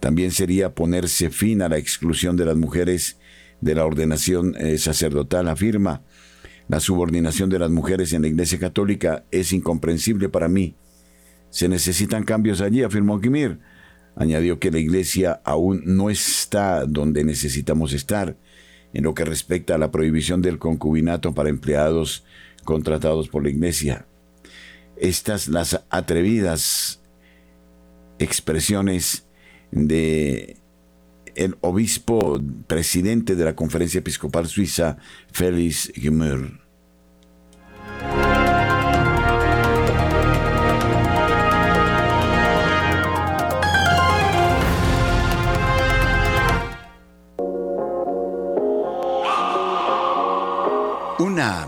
También 0.00 0.32
sería 0.32 0.74
ponerse 0.74 1.30
fin 1.30 1.62
a 1.62 1.68
la 1.68 1.78
exclusión 1.78 2.36
de 2.36 2.46
las 2.46 2.56
mujeres 2.56 3.18
de 3.60 3.74
la 3.74 3.86
ordenación 3.86 4.56
eh, 4.58 4.76
sacerdotal, 4.78 5.48
afirma. 5.48 6.02
La 6.72 6.80
subordinación 6.80 7.50
de 7.50 7.58
las 7.58 7.70
mujeres 7.70 8.14
en 8.14 8.22
la 8.22 8.28
Iglesia 8.28 8.58
Católica 8.58 9.26
es 9.30 9.52
incomprensible 9.52 10.30
para 10.30 10.48
mí. 10.48 10.74
Se 11.50 11.68
necesitan 11.68 12.24
cambios 12.24 12.62
allí, 12.62 12.82
afirmó 12.82 13.20
Gimir. 13.20 13.58
Añadió 14.16 14.58
que 14.58 14.70
la 14.70 14.78
Iglesia 14.78 15.42
aún 15.44 15.82
no 15.84 16.08
está 16.08 16.86
donde 16.86 17.24
necesitamos 17.24 17.92
estar 17.92 18.38
en 18.94 19.04
lo 19.04 19.12
que 19.12 19.26
respecta 19.26 19.74
a 19.74 19.78
la 19.78 19.90
prohibición 19.90 20.40
del 20.40 20.58
concubinato 20.58 21.34
para 21.34 21.50
empleados 21.50 22.24
contratados 22.64 23.28
por 23.28 23.42
la 23.42 23.50
Iglesia. 23.50 24.06
Estas 24.96 25.48
las 25.48 25.78
atrevidas 25.90 27.02
expresiones 28.18 29.26
de 29.72 30.56
el 31.34 31.54
obispo 31.60 32.40
presidente 32.66 33.36
de 33.36 33.44
la 33.44 33.54
Conferencia 33.54 33.98
Episcopal 33.98 34.46
Suiza, 34.46 34.96
Félix 35.32 35.92
Gimmer. 35.94 36.61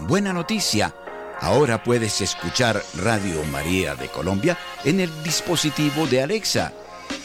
Buena 0.06 0.32
noticia. 0.32 0.94
Ahora 1.40 1.82
puedes 1.82 2.20
escuchar 2.20 2.80
Radio 3.02 3.42
María 3.50 3.94
de 3.94 4.08
Colombia 4.08 4.56
en 4.84 5.00
el 5.00 5.10
dispositivo 5.22 6.06
de 6.06 6.22
Alexa. 6.22 6.72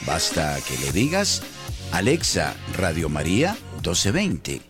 Basta 0.05 0.57
que 0.67 0.77
le 0.85 0.91
digas, 0.91 1.43
Alexa, 1.91 2.55
Radio 2.77 3.09
María 3.09 3.55
1220. 3.83 4.61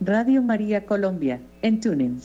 Radio 0.00 0.42
María 0.42 0.86
Colombia, 0.86 1.40
en 1.62 1.80
TuneIn. 1.80 2.20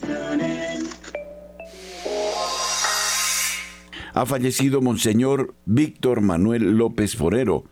Ha 4.13 4.25
fallecido 4.27 4.79
Monseñor 4.81 5.55
Víctor 5.65 6.21
Manuel 6.21 6.77
López 6.77 7.15
Forero, 7.15 7.65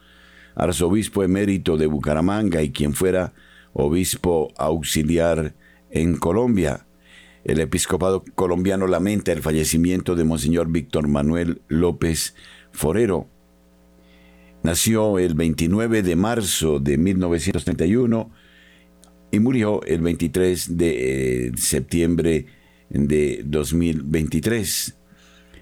arzobispo 0.56 1.24
emérito 1.24 1.78
de 1.78 1.86
Bucaramanga 1.86 2.64
y 2.64 2.72
quien 2.72 2.94
fuera 2.94 3.34
obispo 3.74 4.52
auxiliar 4.58 5.54
en 5.92 6.18
Colombia. 6.18 6.88
El 7.44 7.60
episcopado 7.60 8.24
colombiano 8.36 8.86
lamenta 8.86 9.32
el 9.32 9.42
fallecimiento 9.42 10.16
de 10.16 10.24
Monseñor 10.24 10.72
Víctor 10.72 11.08
Manuel 11.08 11.62
López 11.68 12.36
Forero. 12.72 13.28
Nació 14.64 15.18
el 15.18 15.34
29 15.34 16.04
de 16.04 16.16
marzo 16.16 16.80
de 16.80 16.98
1931 17.00 18.32
y 19.32 19.40
murió 19.40 19.82
el 19.84 20.02
23 20.02 20.78
de 20.78 21.48
eh, 21.48 21.52
septiembre 21.56 22.46
de 22.90 23.42
2023. 23.44 24.98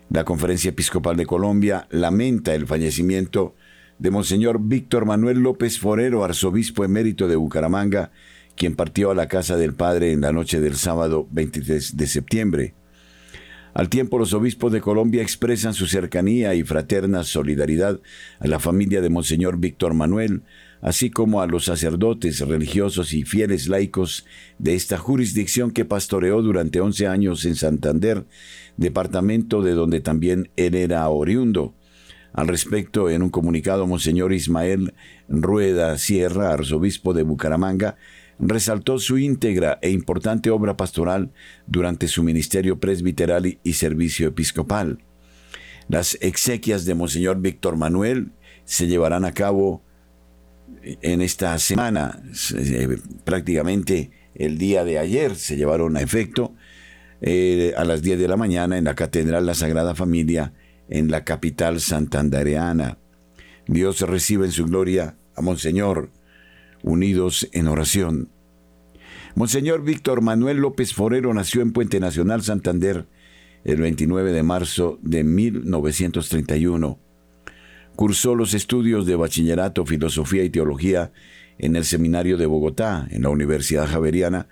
La 0.09 0.25
Conferencia 0.25 0.69
Episcopal 0.69 1.15
de 1.15 1.25
Colombia 1.25 1.87
lamenta 1.91 2.55
el 2.55 2.67
fallecimiento 2.67 3.55
de 3.99 4.11
Monseñor 4.11 4.59
Víctor 4.61 5.05
Manuel 5.05 5.39
López 5.39 5.79
Forero, 5.79 6.23
arzobispo 6.25 6.83
emérito 6.83 7.27
de 7.27 7.35
Bucaramanga, 7.35 8.11
quien 8.59 8.75
partió 8.75 9.09
a 9.09 9.15
la 9.15 9.29
casa 9.29 9.55
del 9.55 9.73
Padre 9.73 10.11
en 10.11 10.19
la 10.19 10.33
noche 10.33 10.59
del 10.59 10.75
sábado 10.75 11.25
23 11.31 11.95
de 11.95 12.07
septiembre. 12.07 12.73
Al 13.73 13.87
tiempo, 13.87 14.19
los 14.19 14.33
obispos 14.33 14.73
de 14.73 14.81
Colombia 14.81 15.21
expresan 15.21 15.73
su 15.73 15.87
cercanía 15.87 16.53
y 16.55 16.63
fraterna 16.63 17.23
solidaridad 17.23 18.01
a 18.37 18.47
la 18.47 18.59
familia 18.59 18.99
de 18.99 19.09
Monseñor 19.09 19.59
Víctor 19.59 19.93
Manuel, 19.93 20.43
así 20.81 21.09
como 21.09 21.41
a 21.41 21.47
los 21.47 21.65
sacerdotes, 21.65 22.41
religiosos 22.41 23.13
y 23.13 23.23
fieles 23.23 23.69
laicos 23.69 24.25
de 24.57 24.75
esta 24.75 24.97
jurisdicción 24.97 25.71
que 25.71 25.85
pastoreó 25.85 26.41
durante 26.41 26.81
once 26.81 27.07
años 27.07 27.45
en 27.45 27.55
Santander, 27.55 28.25
departamento 28.75 29.61
de 29.61 29.71
donde 29.71 30.01
también 30.01 30.49
él 30.57 30.75
era 30.75 31.07
oriundo. 31.07 31.75
Al 32.33 32.49
respecto, 32.49 33.09
en 33.09 33.23
un 33.23 33.29
comunicado, 33.29 33.87
Monseñor 33.87 34.33
Ismael 34.33 34.93
Rueda 35.29 35.97
Sierra, 35.97 36.51
arzobispo 36.51 37.13
de 37.13 37.23
Bucaramanga, 37.23 37.95
resaltó 38.39 38.97
su 38.99 39.17
íntegra 39.17 39.77
e 39.81 39.91
importante 39.91 40.49
obra 40.49 40.77
pastoral 40.77 41.31
durante 41.67 42.07
su 42.07 42.23
ministerio 42.23 42.79
presbiteral 42.79 43.59
y 43.63 43.73
servicio 43.73 44.29
episcopal. 44.29 45.03
Las 45.87 46.17
exequias 46.21 46.85
de 46.85 46.95
Monseñor 46.95 47.41
Víctor 47.41 47.75
Manuel 47.75 48.31
se 48.63 48.87
llevarán 48.87 49.25
a 49.25 49.33
cabo 49.33 49.83
en 50.83 51.21
esta 51.21 51.57
semana, 51.59 52.21
prácticamente 53.25 54.11
el 54.35 54.57
día 54.57 54.83
de 54.85 54.99
ayer 54.99 55.35
se 55.35 55.57
llevaron 55.57 55.97
a 55.97 56.01
efecto 56.01 56.53
eh, 57.21 57.73
a 57.75 57.83
las 57.83 58.01
10 58.01 58.19
de 58.19 58.27
la 58.27 58.37
mañana 58.37 58.77
en 58.77 58.85
la 58.85 58.95
Catedral 58.95 59.45
La 59.45 59.55
Sagrada 59.55 59.95
Familia 59.95 60.53
en 60.87 61.11
la 61.11 61.25
capital 61.25 61.81
santandareana. 61.81 62.97
Dios 63.67 64.01
recibe 64.01 64.45
en 64.45 64.51
su 64.51 64.65
gloria 64.65 65.17
a 65.35 65.41
Monseñor, 65.41 66.11
unidos 66.83 67.49
en 67.51 67.67
oración. 67.67 68.29
Monseñor 69.35 69.83
Víctor 69.83 70.21
Manuel 70.21 70.57
López 70.57 70.93
Forero 70.93 71.33
nació 71.33 71.61
en 71.61 71.71
Puente 71.71 71.99
Nacional, 71.99 72.41
Santander, 72.41 73.07
el 73.63 73.79
29 73.79 74.31
de 74.31 74.43
marzo 74.43 74.99
de 75.01 75.23
1931. 75.23 76.99
Cursó 77.95 78.35
los 78.35 78.53
estudios 78.53 79.05
de 79.05 79.15
bachillerato, 79.15 79.85
filosofía 79.85 80.43
y 80.43 80.49
teología 80.49 81.11
en 81.57 81.75
el 81.75 81.85
Seminario 81.85 82.37
de 82.37 82.45
Bogotá, 82.45 83.07
en 83.11 83.23
la 83.23 83.29
Universidad 83.29 83.87
Javeriana. 83.87 84.47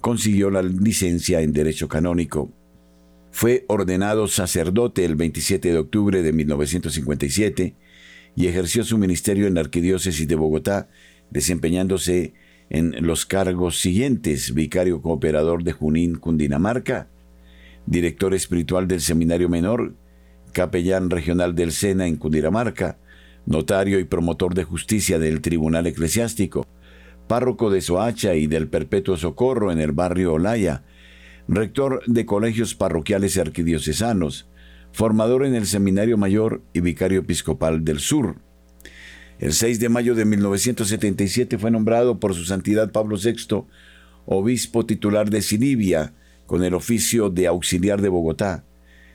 Consiguió 0.00 0.50
la 0.50 0.62
licencia 0.62 1.40
en 1.42 1.52
Derecho 1.52 1.88
Canónico. 1.88 2.52
Fue 3.30 3.64
ordenado 3.68 4.28
sacerdote 4.28 5.04
el 5.04 5.14
27 5.14 5.70
de 5.70 5.78
octubre 5.78 6.22
de 6.22 6.32
1957 6.32 7.74
y 8.34 8.46
ejerció 8.46 8.82
su 8.84 8.96
ministerio 8.98 9.46
en 9.46 9.54
la 9.54 9.60
Arquidiócesis 9.60 10.26
de 10.26 10.34
Bogotá, 10.34 10.88
desempeñándose 11.30 12.34
en 12.70 12.94
los 13.06 13.26
cargos 13.26 13.80
siguientes, 13.80 14.54
vicario 14.54 15.00
cooperador 15.02 15.62
de 15.62 15.72
Junín, 15.72 16.16
Cundinamarca, 16.16 17.08
director 17.86 18.34
espiritual 18.34 18.88
del 18.88 19.00
Seminario 19.00 19.48
Menor, 19.48 19.94
capellán 20.52 21.10
regional 21.10 21.54
del 21.54 21.72
Sena 21.72 22.06
en 22.06 22.16
Cundinamarca, 22.16 22.98
notario 23.46 24.00
y 24.00 24.04
promotor 24.04 24.54
de 24.54 24.64
justicia 24.64 25.18
del 25.18 25.40
Tribunal 25.40 25.86
Eclesiástico, 25.86 26.66
párroco 27.28 27.70
de 27.70 27.80
Soacha 27.80 28.34
y 28.34 28.46
del 28.46 28.68
Perpetuo 28.68 29.16
Socorro 29.16 29.70
en 29.70 29.80
el 29.80 29.92
barrio 29.92 30.34
Olaya, 30.34 30.84
rector 31.48 32.02
de 32.06 32.26
colegios 32.26 32.74
parroquiales 32.74 33.38
arquidiocesanos, 33.38 34.48
formador 34.92 35.44
en 35.44 35.54
el 35.54 35.66
Seminario 35.66 36.16
Mayor 36.16 36.62
y 36.72 36.80
vicario 36.80 37.20
episcopal 37.20 37.84
del 37.84 38.00
Sur. 38.00 38.36
El 39.38 39.52
6 39.52 39.80
de 39.80 39.88
mayo 39.90 40.14
de 40.14 40.24
1977 40.24 41.58
fue 41.58 41.70
nombrado 41.70 42.18
por 42.18 42.34
su 42.34 42.44
santidad 42.44 42.90
Pablo 42.90 43.16
VI 43.22 43.66
obispo 44.26 44.84
titular 44.84 45.30
de 45.30 45.40
Silivia, 45.40 46.14
con 46.46 46.64
el 46.64 46.74
oficio 46.74 47.30
de 47.30 47.46
auxiliar 47.46 48.00
de 48.02 48.08
Bogotá. 48.08 48.64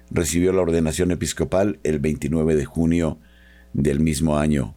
Recibió 0.10 0.54
la 0.54 0.62
ordenación 0.62 1.12
episcopal 1.12 1.80
el 1.84 2.00
29 2.00 2.56
de 2.56 2.66
junio 2.66 3.20
del 3.74 4.00
mismo 4.00 4.38
año. 4.38 4.76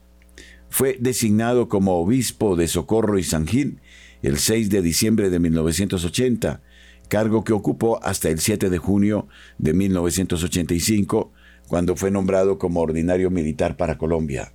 Fue 0.70 0.96
designado 0.98 1.68
como 1.68 2.00
obispo 2.00 2.56
de 2.56 2.66
Socorro 2.66 3.18
y 3.18 3.22
San 3.22 3.46
Gil 3.46 3.80
el 4.22 4.38
6 4.38 4.70
de 4.70 4.80
diciembre 4.82 5.30
de 5.30 5.38
1980, 5.38 6.62
cargo 7.08 7.44
que 7.44 7.52
ocupó 7.52 8.02
hasta 8.02 8.30
el 8.30 8.38
7 8.38 8.70
de 8.70 8.78
junio 8.78 9.28
de 9.58 9.74
1985, 9.74 11.32
cuando 11.68 11.96
fue 11.96 12.10
nombrado 12.10 12.58
como 12.58 12.80
ordinario 12.80 13.30
militar 13.30 13.76
para 13.76 13.98
Colombia. 13.98 14.54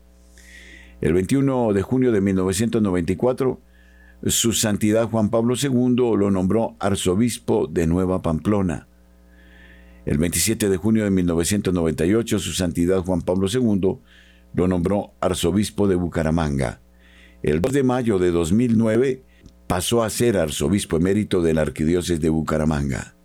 El 1.01 1.13
21 1.13 1.71
de 1.71 1.81
junio 1.81 2.11
de 2.11 2.19
1994, 2.19 3.61
su 4.25 4.51
santidad 4.51 5.09
Juan 5.09 5.29
Pablo 5.29 5.55
II 5.55 5.95
lo 6.17 6.29
nombró 6.29 6.75
arzobispo 6.79 7.67
de 7.67 7.87
Nueva 7.87 8.21
Pamplona. 8.21 8.87
El 10.05 10.17
27 10.17 10.67
de 10.67 10.77
junio 10.77 11.05
de 11.05 11.11
1998, 11.11 12.39
su 12.39 12.51
santidad 12.51 12.99
Juan 12.99 13.21
Pablo 13.21 13.47
II 13.51 13.99
lo 14.53 14.67
nombró 14.67 15.13
arzobispo 15.21 15.87
de 15.87 15.95
Bucaramanga. 15.95 16.81
El 17.43 17.61
2 17.61 17.71
de 17.71 17.83
mayo 17.83 18.19
de 18.19 18.31
2009 18.31 19.23
pasó 19.67 20.03
a 20.03 20.09
ser 20.09 20.35
arzobispo 20.35 20.97
emérito 20.97 21.41
de 21.41 21.53
la 21.53 21.61
arquidiócesis 21.61 22.19
de 22.19 22.29
Bucaramanga. 22.29 23.15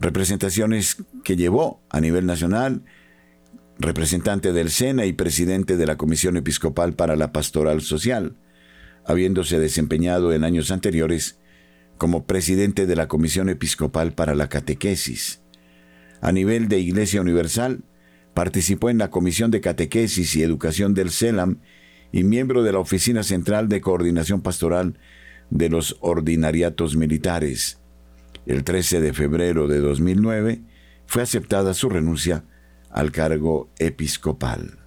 Representaciones 0.00 1.04
que 1.22 1.36
llevó 1.36 1.82
a 1.90 2.00
nivel 2.00 2.24
nacional 2.24 2.84
representante 3.78 4.52
del 4.52 4.70
SENA 4.70 5.06
y 5.06 5.12
presidente 5.12 5.76
de 5.76 5.86
la 5.86 5.96
Comisión 5.96 6.36
Episcopal 6.36 6.94
para 6.94 7.14
la 7.14 7.32
Pastoral 7.32 7.80
Social, 7.80 8.36
habiéndose 9.04 9.60
desempeñado 9.60 10.32
en 10.32 10.44
años 10.44 10.70
anteriores 10.70 11.38
como 11.96 12.26
presidente 12.26 12.86
de 12.86 12.96
la 12.96 13.06
Comisión 13.08 13.48
Episcopal 13.48 14.12
para 14.12 14.34
la 14.34 14.48
Catequesis. 14.48 15.42
A 16.20 16.32
nivel 16.32 16.68
de 16.68 16.80
Iglesia 16.80 17.20
Universal, 17.20 17.84
participó 18.34 18.90
en 18.90 18.98
la 18.98 19.10
Comisión 19.10 19.50
de 19.50 19.60
Catequesis 19.60 20.34
y 20.34 20.42
Educación 20.42 20.94
del 20.94 21.10
CELAM 21.10 21.60
y 22.10 22.24
miembro 22.24 22.62
de 22.62 22.72
la 22.72 22.78
Oficina 22.80 23.22
Central 23.22 23.68
de 23.68 23.80
Coordinación 23.80 24.42
Pastoral 24.42 24.98
de 25.50 25.68
los 25.68 25.96
Ordinariatos 26.00 26.96
Militares. 26.96 27.80
El 28.46 28.64
13 28.64 29.00
de 29.00 29.12
febrero 29.12 29.68
de 29.68 29.78
2009 29.78 30.62
fue 31.06 31.22
aceptada 31.22 31.74
su 31.74 31.88
renuncia 31.88 32.44
al 32.90 33.12
cargo 33.12 33.70
episcopal. 33.78 34.78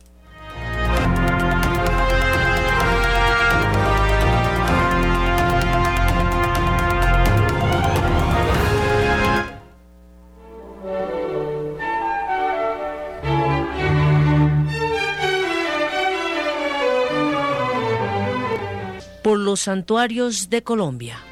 por 19.22 19.40
los 19.40 19.62
santuarios 19.62 20.50
de 20.50 20.64
Colombia. 20.64 21.31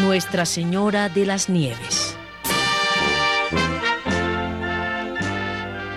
Nuestra 0.00 0.46
Señora 0.46 1.08
de 1.08 1.26
las 1.26 1.48
Nieves. 1.48 2.16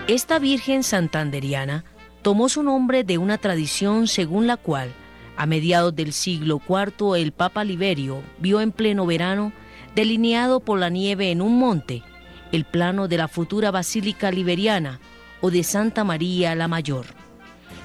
Esta 0.07 0.39
Virgen 0.39 0.81
santanderiana 0.81 1.85
tomó 2.23 2.49
su 2.49 2.63
nombre 2.63 3.03
de 3.03 3.19
una 3.19 3.37
tradición 3.37 4.07
según 4.07 4.47
la 4.47 4.57
cual, 4.57 4.91
a 5.37 5.45
mediados 5.45 5.95
del 5.95 6.13
siglo 6.13 6.59
IV, 6.67 7.15
el 7.15 7.31
Papa 7.31 7.63
Liberio 7.63 8.23
vio 8.39 8.59
en 8.59 8.71
pleno 8.71 9.05
verano, 9.05 9.53
delineado 9.93 10.61
por 10.61 10.79
la 10.79 10.89
nieve 10.89 11.29
en 11.29 11.41
un 11.41 11.59
monte, 11.59 12.01
el 12.51 12.65
plano 12.65 13.07
de 13.07 13.17
la 13.17 13.27
futura 13.27 13.69
Basílica 13.69 14.31
Liberiana 14.31 14.99
o 15.41 15.51
de 15.51 15.63
Santa 15.63 16.03
María 16.03 16.55
la 16.55 16.67
Mayor. 16.67 17.05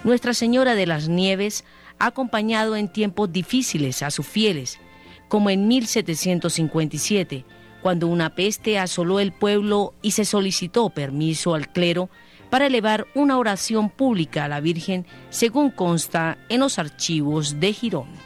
Nuestra 0.02 0.32
Señora 0.32 0.74
de 0.74 0.86
las 0.86 1.08
Nieves 1.08 1.64
ha 1.98 2.06
acompañado 2.06 2.74
en 2.74 2.88
tiempos 2.88 3.30
difíciles 3.30 4.02
a 4.02 4.10
sus 4.10 4.26
fieles, 4.26 4.80
como 5.28 5.50
en 5.50 5.68
1757, 5.68 7.44
cuando 7.82 8.08
una 8.08 8.34
peste 8.34 8.78
asoló 8.78 9.20
el 9.20 9.32
pueblo 9.32 9.94
y 10.02 10.12
se 10.12 10.24
solicitó 10.24 10.90
permiso 10.90 11.54
al 11.54 11.72
clero 11.72 12.08
para 12.50 12.66
elevar 12.66 13.06
una 13.14 13.38
oración 13.38 13.90
pública 13.90 14.44
a 14.44 14.48
la 14.48 14.60
Virgen, 14.60 15.06
según 15.30 15.70
consta 15.70 16.38
en 16.48 16.60
los 16.60 16.78
archivos 16.78 17.60
de 17.60 17.72
Girón. 17.72 18.25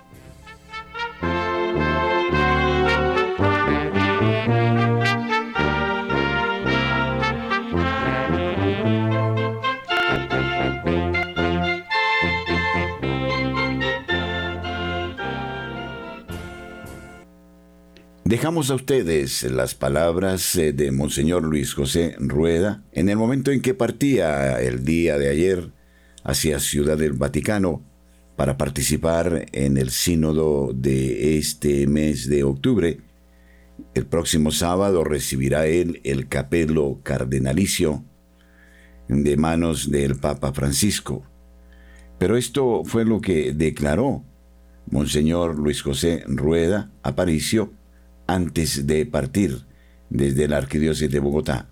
Dejamos 18.31 18.71
a 18.71 18.77
ustedes 18.77 19.43
las 19.43 19.75
palabras 19.75 20.55
eh, 20.55 20.73
de 20.73 20.93
Monseñor 20.93 21.43
Luis 21.43 21.75
José 21.75 22.15
Rueda 22.21 22.85
en 22.93 23.09
el 23.09 23.17
momento 23.17 23.51
en 23.51 23.61
que 23.61 23.75
partía 23.75 24.61
el 24.61 24.85
día 24.85 25.19
de 25.19 25.31
ayer 25.31 25.73
hacia 26.23 26.61
Ciudad 26.61 26.97
del 26.97 27.15
Vaticano 27.15 27.83
para 28.37 28.57
participar 28.57 29.47
en 29.51 29.77
el 29.77 29.91
sínodo 29.91 30.71
de 30.73 31.39
este 31.39 31.89
mes 31.89 32.29
de 32.29 32.45
octubre. 32.45 33.01
El 33.95 34.07
próximo 34.07 34.53
sábado 34.53 35.03
recibirá 35.03 35.67
él 35.67 36.01
el 36.05 36.29
capelo 36.29 37.01
cardenalicio 37.03 38.05
de 39.09 39.37
manos 39.37 39.91
del 39.91 40.21
Papa 40.21 40.53
Francisco. 40.53 41.25
Pero 42.17 42.37
esto 42.37 42.85
fue 42.85 43.05
lo 43.05 43.21
que 43.21 43.53
declaró 43.53 44.23
Monseñor 44.89 45.59
Luis 45.59 45.83
José 45.83 46.23
Rueda 46.29 46.93
Aparicio 47.03 47.80
antes 48.31 48.87
de 48.87 49.07
partir 49.07 49.67
desde 50.09 50.47
la 50.47 50.59
Arquidiócesis 50.59 51.11
de 51.11 51.19
Bogotá. 51.19 51.69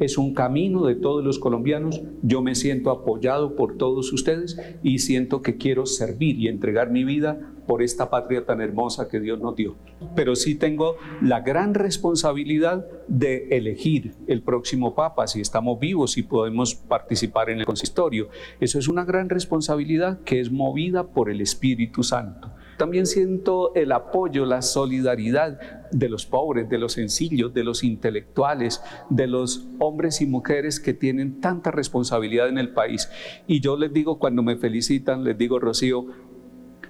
Es 0.00 0.18
un 0.18 0.34
camino 0.34 0.84
de 0.84 0.96
todos 0.96 1.24
los 1.24 1.38
colombianos. 1.38 2.02
Yo 2.22 2.42
me 2.42 2.54
siento 2.54 2.90
apoyado 2.90 3.54
por 3.54 3.76
todos 3.76 4.12
ustedes 4.12 4.58
y 4.82 4.98
siento 4.98 5.40
que 5.40 5.56
quiero 5.56 5.86
servir 5.86 6.38
y 6.38 6.48
entregar 6.48 6.90
mi 6.90 7.04
vida 7.04 7.38
por 7.66 7.82
esta 7.82 8.10
patria 8.10 8.44
tan 8.44 8.60
hermosa 8.60 9.08
que 9.08 9.20
Dios 9.20 9.40
nos 9.40 9.56
dio. 9.56 9.76
Pero 10.14 10.36
sí 10.36 10.56
tengo 10.56 10.96
la 11.22 11.40
gran 11.40 11.74
responsabilidad 11.74 12.84
de 13.08 13.48
elegir 13.50 14.14
el 14.26 14.42
próximo 14.42 14.94
Papa, 14.94 15.26
si 15.26 15.40
estamos 15.40 15.78
vivos 15.78 16.18
y 16.18 16.22
podemos 16.22 16.74
participar 16.74 17.48
en 17.48 17.60
el 17.60 17.66
consistorio. 17.66 18.28
Eso 18.60 18.78
es 18.78 18.88
una 18.88 19.04
gran 19.04 19.30
responsabilidad 19.30 20.20
que 20.24 20.40
es 20.40 20.50
movida 20.50 21.06
por 21.06 21.30
el 21.30 21.40
Espíritu 21.40 22.02
Santo. 22.02 22.50
También 22.76 23.06
siento 23.06 23.74
el 23.74 23.92
apoyo, 23.92 24.44
la 24.44 24.62
solidaridad 24.62 25.88
de 25.90 26.08
los 26.08 26.26
pobres, 26.26 26.68
de 26.68 26.78
los 26.78 26.94
sencillos, 26.94 27.54
de 27.54 27.64
los 27.64 27.84
intelectuales, 27.84 28.82
de 29.10 29.26
los 29.26 29.68
hombres 29.78 30.20
y 30.20 30.26
mujeres 30.26 30.80
que 30.80 30.94
tienen 30.94 31.40
tanta 31.40 31.70
responsabilidad 31.70 32.48
en 32.48 32.58
el 32.58 32.70
país. 32.70 33.08
Y 33.46 33.60
yo 33.60 33.76
les 33.76 33.92
digo, 33.92 34.18
cuando 34.18 34.42
me 34.42 34.56
felicitan, 34.56 35.24
les 35.24 35.38
digo, 35.38 35.58
Rocío, 35.58 36.06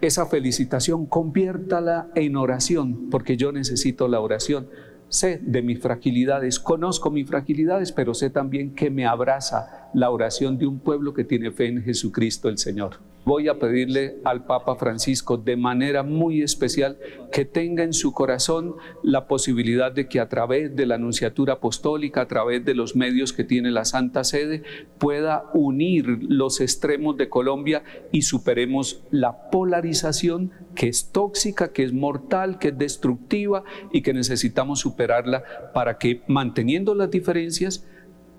esa 0.01 0.27
felicitación 0.27 1.07
conviértala 1.07 2.09
en 2.15 2.37
oración, 2.37 3.11
porque 3.11 3.37
yo 3.37 3.53
necesito 3.53 4.09
la 4.09 4.21
oración. 4.21 4.69
Sé 5.09 5.41
de 5.43 5.63
mis 5.63 5.81
fragilidades, 5.81 6.59
conozco 6.59 7.11
mis 7.11 7.29
fragilidades, 7.29 7.93
pero 7.93 8.15
sé 8.15 8.31
también 8.31 8.75
que 8.75 8.91
me 8.91 9.07
abraza 9.07 9.84
la 9.95 10.11
oración 10.11 10.59
de 10.59 10.67
un 10.67 10.81
pueblo 10.81 11.15
que 11.15 11.25
tiene 11.25 11.51
fe 11.51 11.67
en 11.67 11.83
Jesucristo 11.83 12.49
el 12.49 12.59
Señor. 12.59 12.99
Voy 13.25 13.49
a 13.49 13.59
pedirle 13.59 14.19
al 14.25 14.45
Papa 14.45 14.77
Francisco 14.77 15.39
de 15.39 15.57
manera 15.57 16.03
muy 16.03 16.43
especial 16.43 16.99
que 17.33 17.47
tenga 17.47 17.83
en 17.83 17.95
su 17.95 18.13
corazón 18.13 18.75
la 19.03 19.27
posibilidad 19.27 19.91
de 19.91 20.09
que 20.09 20.21
a 20.21 20.29
través 20.29 20.77
de 20.77 20.85
la 20.85 20.97
Anunciatura 20.97 21.55
Apostólica, 21.55 22.21
a 22.21 22.29
través 22.29 22.67
de 22.67 22.75
los 22.75 22.97
medios 22.97 23.33
que 23.33 23.45
tiene 23.45 23.71
la 23.71 23.87
Santa 23.87 24.25
Sede, 24.25 24.63
pueda 24.99 25.45
unir 25.55 26.07
los 26.29 26.61
extremos 26.61 27.17
de 27.17 27.31
Colombia 27.31 27.83
y 28.13 28.23
superemos 28.23 29.03
la 29.11 29.49
polarización 29.51 30.51
que 30.75 30.89
es 30.89 31.11
tóxica, 31.11 31.73
que 31.73 31.85
es 31.85 31.95
mortal, 31.95 32.59
que 32.59 32.69
es 32.69 32.79
destructiva 32.79 33.65
y 33.91 34.03
que 34.03 34.13
necesitamos 34.13 34.81
superarla 34.81 35.73
para 35.73 35.97
que 35.97 36.23
manteniendo 36.27 36.95
las 36.95 37.11
diferencias, 37.11 37.87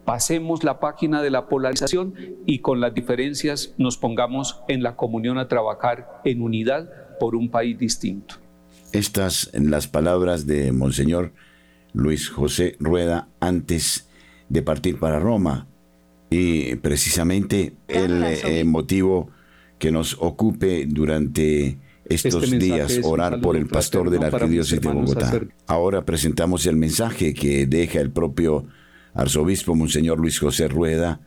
pasemos 0.06 0.64
la 0.64 0.80
página 0.80 1.22
de 1.22 1.32
la 1.32 1.48
polarización 1.48 2.14
y 2.46 2.60
con 2.60 2.80
las 2.80 2.94
diferencias 2.94 3.74
nos 3.78 3.98
pongamos 3.98 4.62
en 4.68 4.84
la 4.84 4.96
comunión 4.96 5.38
a 5.38 5.48
trabajar 5.48 6.22
en 6.24 6.42
unidad 6.42 6.90
por 7.20 7.36
un 7.36 7.50
país 7.50 7.78
distinto. 7.78 8.36
Estas 8.92 9.50
las 9.54 9.88
palabras 9.88 10.46
de 10.46 10.72
Monseñor 10.72 11.34
Luis 11.94 12.30
José 12.30 12.76
Rueda 12.80 13.28
antes 13.40 14.08
de 14.48 14.62
partir 14.62 15.00
para 15.00 15.20
Roma 15.20 15.68
y 16.30 16.76
precisamente 16.76 17.74
el 17.88 18.24
eh, 18.24 18.64
motivo 18.64 19.30
que 19.80 19.92
nos 19.92 20.18
ocupe 20.20 20.86
durante 20.88 21.78
estos 22.06 22.44
este 22.44 22.58
días, 22.60 23.00
orar 23.04 23.42
por 23.42 23.56
el 23.56 23.68
pastor 23.68 24.10
de 24.10 24.20
la 24.20 24.28
Arquidiócesis 24.28 24.82
de 24.82 24.90
Bogotá. 24.90 25.42
Ahora 25.66 26.06
presentamos 26.06 26.66
el 26.66 26.76
mensaje 26.76 27.34
que 27.34 27.66
deja 27.66 28.00
el 28.00 28.12
propio 28.12 28.68
arzobispo 29.16 29.74
Monseñor 29.76 30.20
Luis 30.20 30.40
José 30.40 30.68
Rueda, 30.68 31.22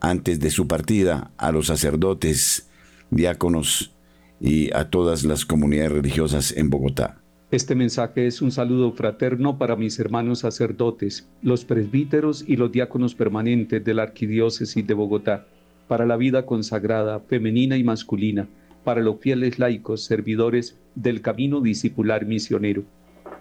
antes 0.00 0.40
de 0.40 0.50
su 0.50 0.66
partida, 0.66 1.30
a 1.36 1.52
los 1.52 1.66
sacerdotes, 1.66 2.68
diáconos 3.10 3.92
y 4.40 4.74
a 4.74 4.88
todas 4.90 5.24
las 5.24 5.44
comunidades 5.44 5.92
religiosas 5.92 6.56
en 6.56 6.70
Bogotá. 6.70 7.20
Este 7.50 7.74
mensaje 7.74 8.26
es 8.26 8.40
un 8.42 8.52
saludo 8.52 8.92
fraterno 8.92 9.58
para 9.58 9.76
mis 9.76 9.98
hermanos 9.98 10.40
sacerdotes, 10.40 11.28
los 11.42 11.64
presbíteros 11.64 12.44
y 12.46 12.56
los 12.56 12.72
diáconos 12.72 13.14
permanentes 13.14 13.84
de 13.84 13.92
la 13.92 14.04
Arquidiócesis 14.04 14.86
de 14.86 14.94
Bogotá, 14.94 15.46
para 15.88 16.06
la 16.06 16.16
vida 16.16 16.46
consagrada, 16.46 17.20
femenina 17.20 17.76
y 17.76 17.84
masculina, 17.84 18.48
para 18.84 19.02
los 19.02 19.20
fieles 19.20 19.58
laicos, 19.58 20.04
servidores 20.04 20.78
del 20.94 21.20
camino 21.20 21.60
discipular 21.60 22.24
misionero. 22.24 22.84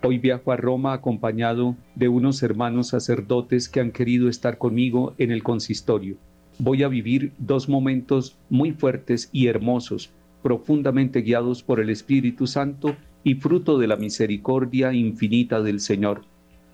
Hoy 0.02 0.18
viajo 0.18 0.54
a 0.54 0.56
Roma 0.56 0.93
acompañado 0.93 1.76
de 1.95 2.08
unos 2.08 2.41
hermanos 2.41 2.88
sacerdotes 2.88 3.68
que 3.68 3.82
han 3.82 3.91
querido 3.91 4.30
estar 4.30 4.58
conmigo 4.58 5.14
en 5.18 5.30
el 5.30 5.43
consistorio. 5.43 6.16
Voy 6.58 6.84
a 6.84 6.88
vivir 6.88 7.34
dos 7.38 7.68
momentos 7.68 8.38
muy 8.50 8.72
fuertes 8.72 9.30
y 9.34 9.47
hermosos, 9.47 10.12
profundamente 10.41 11.22
guiados 11.22 11.64
por 11.64 11.82
el 11.82 11.89
Espíritu 11.89 12.47
Santo 12.47 12.95
y 13.26 13.36
fruto 13.36 13.78
de 13.78 13.88
la 13.88 13.97
misericordia 13.97 14.93
infinita 14.93 15.62
del 15.62 15.82
Señor. 15.82 16.22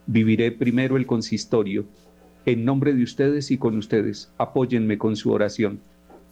Viviré 0.05 0.51
primero 0.51 0.95
el 0.95 1.07
consistorio. 1.07 1.85
En 2.45 2.63
nombre 2.63 2.93
de 2.93 3.01
ustedes 3.01 3.49
y 3.49 3.57
con 3.57 3.75
ustedes, 3.75 4.31
apóyenme 4.37 4.99
con 4.99 5.15
su 5.15 5.31
oración. 5.31 5.79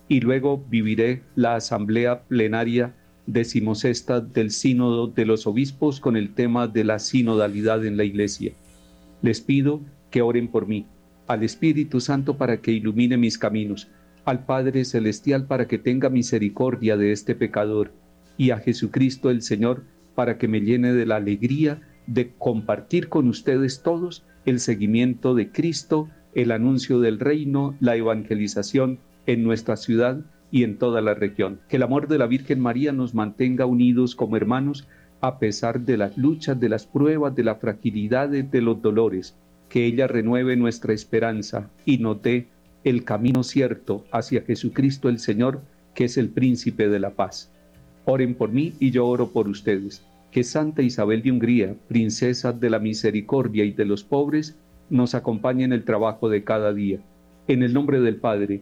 Y 0.08 0.20
luego 0.20 0.64
viviré 0.70 1.24
la 1.36 1.56
asamblea 1.56 2.22
plenaria 2.22 2.94
decimosexta 3.26 4.22
del 4.22 4.52
Sínodo 4.52 5.08
de 5.08 5.26
los 5.26 5.48
Obispos 5.48 6.00
con 6.00 6.18
el 6.18 6.34
tema 6.34 6.68
de 6.68 6.84
la 6.84 7.00
sinodalidad 7.00 7.86
en 7.86 7.98
la 7.98 8.04
Iglesia. 8.04 8.54
Les 9.22 9.42
pido 9.42 9.82
que 10.12 10.22
oren 10.22 10.48
por 10.48 10.68
mí, 10.68 10.86
al 11.28 11.44
Espíritu 11.44 12.02
Santo 12.02 12.38
para 12.38 12.62
que 12.62 12.72
ilumine 12.72 13.18
mis 13.18 13.38
caminos, 13.38 13.90
al 14.26 14.46
Padre 14.46 14.86
Celestial 14.86 15.48
para 15.48 15.68
que 15.68 15.78
tenga 15.78 16.10
misericordia 16.10 16.98
de 16.98 17.12
este 17.12 17.36
pecador, 17.36 17.92
y 18.38 18.52
a 18.52 18.58
Jesucristo 18.58 19.30
el 19.30 19.42
Señor 19.42 19.84
para 20.16 20.38
que 20.38 20.48
me 20.48 20.62
llene 20.62 20.94
de 20.94 21.06
la 21.06 21.18
alegría 21.18 21.82
de 22.08 22.34
compartir 22.38 23.10
con 23.10 23.28
ustedes 23.28 23.82
todos 23.82 24.24
el 24.46 24.60
seguimiento 24.60 25.36
de 25.36 25.52
Cristo, 25.52 26.10
el 26.36 26.52
anuncio 26.52 27.00
del 27.00 27.20
reino, 27.20 27.76
la 27.80 27.96
evangelización 27.96 29.00
en 29.26 29.44
nuestra 29.44 29.78
ciudad 29.78 30.26
y 30.54 30.64
en 30.64 30.78
toda 30.78 31.02
la 31.02 31.16
región. 31.16 31.60
Que 31.68 31.78
el 31.78 31.84
amor 31.84 32.08
de 32.08 32.20
la 32.20 32.28
Virgen 32.28 32.60
María 32.60 32.92
nos 32.92 33.16
mantenga 33.16 33.66
unidos 33.66 34.16
como 34.16 34.38
hermanos 34.38 34.88
a 35.20 35.40
pesar 35.40 35.82
de 35.82 35.98
las 35.98 36.16
luchas, 36.16 36.60
de 36.60 36.70
las 36.70 36.86
pruebas, 36.86 37.36
de 37.36 37.44
la 37.44 37.56
fragilidad, 37.56 38.30
de 38.30 38.62
los 38.62 38.80
dolores. 38.80 39.36
Que 39.68 39.88
ella 39.88 40.06
renueve 40.06 40.56
nuestra 40.56 40.94
esperanza 40.94 41.72
y 41.86 41.98
nos 41.98 42.22
dé 42.22 42.50
el 42.84 43.04
camino 43.04 43.42
cierto 43.42 44.06
hacia 44.12 44.44
Jesucristo 44.44 45.10
el 45.10 45.18
Señor, 45.18 45.62
que 45.96 46.06
es 46.06 46.18
el 46.18 46.30
príncipe 46.30 46.88
de 46.88 47.00
la 47.00 47.10
paz. 47.10 47.52
Oren 48.06 48.36
por 48.36 48.52
mí 48.52 48.74
y 48.80 48.92
yo 48.92 49.08
oro 49.08 49.32
por 49.32 49.48
ustedes. 49.48 50.06
Que 50.30 50.44
Santa 50.44 50.84
Isabel 50.84 51.24
de 51.24 51.32
Hungría, 51.32 51.76
princesa 51.88 52.54
de 52.54 52.70
la 52.70 52.78
misericordia 52.78 53.66
y 53.66 53.72
de 53.72 53.86
los 53.86 54.04
pobres, 54.04 54.56
nos 54.92 55.16
acompañe 55.16 55.64
en 55.64 55.74
el 55.74 55.84
trabajo 55.84 56.30
de 56.30 56.44
cada 56.44 56.74
día. 56.74 57.00
En 57.48 57.64
el 57.64 57.74
nombre 57.74 58.02
del 58.02 58.18
Padre, 58.18 58.62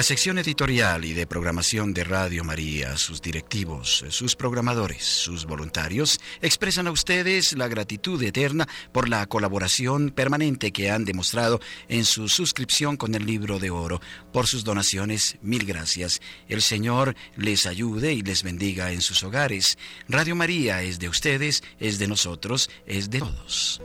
La 0.00 0.04
sección 0.04 0.38
editorial 0.38 1.04
y 1.04 1.12
de 1.12 1.26
programación 1.26 1.92
de 1.92 2.04
Radio 2.04 2.42
María, 2.42 2.96
sus 2.96 3.20
directivos, 3.20 4.02
sus 4.08 4.34
programadores, 4.34 5.04
sus 5.04 5.44
voluntarios, 5.44 6.18
expresan 6.40 6.86
a 6.86 6.90
ustedes 6.90 7.52
la 7.52 7.68
gratitud 7.68 8.22
eterna 8.22 8.66
por 8.92 9.10
la 9.10 9.26
colaboración 9.26 10.08
permanente 10.08 10.72
que 10.72 10.90
han 10.90 11.04
demostrado 11.04 11.60
en 11.88 12.06
su 12.06 12.30
suscripción 12.30 12.96
con 12.96 13.14
el 13.14 13.26
libro 13.26 13.58
de 13.58 13.68
oro. 13.68 14.00
Por 14.32 14.46
sus 14.46 14.64
donaciones, 14.64 15.36
mil 15.42 15.66
gracias. 15.66 16.22
El 16.48 16.62
Señor 16.62 17.14
les 17.36 17.66
ayude 17.66 18.14
y 18.14 18.22
les 18.22 18.42
bendiga 18.42 18.92
en 18.92 19.02
sus 19.02 19.22
hogares. 19.22 19.76
Radio 20.08 20.34
María 20.34 20.82
es 20.82 20.98
de 20.98 21.10
ustedes, 21.10 21.62
es 21.78 21.98
de 21.98 22.08
nosotros, 22.08 22.70
es 22.86 23.10
de 23.10 23.18
todos. 23.18 23.82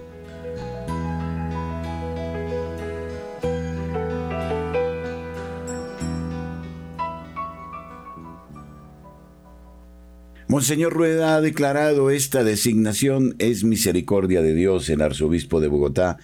Monseñor 10.47 10.93
Rueda 10.93 11.35
ha 11.35 11.41
declarado 11.41 12.11
esta 12.11 12.43
designación 12.43 13.35
es 13.39 13.63
misericordia 13.63 14.43
de 14.43 14.53
Dios, 14.53 14.87
el 14.89 15.01
arzobispo 15.01 15.59
de 15.59 15.67
Bogotá 15.67 16.19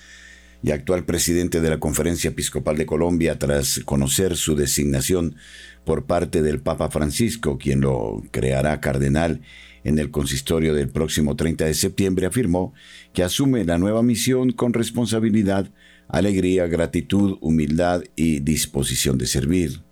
y 0.62 0.70
actual 0.70 1.06
presidente 1.06 1.60
de 1.60 1.72
la 1.72 1.80
Conferencia 1.80 2.30
Episcopal 2.30 2.78
de 2.78 2.86
Colombia, 2.86 3.40
tras 3.40 3.80
conocer 3.84 4.38
su 4.38 4.56
designación 4.56 5.38
por 5.86 6.06
parte 6.06 6.44
del 6.44 6.60
Papa 6.60 6.92
Francisco, 6.92 7.58
quien 7.58 7.82
lo 7.82 8.22
creará 8.30 8.80
cardenal 8.80 9.42
en 9.84 9.98
el 9.98 10.12
consistorio 10.12 10.76
del 10.76 10.90
próximo 10.90 11.36
30 11.36 11.66
de 11.66 11.74
septiembre, 11.74 12.28
afirmó 12.28 12.76
que 13.14 13.24
asume 13.24 13.66
la 13.66 13.80
nueva 13.80 14.04
misión 14.04 14.52
con 14.52 14.74
responsabilidad, 14.74 15.72
alegría, 16.08 16.68
gratitud, 16.68 17.40
humildad 17.42 18.04
y 18.16 18.42
disposición 18.42 19.18
de 19.18 19.26
servir. 19.26 19.91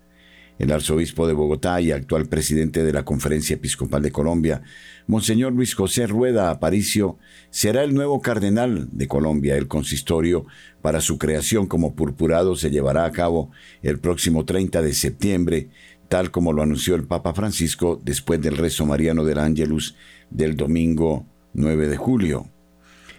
El 0.60 0.74
arzobispo 0.74 1.26
de 1.26 1.32
Bogotá 1.32 1.80
y 1.80 1.93
actual 1.93 2.26
presidente 2.26 2.84
de 2.84 2.91
la 2.91 3.05
Conferencia 3.05 3.53
Episcopal 3.53 4.01
de 4.01 4.12
Colombia, 4.12 4.62
Monseñor 5.07 5.53
Luis 5.53 5.74
José 5.74 6.05
Rueda 6.05 6.51
Aparicio, 6.51 7.18
será 7.49 7.82
el 7.82 7.93
nuevo 7.93 8.22
cardenal 8.22 8.89
de 8.91 9.07
Colombia. 9.07 9.55
El 9.55 9.70
consistorio 9.70 10.45
para 10.82 10.99
su 10.99 11.18
creación 11.18 11.66
como 11.66 11.95
purpurado 11.95 12.57
se 12.57 12.72
llevará 12.72 13.05
a 13.05 13.12
cabo 13.14 13.51
el 13.84 13.99
próximo 13.99 14.43
30 14.43 14.82
de 14.82 14.93
septiembre, 14.93 15.70
tal 16.10 16.30
como 16.30 16.51
lo 16.51 16.62
anunció 16.62 16.95
el 16.95 17.05
Papa 17.05 17.34
Francisco 17.34 17.97
después 18.03 18.41
del 18.41 18.57
rezo 18.57 18.86
mariano 18.86 19.24
del 19.24 19.39
Ángelus 19.39 19.95
del 20.30 20.57
domingo 20.57 21.26
9 21.53 21.88
de 21.88 21.95
julio. 21.95 22.49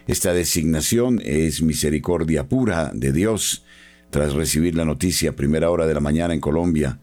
Esta 0.05 0.31
designación 0.33 1.19
es 1.25 1.63
misericordia 1.63 2.47
pura 2.47 2.91
de 2.93 3.11
Dios 3.11 3.65
tras 4.11 4.33
recibir 4.33 4.75
la 4.75 4.85
noticia 4.85 5.35
primera 5.35 5.71
hora 5.71 5.87
de 5.87 5.95
la 5.95 6.01
mañana 6.01 6.35
en 6.35 6.39
Colombia 6.39 6.99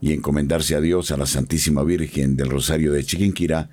y 0.00 0.12
encomendarse 0.12 0.74
a 0.74 0.80
Dios, 0.80 1.10
a 1.10 1.16
la 1.16 1.26
Santísima 1.26 1.82
Virgen 1.82 2.36
del 2.36 2.50
Rosario 2.50 2.92
de 2.92 3.04
Chiquinquirá 3.04 3.70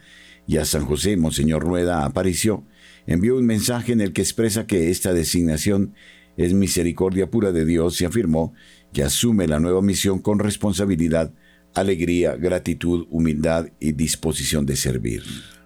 y 0.47 0.57
a 0.57 0.65
San 0.65 0.85
José, 0.85 1.17
Monseñor 1.17 1.63
Rueda 1.63 2.05
apareció, 2.05 2.63
envió 3.07 3.35
un 3.37 3.45
mensaje 3.45 3.93
en 3.93 4.01
el 4.01 4.13
que 4.13 4.21
expresa 4.21 4.67
que 4.67 4.89
esta 4.89 5.13
designación 5.13 5.93
es 6.37 6.53
misericordia 6.53 7.29
pura 7.29 7.51
de 7.51 7.65
Dios 7.65 8.01
y 8.01 8.05
afirmó 8.05 8.53
que 8.93 9.03
asume 9.03 9.47
la 9.47 9.59
nueva 9.59 9.81
misión 9.81 10.19
con 10.19 10.39
responsabilidad, 10.39 11.33
alegría, 11.73 12.35
gratitud, 12.35 13.07
humildad 13.09 13.67
y 13.79 13.91
disposición 13.91 14.65
de 14.65 14.75
servir. 14.75 15.23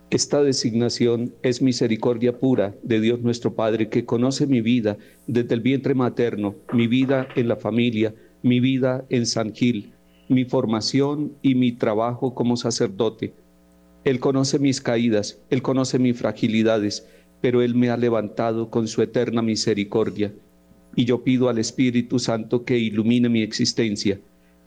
Esta 0.10 0.42
designación 0.42 1.36
es 1.44 1.62
misericordia 1.62 2.40
pura 2.40 2.76
de 2.82 3.00
Dios 3.00 3.22
nuestro 3.22 3.54
Padre, 3.54 3.90
que 3.90 4.06
conoce 4.06 4.48
mi 4.48 4.62
vida 4.62 4.98
desde 5.28 5.54
el 5.54 5.62
vientre 5.62 5.94
materno, 5.94 6.56
mi 6.74 6.88
vida 6.88 7.28
en 7.36 7.48
la 7.48 7.58
familia, 7.58 8.16
mi 8.42 8.60
vida 8.60 9.06
en 9.10 9.28
San 9.28 9.54
Gil, 9.54 9.94
mi 10.30 10.46
formación 10.46 11.34
y 11.42 11.56
mi 11.56 11.74
trabajo 11.74 12.34
como 12.34 12.56
sacerdote. 12.56 13.34
Él 14.06 14.20
conoce 14.20 14.60
mis 14.60 14.80
caídas, 14.80 15.42
Él 15.50 15.62
conoce 15.62 16.00
mis 16.00 16.18
fragilidades, 16.18 17.06
pero 17.42 17.62
Él 17.62 17.76
me 17.76 17.90
ha 17.90 17.98
levantado 17.98 18.70
con 18.70 18.88
su 18.88 19.02
eterna 19.02 19.42
misericordia. 19.42 20.34
Y 20.96 21.06
yo 21.06 21.24
pido 21.24 21.50
al 21.50 21.58
Espíritu 21.58 22.20
Santo 22.20 22.64
que 22.64 22.78
ilumine 22.78 23.28
mi 23.28 23.42
existencia 23.42 24.20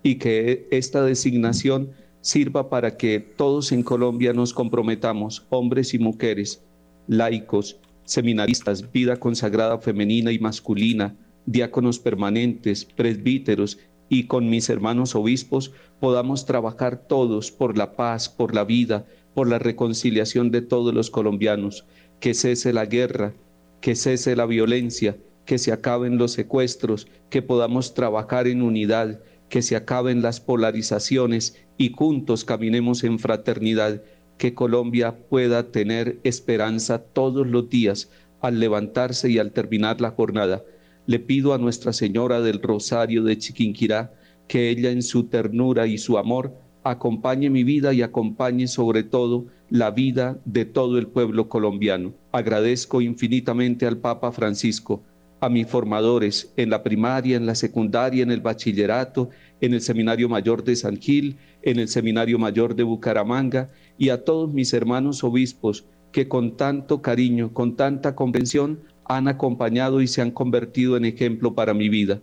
y 0.02 0.16
que 0.16 0.66
esta 0.70 1.02
designación 1.04 1.90
sirva 2.20 2.68
para 2.68 2.96
que 2.96 3.20
todos 3.20 3.72
en 3.72 3.82
Colombia 3.82 4.32
nos 4.32 4.52
comprometamos, 4.52 5.46
hombres 5.50 5.94
y 5.94 5.98
mujeres, 5.98 6.62
laicos, 7.06 7.78
seminaristas, 8.04 8.90
vida 8.92 9.16
consagrada 9.16 9.78
femenina 9.78 10.32
y 10.32 10.38
masculina, 10.38 11.16
diáconos 11.46 11.98
permanentes, 11.98 12.84
presbíteros 12.84 13.78
y 14.12 14.24
con 14.24 14.50
mis 14.50 14.68
hermanos 14.68 15.14
obispos 15.14 15.72
podamos 15.98 16.44
trabajar 16.44 16.98
todos 17.08 17.50
por 17.50 17.78
la 17.78 17.96
paz, 17.96 18.28
por 18.28 18.54
la 18.54 18.62
vida, 18.62 19.06
por 19.32 19.48
la 19.48 19.58
reconciliación 19.58 20.50
de 20.50 20.60
todos 20.60 20.92
los 20.92 21.08
colombianos, 21.08 21.86
que 22.20 22.34
cese 22.34 22.74
la 22.74 22.84
guerra, 22.84 23.32
que 23.80 23.96
cese 23.96 24.36
la 24.36 24.44
violencia, 24.44 25.16
que 25.46 25.56
se 25.56 25.72
acaben 25.72 26.18
los 26.18 26.32
secuestros, 26.32 27.08
que 27.30 27.40
podamos 27.40 27.94
trabajar 27.94 28.48
en 28.48 28.60
unidad, 28.60 29.20
que 29.48 29.62
se 29.62 29.76
acaben 29.76 30.20
las 30.20 30.40
polarizaciones 30.40 31.56
y 31.78 31.94
juntos 31.94 32.44
caminemos 32.44 33.04
en 33.04 33.18
fraternidad, 33.18 34.02
que 34.36 34.52
Colombia 34.52 35.16
pueda 35.30 35.72
tener 35.72 36.20
esperanza 36.22 36.98
todos 36.98 37.46
los 37.46 37.70
días 37.70 38.10
al 38.42 38.60
levantarse 38.60 39.30
y 39.30 39.38
al 39.38 39.52
terminar 39.52 40.02
la 40.02 40.10
jornada. 40.10 40.62
Le 41.06 41.18
pido 41.18 41.52
a 41.52 41.58
Nuestra 41.58 41.92
Señora 41.92 42.40
del 42.40 42.62
Rosario 42.62 43.24
de 43.24 43.36
Chiquinquirá 43.36 44.14
que 44.46 44.70
ella 44.70 44.90
en 44.90 45.02
su 45.02 45.24
ternura 45.24 45.86
y 45.86 45.98
su 45.98 46.18
amor 46.18 46.54
acompañe 46.84 47.50
mi 47.50 47.64
vida 47.64 47.92
y 47.92 48.02
acompañe 48.02 48.66
sobre 48.68 49.02
todo 49.02 49.46
la 49.70 49.90
vida 49.90 50.38
de 50.44 50.64
todo 50.64 50.98
el 50.98 51.06
pueblo 51.06 51.48
colombiano. 51.48 52.12
Agradezco 52.32 53.00
infinitamente 53.00 53.86
al 53.86 53.98
Papa 53.98 54.32
Francisco 54.32 55.02
a 55.40 55.48
mis 55.48 55.66
formadores 55.66 56.52
en 56.56 56.70
la 56.70 56.84
primaria, 56.84 57.36
en 57.36 57.46
la 57.46 57.56
secundaria, 57.56 58.22
en 58.22 58.30
el 58.30 58.40
bachillerato, 58.40 59.30
en 59.60 59.74
el 59.74 59.80
Seminario 59.80 60.28
Mayor 60.28 60.62
de 60.62 60.76
San 60.76 60.98
Gil, 60.98 61.36
en 61.62 61.80
el 61.80 61.88
Seminario 61.88 62.38
Mayor 62.38 62.76
de 62.76 62.84
Bucaramanga 62.84 63.70
y 63.98 64.10
a 64.10 64.22
todos 64.22 64.52
mis 64.52 64.72
hermanos 64.72 65.24
obispos 65.24 65.84
que 66.12 66.28
con 66.28 66.56
tanto 66.56 67.02
cariño, 67.02 67.52
con 67.52 67.74
tanta 67.74 68.14
comprensión 68.14 68.80
han 69.04 69.28
acompañado 69.28 70.00
y 70.00 70.08
se 70.08 70.22
han 70.22 70.30
convertido 70.30 70.96
en 70.96 71.04
ejemplo 71.04 71.54
para 71.54 71.74
mi 71.74 71.88
vida. 71.88 72.20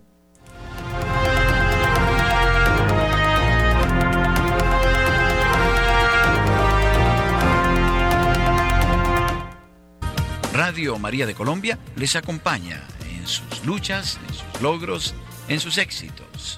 Radio 10.53 10.99
María 10.99 11.25
de 11.25 11.33
Colombia 11.33 11.79
les 11.95 12.15
acompaña 12.15 12.83
sus 13.29 13.65
luchas, 13.65 14.19
en 14.27 14.33
sus 14.33 14.61
logros, 14.61 15.13
en 15.47 15.59
sus 15.59 15.77
éxitos. 15.77 16.57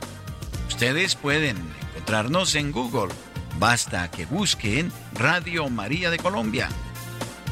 Ustedes 0.67 1.15
pueden 1.15 1.57
encontrarnos 1.91 2.55
en 2.55 2.71
Google. 2.71 3.13
Basta 3.59 4.09
que 4.09 4.25
busquen 4.25 4.91
Radio 5.13 5.69
María 5.69 6.09
de 6.09 6.17
Colombia. 6.17 6.69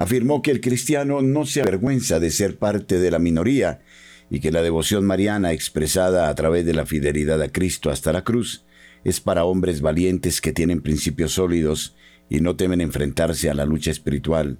afirmó 0.00 0.40
que 0.40 0.50
el 0.50 0.62
cristiano 0.62 1.20
no 1.20 1.44
se 1.44 1.60
avergüenza 1.60 2.20
de 2.20 2.30
ser 2.30 2.56
parte 2.56 2.98
de 2.98 3.10
la 3.10 3.18
minoría 3.18 3.82
y 4.30 4.40
que 4.40 4.50
la 4.50 4.62
devoción 4.62 5.04
mariana 5.04 5.52
expresada 5.52 6.30
a 6.30 6.34
través 6.34 6.64
de 6.64 6.72
la 6.72 6.86
fidelidad 6.86 7.42
a 7.42 7.52
Cristo 7.52 7.90
hasta 7.90 8.10
la 8.10 8.24
cruz 8.24 8.64
es 9.04 9.20
para 9.20 9.44
hombres 9.44 9.82
valientes 9.82 10.40
que 10.40 10.54
tienen 10.54 10.80
principios 10.80 11.32
sólidos 11.32 11.96
y 12.30 12.40
no 12.40 12.56
temen 12.56 12.80
enfrentarse 12.80 13.50
a 13.50 13.54
la 13.54 13.66
lucha 13.66 13.90
espiritual. 13.90 14.58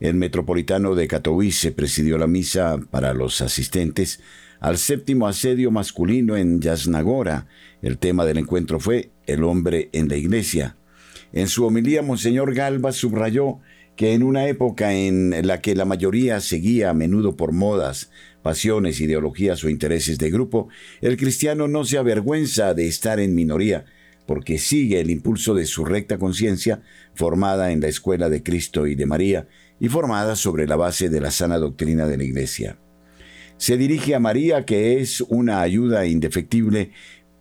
El 0.00 0.16
metropolitano 0.16 0.94
de 0.94 1.08
Katowice 1.08 1.72
presidió 1.72 2.18
la 2.18 2.26
misa 2.26 2.78
para 2.90 3.14
los 3.14 3.40
asistentes 3.40 4.20
al 4.60 4.76
séptimo 4.76 5.26
asedio 5.26 5.70
masculino 5.70 6.36
en 6.36 6.60
Yasnagora. 6.60 7.46
El 7.80 7.96
tema 7.96 8.26
del 8.26 8.36
encuentro 8.36 8.80
fue 8.80 9.12
el 9.26 9.44
hombre 9.44 9.88
en 9.94 10.08
la 10.08 10.16
iglesia. 10.16 10.76
En 11.32 11.48
su 11.48 11.64
homilía, 11.64 12.02
Monseñor 12.02 12.52
Galva 12.52 12.92
subrayó 12.92 13.60
que 13.98 14.14
en 14.14 14.22
una 14.22 14.46
época 14.46 14.94
en 14.94 15.34
la 15.44 15.60
que 15.60 15.74
la 15.74 15.84
mayoría 15.84 16.38
seguía 16.38 16.90
a 16.90 16.94
menudo 16.94 17.36
por 17.36 17.50
modas, 17.50 18.12
pasiones, 18.42 19.00
ideologías 19.00 19.64
o 19.64 19.68
intereses 19.68 20.18
de 20.18 20.30
grupo, 20.30 20.68
el 21.00 21.16
cristiano 21.16 21.66
no 21.66 21.84
se 21.84 21.98
avergüenza 21.98 22.74
de 22.74 22.86
estar 22.86 23.18
en 23.18 23.34
minoría, 23.34 23.86
porque 24.24 24.58
sigue 24.58 25.00
el 25.00 25.10
impulso 25.10 25.52
de 25.52 25.66
su 25.66 25.84
recta 25.84 26.16
conciencia, 26.16 26.80
formada 27.16 27.72
en 27.72 27.80
la 27.80 27.88
escuela 27.88 28.28
de 28.28 28.44
Cristo 28.44 28.86
y 28.86 28.94
de 28.94 29.06
María, 29.06 29.48
y 29.80 29.88
formada 29.88 30.36
sobre 30.36 30.68
la 30.68 30.76
base 30.76 31.08
de 31.08 31.20
la 31.20 31.32
sana 31.32 31.58
doctrina 31.58 32.06
de 32.06 32.18
la 32.18 32.22
Iglesia. 32.22 32.78
Se 33.56 33.76
dirige 33.76 34.14
a 34.14 34.20
María, 34.20 34.64
que 34.64 35.00
es 35.00 35.22
una 35.22 35.60
ayuda 35.60 36.06
indefectible 36.06 36.92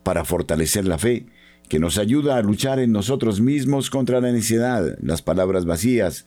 para 0.02 0.26
fortalecer 0.26 0.86
la 0.86 0.98
fe, 0.98 1.28
que 1.70 1.78
nos 1.78 2.00
ayuda 2.00 2.38
a 2.38 2.42
luchar 2.42 2.80
en 2.80 2.92
nosotros 2.92 3.42
mismos 3.42 3.92
contra 3.92 4.22
la 4.22 4.32
necedad, 4.32 4.98
las 5.02 5.22
palabras 5.22 5.66
vacías, 5.66 6.26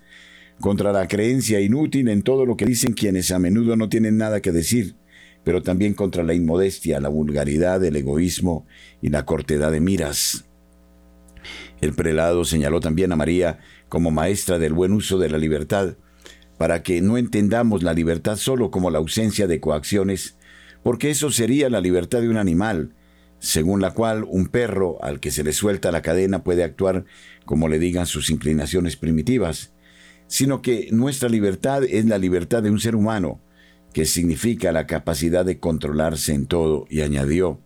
contra 0.61 0.93
la 0.93 1.09
creencia 1.09 1.61
inútil 1.61 2.09
en 2.09 2.23
todo 2.23 2.45
lo 2.45 2.57
que 2.57 2.67
dicen 2.67 2.93
quienes 2.93 3.31
a 3.31 3.39
menudo 3.39 3.77
no 3.77 3.89
tienen 3.89 4.19
nada 4.19 4.41
que 4.41 4.53
decir, 4.53 4.95
pero 5.43 5.63
también 5.63 5.95
contra 5.95 6.23
la 6.23 6.35
inmodestia, 6.35 7.01
la 7.01 7.09
vulgaridad, 7.09 7.83
el 7.85 7.97
egoísmo 7.97 8.67
y 9.01 9.09
la 9.09 9.25
cortedad 9.25 9.73
de 9.73 9.81
miras. 9.81 10.45
El 11.81 11.95
prelado 11.95 12.45
señaló 12.45 12.81
también 12.81 13.11
a 13.13 13.17
María 13.17 13.59
como 13.89 14.11
maestra 14.11 14.59
del 14.59 14.75
buen 14.75 14.93
uso 14.93 15.19
de 15.19 15.31
la 15.31 15.39
libertad, 15.39 15.97
para 16.59 16.83
que 16.83 17.01
no 17.01 17.17
entendamos 17.17 17.83
la 17.83 17.95
libertad 17.95 18.37
solo 18.37 18.71
como 18.71 18.91
la 18.91 18.99
ausencia 18.99 19.47
de 19.47 19.61
coacciones, 19.61 20.37
porque 20.83 21.09
eso 21.09 21.31
sería 21.31 21.71
la 21.71 21.81
libertad 21.81 22.21
de 22.21 22.29
un 22.29 22.37
animal, 22.37 22.95
según 23.39 23.81
la 23.81 23.93
cual 23.93 24.25
un 24.29 24.49
perro 24.49 25.03
al 25.03 25.21
que 25.21 25.31
se 25.31 25.43
le 25.43 25.55
suelta 25.55 25.91
la 25.91 26.03
cadena 26.03 26.45
puede 26.45 26.63
actuar 26.63 27.07
como 27.47 27.69
le 27.69 27.79
digan 27.79 28.05
sus 28.05 28.29
inclinaciones 28.29 28.97
primitivas, 28.97 29.73
sino 30.31 30.63
que 30.63 30.89
nuestra 30.93 31.29
libertad 31.29 31.83
es 31.83 32.05
la 32.05 32.17
libertad 32.17 32.63
de 32.63 32.71
un 32.71 32.79
ser 32.79 32.95
humano, 32.95 33.41
que 33.93 34.05
significa 34.05 34.71
la 34.71 34.87
capacidad 34.87 35.45
de 35.45 35.59
controlarse 35.59 36.33
en 36.33 36.47
todo, 36.47 36.87
y 36.89 37.01
añadió, 37.01 37.61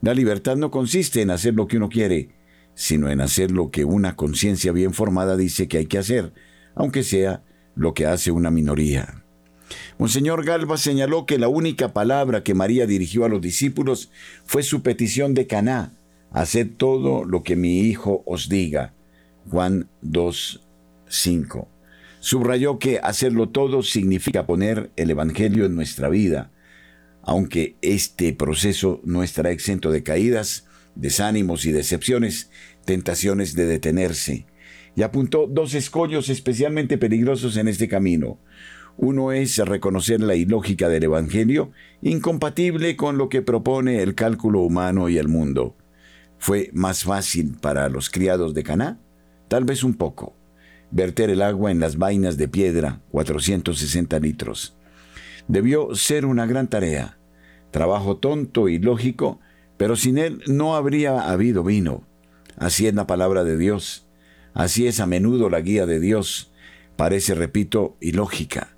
la 0.00 0.14
libertad 0.14 0.56
no 0.56 0.70
consiste 0.70 1.20
en 1.20 1.30
hacer 1.30 1.52
lo 1.52 1.68
que 1.68 1.76
uno 1.76 1.90
quiere, 1.90 2.30
sino 2.74 3.10
en 3.10 3.20
hacer 3.20 3.50
lo 3.50 3.70
que 3.70 3.84
una 3.84 4.16
conciencia 4.16 4.72
bien 4.72 4.94
formada 4.94 5.36
dice 5.36 5.68
que 5.68 5.76
hay 5.76 5.86
que 5.86 5.98
hacer, 5.98 6.32
aunque 6.74 7.02
sea 7.02 7.44
lo 7.74 7.92
que 7.92 8.06
hace 8.06 8.30
una 8.30 8.50
minoría. 8.50 9.24
Monseñor 9.98 10.46
Galva 10.46 10.78
señaló 10.78 11.26
que 11.26 11.38
la 11.38 11.48
única 11.48 11.92
palabra 11.92 12.42
que 12.42 12.54
María 12.54 12.86
dirigió 12.86 13.26
a 13.26 13.28
los 13.28 13.42
discípulos 13.42 14.10
fue 14.46 14.62
su 14.62 14.82
petición 14.82 15.34
de 15.34 15.46
Caná, 15.46 15.92
haced 16.30 16.70
todo 16.78 17.26
lo 17.26 17.42
que 17.42 17.54
mi 17.54 17.80
hijo 17.80 18.22
os 18.24 18.48
diga. 18.48 18.94
Juan 19.50 19.90
2, 20.00 20.64
5. 21.06 21.68
Subrayó 22.20 22.78
que 22.78 22.98
hacerlo 23.02 23.48
todo 23.48 23.82
significa 23.82 24.46
poner 24.46 24.90
el 24.96 25.10
Evangelio 25.10 25.66
en 25.66 25.74
nuestra 25.74 26.08
vida, 26.08 26.50
aunque 27.22 27.76
este 27.80 28.32
proceso 28.32 29.00
no 29.04 29.22
estará 29.22 29.50
exento 29.50 29.90
de 29.90 30.02
caídas, 30.02 30.66
desánimos 30.94 31.64
y 31.64 31.72
decepciones, 31.72 32.50
tentaciones 32.84 33.54
de 33.54 33.66
detenerse. 33.66 34.46
Y 34.96 35.02
apuntó 35.02 35.46
dos 35.46 35.74
escollos 35.74 36.28
especialmente 36.28 36.98
peligrosos 36.98 37.56
en 37.56 37.68
este 37.68 37.86
camino. 37.86 38.40
Uno 38.96 39.30
es 39.30 39.56
reconocer 39.58 40.20
la 40.20 40.34
ilógica 40.34 40.88
del 40.88 41.04
Evangelio, 41.04 41.70
incompatible 42.02 42.96
con 42.96 43.16
lo 43.16 43.28
que 43.28 43.42
propone 43.42 44.02
el 44.02 44.16
cálculo 44.16 44.60
humano 44.60 45.08
y 45.08 45.18
el 45.18 45.28
mundo. 45.28 45.76
¿Fue 46.38 46.70
más 46.72 47.04
fácil 47.04 47.56
para 47.60 47.88
los 47.88 48.10
criados 48.10 48.54
de 48.54 48.64
Caná? 48.64 49.00
Tal 49.46 49.64
vez 49.64 49.84
un 49.84 49.94
poco. 49.94 50.37
Verter 50.90 51.30
el 51.30 51.42
agua 51.42 51.70
en 51.70 51.80
las 51.80 51.98
vainas 51.98 52.36
de 52.36 52.48
piedra, 52.48 53.00
460 53.10 54.18
litros. 54.20 54.76
Debió 55.46 55.94
ser 55.94 56.26
una 56.26 56.46
gran 56.46 56.68
tarea. 56.68 57.18
Trabajo 57.70 58.16
tonto 58.16 58.68
y 58.68 58.78
lógico, 58.78 59.40
pero 59.76 59.96
sin 59.96 60.18
él 60.18 60.42
no 60.46 60.76
habría 60.76 61.30
habido 61.30 61.62
vino. 61.62 62.06
Así 62.56 62.86
es 62.86 62.94
la 62.94 63.06
palabra 63.06 63.44
de 63.44 63.56
Dios. 63.56 64.06
Así 64.54 64.86
es 64.86 65.00
a 65.00 65.06
menudo 65.06 65.50
la 65.50 65.60
guía 65.60 65.86
de 65.86 66.00
Dios. 66.00 66.52
Parece, 66.96 67.34
repito, 67.34 67.96
ilógica. 68.00 68.76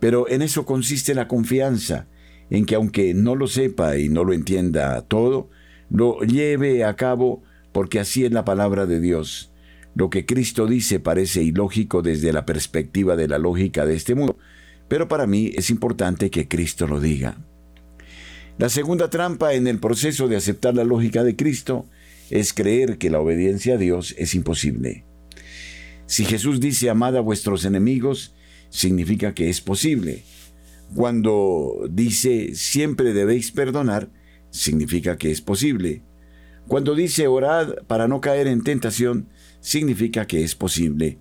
Pero 0.00 0.28
en 0.28 0.42
eso 0.42 0.64
consiste 0.64 1.14
la 1.14 1.28
confianza, 1.28 2.08
en 2.50 2.66
que 2.66 2.74
aunque 2.74 3.14
no 3.14 3.36
lo 3.36 3.46
sepa 3.46 3.98
y 3.98 4.08
no 4.08 4.24
lo 4.24 4.32
entienda 4.32 5.00
todo, 5.02 5.50
lo 5.90 6.20
lleve 6.22 6.84
a 6.84 6.96
cabo 6.96 7.42
porque 7.72 8.00
así 8.00 8.24
es 8.24 8.32
la 8.32 8.44
palabra 8.44 8.86
de 8.86 9.00
Dios. 9.00 9.51
Lo 9.94 10.10
que 10.10 10.24
Cristo 10.24 10.66
dice 10.66 11.00
parece 11.00 11.42
ilógico 11.42 12.02
desde 12.02 12.32
la 12.32 12.46
perspectiva 12.46 13.16
de 13.16 13.28
la 13.28 13.38
lógica 13.38 13.84
de 13.84 13.94
este 13.94 14.14
mundo, 14.14 14.38
pero 14.88 15.08
para 15.08 15.26
mí 15.26 15.52
es 15.54 15.70
importante 15.70 16.30
que 16.30 16.48
Cristo 16.48 16.86
lo 16.86 17.00
diga. 17.00 17.38
La 18.58 18.68
segunda 18.68 19.10
trampa 19.10 19.54
en 19.54 19.66
el 19.66 19.78
proceso 19.78 20.28
de 20.28 20.36
aceptar 20.36 20.74
la 20.74 20.84
lógica 20.84 21.24
de 21.24 21.36
Cristo 21.36 21.86
es 22.30 22.52
creer 22.52 22.98
que 22.98 23.10
la 23.10 23.20
obediencia 23.20 23.74
a 23.74 23.78
Dios 23.78 24.14
es 24.18 24.34
imposible. 24.34 25.04
Si 26.06 26.24
Jesús 26.24 26.60
dice 26.60 26.90
amad 26.90 27.16
a 27.16 27.20
vuestros 27.20 27.64
enemigos, 27.64 28.34
significa 28.70 29.34
que 29.34 29.50
es 29.50 29.60
posible. 29.60 30.24
Cuando 30.94 31.88
dice 31.90 32.54
siempre 32.54 33.12
debéis 33.12 33.50
perdonar, 33.50 34.10
significa 34.50 35.16
que 35.16 35.30
es 35.30 35.40
posible. 35.40 36.02
Cuando 36.68 36.94
dice 36.94 37.26
orad 37.26 37.74
para 37.86 38.08
no 38.08 38.20
caer 38.20 38.46
en 38.46 38.62
tentación, 38.62 39.28
significa 39.62 40.26
que 40.26 40.42
es 40.42 40.54
posible. 40.54 41.18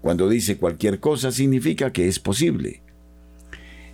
Cuando 0.00 0.28
dice 0.28 0.58
cualquier 0.58 1.00
cosa, 1.00 1.32
significa 1.32 1.92
que 1.92 2.06
es 2.06 2.20
posible. 2.20 2.82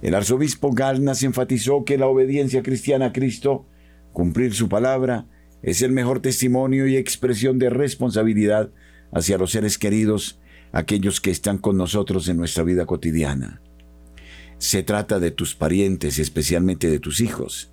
El 0.03 0.14
arzobispo 0.14 0.70
Galnas 0.72 1.22
enfatizó 1.22 1.86
que 1.86 1.97
la 1.97 2.07
obediencia 2.07 2.62
cristiana 2.62 3.07
a 3.07 3.12
Cristo, 3.12 3.66
cumplir 4.12 4.53
su 4.53 4.68
palabra, 4.68 5.26
es 5.62 5.80
el 5.80 5.92
mejor 5.92 6.20
testimonio 6.20 6.86
y 6.86 6.97
expresión 6.97 7.59
de 7.59 7.70
responsabilidad 7.70 8.70
hacia 9.12 9.38
los 9.38 9.53
seres 9.53 9.78
queridos 9.78 10.38
aquellos 10.72 11.20
que 11.22 11.30
están 11.30 11.57
con 11.57 11.78
nosotros 11.78 12.28
en 12.28 12.36
nuestra 12.36 12.64
vida 12.64 12.84
cotidiana. 12.84 13.62
Se 14.59 14.82
trata 14.82 15.20
de 15.20 15.30
tus 15.30 15.55
parientes, 15.55 16.18
especialmente 16.18 16.90
de 16.90 16.99
tus 16.99 17.20
hijos. 17.20 17.72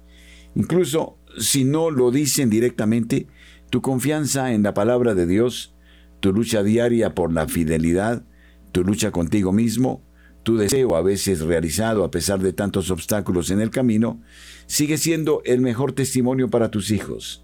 Incluso 0.56 1.18
si 1.38 1.64
no 1.64 1.90
lo 1.90 2.12
dicen 2.12 2.50
directamente, 2.50 3.28
tu 3.70 3.82
confianza 3.82 4.54
en 4.54 4.64
la 4.64 4.74
palabra 4.74 5.16
de 5.16 5.26
Dios, 5.26 5.74
tu 6.22 6.32
lucha 6.32 6.64
diaria 6.64 7.14
por 7.14 7.34
la 7.34 7.48
fidelidad, 7.48 8.24
tu 8.72 8.84
lucha 8.84 9.12
contigo 9.12 9.52
mismo, 9.52 10.04
tu 10.44 10.56
deseo 10.56 10.96
a 10.96 11.02
veces 11.02 11.42
realizado 11.42 12.04
a 12.04 12.12
pesar 12.12 12.40
de 12.40 12.54
tantos 12.54 12.90
obstáculos 12.92 13.50
en 13.52 13.60
el 13.60 13.72
camino, 13.72 14.22
sigue 14.68 14.98
siendo 14.98 15.42
el 15.46 15.62
mejor 15.62 15.92
testimonio 15.94 16.50
para 16.50 16.72
tus 16.72 16.92
hijos. 16.92 17.44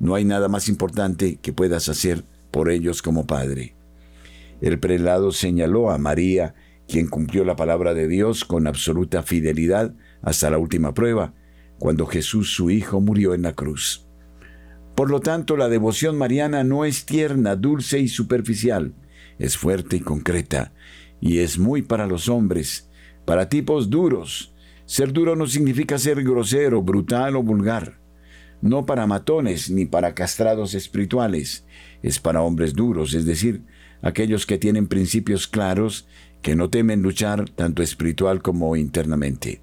No 0.00 0.14
hay 0.14 0.24
nada 0.24 0.48
más 0.48 0.68
importante 0.68 1.36
que 1.42 1.52
puedas 1.52 1.88
hacer 1.88 2.24
por 2.50 2.70
ellos 2.70 3.02
como 3.02 3.26
padre. 3.26 3.74
El 4.60 4.78
prelado 4.78 5.32
señaló 5.32 5.90
a 5.90 5.98
María, 5.98 6.54
quien 6.88 7.08
cumplió 7.08 7.44
la 7.44 7.56
palabra 7.56 7.92
de 7.92 8.06
Dios 8.06 8.44
con 8.44 8.68
absoluta 8.68 9.22
fidelidad 9.22 9.94
hasta 10.22 10.48
la 10.50 10.58
última 10.58 10.94
prueba, 10.94 11.34
cuando 11.78 12.06
Jesús 12.06 12.54
su 12.54 12.70
Hijo 12.70 13.00
murió 13.00 13.34
en 13.34 13.42
la 13.42 13.54
cruz. 13.54 14.06
Por 15.02 15.10
lo 15.10 15.18
tanto, 15.18 15.56
la 15.56 15.68
devoción 15.68 16.16
mariana 16.16 16.62
no 16.62 16.84
es 16.84 17.06
tierna, 17.06 17.56
dulce 17.56 17.98
y 17.98 18.06
superficial, 18.06 18.94
es 19.36 19.56
fuerte 19.56 19.96
y 19.96 20.00
concreta, 20.00 20.72
y 21.20 21.38
es 21.38 21.58
muy 21.58 21.82
para 21.82 22.06
los 22.06 22.28
hombres, 22.28 22.88
para 23.24 23.48
tipos 23.48 23.90
duros. 23.90 24.54
Ser 24.84 25.12
duro 25.12 25.34
no 25.34 25.48
significa 25.48 25.98
ser 25.98 26.22
grosero, 26.22 26.82
brutal 26.82 27.34
o 27.34 27.42
vulgar. 27.42 27.98
No 28.60 28.86
para 28.86 29.08
matones 29.08 29.70
ni 29.70 29.86
para 29.86 30.14
castrados 30.14 30.72
espirituales, 30.72 31.64
es 32.04 32.20
para 32.20 32.42
hombres 32.42 32.72
duros, 32.72 33.12
es 33.14 33.26
decir, 33.26 33.64
aquellos 34.02 34.46
que 34.46 34.58
tienen 34.58 34.86
principios 34.86 35.48
claros, 35.48 36.06
que 36.42 36.54
no 36.54 36.70
temen 36.70 37.02
luchar 37.02 37.50
tanto 37.50 37.82
espiritual 37.82 38.40
como 38.40 38.76
internamente. 38.76 39.62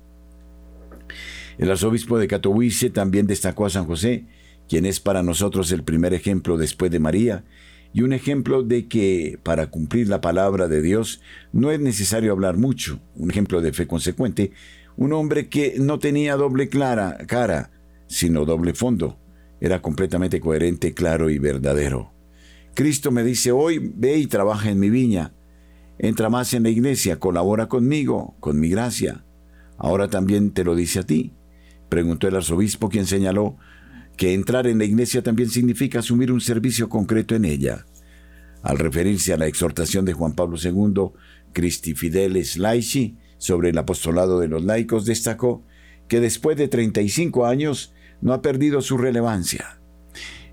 El 1.58 1.72
arzobispo 1.72 2.18
de 2.18 2.28
Katowice 2.28 2.90
también 2.90 3.26
destacó 3.26 3.66
a 3.66 3.70
San 3.70 3.86
José, 3.86 4.26
quien 4.70 4.86
es 4.86 5.00
para 5.00 5.24
nosotros 5.24 5.72
el 5.72 5.84
primer 5.84 6.14
ejemplo 6.14 6.56
después 6.56 6.92
de 6.92 7.00
María, 7.00 7.44
y 7.92 8.04
un 8.04 8.14
ejemplo 8.14 8.62
de 8.62 8.88
que 8.88 9.40
para 9.42 9.72
cumplir 9.72 10.08
la 10.08 10.22
palabra 10.22 10.68
de 10.68 10.84
Dios 10.84 11.22
no 11.52 11.72
es 11.72 11.80
necesario 11.80 12.32
hablar 12.32 12.56
mucho, 12.56 13.02
un 13.16 13.32
ejemplo 13.32 13.62
de 13.62 13.74
fe 13.74 13.88
consecuente, 13.88 14.52
un 14.96 15.12
hombre 15.12 15.50
que 15.50 15.76
no 15.80 15.98
tenía 15.98 16.36
doble 16.36 16.70
clara 16.70 17.18
cara, 17.26 17.72
sino 18.06 18.46
doble 18.46 18.76
fondo, 18.76 19.18
era 19.60 19.82
completamente 19.82 20.40
coherente, 20.40 20.94
claro 20.94 21.32
y 21.32 21.40
verdadero. 21.40 22.14
Cristo 22.76 23.12
me 23.12 23.24
dice 23.24 23.52
hoy, 23.52 23.80
ve 23.96 24.18
y 24.18 24.28
trabaja 24.28 24.70
en 24.70 24.80
mi 24.80 24.90
viña. 24.90 25.34
Entra 25.98 26.30
más 26.30 26.54
en 26.54 26.64
la 26.64 26.70
iglesia, 26.70 27.20
colabora 27.20 27.68
conmigo, 27.68 28.38
con 28.40 28.60
mi 28.60 28.70
gracia. 28.70 29.26
Ahora 29.78 30.08
también 30.08 30.52
te 30.52 30.64
lo 30.64 30.76
dice 30.76 31.00
a 31.00 31.04
ti. 31.04 31.34
Preguntó 31.90 32.28
el 32.28 32.36
arzobispo, 32.36 32.88
quien 32.88 33.06
señaló 33.06 33.58
que 34.20 34.36
entrar 34.36 34.68
en 34.68 34.78
la 34.78 34.86
iglesia 34.86 35.24
también 35.24 35.50
significa 35.50 36.00
asumir 36.00 36.32
un 36.32 36.42
servicio 36.42 36.90
concreto 36.90 37.34
en 37.34 37.46
ella. 37.46 37.88
Al 38.62 38.78
referirse 38.78 39.34
a 39.34 39.38
la 39.38 39.48
exhortación 39.48 40.06
de 40.06 40.14
Juan 40.14 40.36
Pablo 40.36 40.58
II, 40.62 41.20
Christi 41.54 41.96
Fideles 41.96 42.58
Laici, 42.58 43.18
sobre 43.40 43.70
el 43.70 43.78
apostolado 43.80 44.40
de 44.40 44.48
los 44.48 44.64
laicos, 44.64 45.06
destacó 45.06 45.64
que 46.08 46.20
después 46.20 46.56
de 46.56 46.68
35 46.68 47.48
años 47.48 47.94
no 48.22 48.34
ha 48.34 48.44
perdido 48.44 48.82
su 48.82 49.00
relevancia 49.00 49.80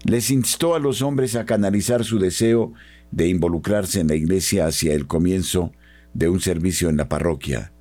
les 0.07 0.31
instó 0.31 0.75
a 0.75 0.79
los 0.79 1.03
hombres 1.03 1.35
a 1.35 1.45
canalizar 1.45 2.05
su 2.05 2.19
deseo 2.19 2.73
de 3.11 3.29
involucrarse 3.29 4.01
en 4.01 4.09
la 4.09 4.15
iglesia 4.15 4.67
hacia 4.67 4.95
el 4.95 5.07
comienzo 5.07 5.73
de 6.15 6.29
un 6.29 6.41
servicio 6.41 6.89
en 6.89 6.97
la 6.97 7.09
parroquia. 7.09 7.73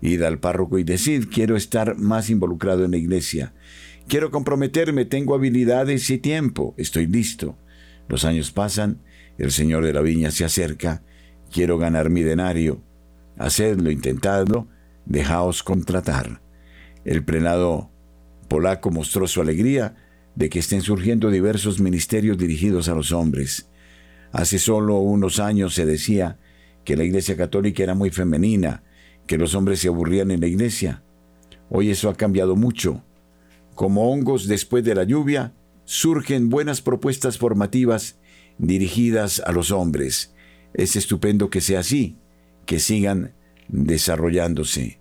Id 0.00 0.22
al 0.22 0.38
párroco 0.38 0.78
y 0.78 0.84
decid, 0.84 1.26
quiero 1.32 1.56
estar 1.56 1.96
más 1.96 2.30
involucrado 2.30 2.84
en 2.84 2.92
la 2.92 2.96
iglesia. 2.96 3.54
Quiero 4.08 4.30
comprometerme, 4.30 5.04
tengo 5.04 5.34
habilidades 5.34 6.08
y 6.08 6.16
tiempo, 6.16 6.72
estoy 6.78 7.06
listo. 7.06 7.58
Los 8.08 8.24
años 8.24 8.50
pasan, 8.52 9.02
el 9.36 9.50
señor 9.50 9.84
de 9.84 9.92
la 9.92 10.00
viña 10.00 10.30
se 10.30 10.46
acerca, 10.46 11.02
quiero 11.52 11.76
ganar 11.76 12.08
mi 12.08 12.22
denario. 12.22 12.82
Hacedlo, 13.36 13.90
intentadlo, 13.90 14.66
dejaos 15.04 15.62
contratar. 15.62 16.40
El 17.04 17.22
prenado 17.22 17.90
polaco 18.48 18.90
mostró 18.90 19.26
su 19.26 19.42
alegría 19.42 19.96
de 20.36 20.48
que 20.48 20.60
estén 20.60 20.80
surgiendo 20.80 21.30
diversos 21.30 21.78
ministerios 21.78 22.38
dirigidos 22.38 22.88
a 22.88 22.94
los 22.94 23.12
hombres. 23.12 23.68
Hace 24.32 24.58
solo 24.58 24.96
unos 25.00 25.38
años 25.38 25.74
se 25.74 25.84
decía 25.84 26.38
que 26.82 26.96
la 26.96 27.04
Iglesia 27.04 27.36
Católica 27.36 27.82
era 27.82 27.94
muy 27.94 28.08
femenina, 28.08 28.84
que 29.26 29.36
los 29.36 29.54
hombres 29.54 29.80
se 29.80 29.88
aburrían 29.88 30.30
en 30.30 30.40
la 30.40 30.46
Iglesia. 30.46 31.02
Hoy 31.68 31.90
eso 31.90 32.08
ha 32.08 32.14
cambiado 32.14 32.56
mucho. 32.56 33.04
Como 33.78 34.10
hongos 34.10 34.48
después 34.48 34.82
de 34.82 34.96
la 34.96 35.04
lluvia, 35.04 35.54
surgen 35.84 36.48
buenas 36.48 36.82
propuestas 36.82 37.38
formativas 37.38 38.18
dirigidas 38.58 39.40
a 39.46 39.52
los 39.52 39.70
hombres. 39.70 40.34
Es 40.74 40.96
estupendo 40.96 41.48
que 41.48 41.60
sea 41.60 41.78
así, 41.78 42.18
que 42.66 42.80
sigan 42.80 43.34
desarrollándose. 43.68 44.98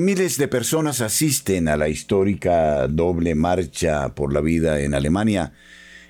Miles 0.00 0.38
de 0.38 0.48
personas 0.48 1.02
asisten 1.02 1.68
a 1.68 1.76
la 1.76 1.90
histórica 1.90 2.88
doble 2.88 3.34
marcha 3.34 4.14
por 4.14 4.32
la 4.32 4.40
vida 4.40 4.80
en 4.80 4.94
Alemania. 4.94 5.52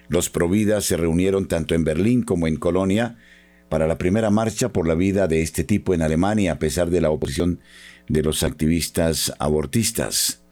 Los 0.08 0.30
Providas 0.30 0.84
se 0.84 0.96
reunieron 0.96 1.48
tanto 1.48 1.74
en 1.74 1.82
Berlín 1.82 2.22
como 2.22 2.46
en 2.46 2.54
Colonia 2.54 3.18
para 3.68 3.88
la 3.88 3.98
primera 3.98 4.30
marcha 4.30 4.68
por 4.68 4.86
la 4.86 4.94
vida 4.94 5.26
de 5.26 5.42
este 5.42 5.64
tipo 5.64 5.92
en 5.92 6.02
Alemania, 6.02 6.52
a 6.52 6.58
pesar 6.60 6.88
de 6.88 7.00
la 7.00 7.10
oposición 7.10 7.58
de 8.08 8.22
los 8.22 8.44
activistas 8.44 9.32
abortistas. 9.40 10.44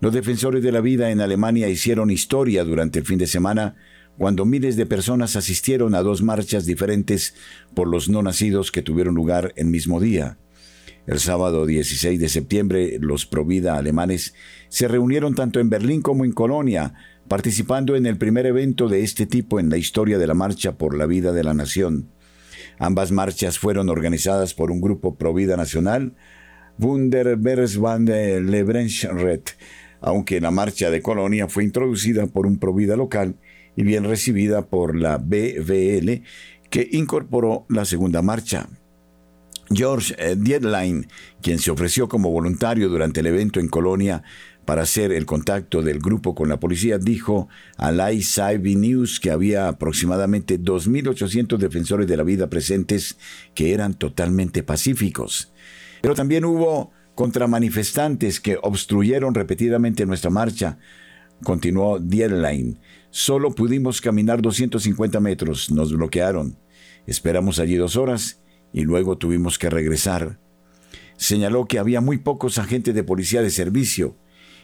Los 0.00 0.12
defensores 0.12 0.64
de 0.64 0.72
la 0.72 0.80
vida 0.80 1.12
en 1.12 1.20
Alemania 1.20 1.68
hicieron 1.68 2.10
historia 2.10 2.64
durante 2.64 2.98
el 2.98 3.06
fin 3.06 3.18
de 3.18 3.28
semana 3.28 3.76
cuando 4.18 4.44
miles 4.44 4.74
de 4.74 4.86
personas 4.86 5.36
asistieron 5.36 5.94
a 5.94 6.02
dos 6.02 6.22
marchas 6.22 6.66
diferentes 6.66 7.36
por 7.72 7.86
los 7.86 8.08
no 8.08 8.20
nacidos 8.24 8.72
que 8.72 8.82
tuvieron 8.82 9.14
lugar 9.14 9.52
el 9.54 9.66
mismo 9.66 10.00
día. 10.00 10.38
El 11.06 11.18
sábado 11.18 11.66
16 11.66 12.20
de 12.20 12.28
septiembre, 12.28 12.98
los 13.00 13.26
Provida 13.26 13.76
alemanes 13.76 14.34
se 14.68 14.86
reunieron 14.86 15.34
tanto 15.34 15.58
en 15.58 15.70
Berlín 15.70 16.02
como 16.02 16.24
en 16.24 16.32
Colonia, 16.32 16.94
participando 17.26 17.96
en 17.96 18.06
el 18.06 18.18
primer 18.18 18.46
evento 18.46 18.88
de 18.88 19.02
este 19.02 19.26
tipo 19.26 19.58
en 19.60 19.70
la 19.70 19.76
historia 19.76 20.18
de 20.18 20.26
la 20.26 20.34
Marcha 20.34 20.76
por 20.76 20.96
la 20.96 21.06
Vida 21.06 21.32
de 21.32 21.42
la 21.42 21.54
Nación. 21.54 22.10
Ambas 22.78 23.12
marchas 23.12 23.58
fueron 23.58 23.88
organizadas 23.88 24.54
por 24.54 24.70
un 24.70 24.80
grupo 24.80 25.16
Provida 25.16 25.56
nacional, 25.56 26.14
Wunderversband 26.78 28.08
Lebrenschred, 28.48 29.42
aunque 30.00 30.40
la 30.40 30.50
marcha 30.50 30.90
de 30.90 31.02
Colonia 31.02 31.48
fue 31.48 31.64
introducida 31.64 32.26
por 32.26 32.46
un 32.46 32.58
Provida 32.58 32.96
local 32.96 33.36
y 33.76 33.82
bien 33.82 34.04
recibida 34.04 34.66
por 34.66 34.96
la 34.96 35.18
BVL, 35.18 36.22
que 36.70 36.88
incorporó 36.92 37.66
la 37.68 37.84
segunda 37.84 38.22
marcha. 38.22 38.68
George 39.72 40.14
eh, 40.18 40.34
Dietlein, 40.36 41.06
quien 41.40 41.58
se 41.60 41.70
ofreció 41.70 42.08
como 42.08 42.30
voluntario 42.30 42.88
durante 42.88 43.20
el 43.20 43.26
evento 43.26 43.60
en 43.60 43.68
Colonia 43.68 44.22
para 44.64 44.82
hacer 44.82 45.12
el 45.12 45.26
contacto 45.26 45.82
del 45.82 46.00
grupo 46.00 46.34
con 46.34 46.48
la 46.48 46.60
policía, 46.60 46.98
dijo 46.98 47.48
a 47.76 47.92
la 47.92 48.10
News 48.10 49.20
que 49.20 49.30
había 49.30 49.68
aproximadamente 49.68 50.60
2.800 50.60 51.56
defensores 51.56 52.06
de 52.06 52.16
la 52.16 52.24
vida 52.24 52.48
presentes 52.48 53.16
que 53.54 53.72
eran 53.72 53.94
totalmente 53.94 54.62
pacíficos. 54.62 55.52
Pero 56.02 56.14
también 56.14 56.44
hubo 56.44 56.92
contramanifestantes 57.14 58.40
que 58.40 58.58
obstruyeron 58.62 59.34
repetidamente 59.34 60.06
nuestra 60.06 60.30
marcha, 60.30 60.78
continuó 61.42 61.98
Dietlein. 61.98 62.78
Solo 63.10 63.52
pudimos 63.52 64.00
caminar 64.00 64.42
250 64.42 65.20
metros, 65.20 65.70
nos 65.70 65.92
bloquearon. 65.92 66.56
Esperamos 67.06 67.58
allí 67.58 67.76
dos 67.76 67.96
horas 67.96 68.39
y 68.72 68.82
luego 68.82 69.18
tuvimos 69.18 69.58
que 69.58 69.70
regresar. 69.70 70.38
Señaló 71.16 71.66
que 71.66 71.78
había 71.78 72.00
muy 72.00 72.18
pocos 72.18 72.58
agentes 72.58 72.94
de 72.94 73.04
policía 73.04 73.42
de 73.42 73.50
servicio 73.50 74.16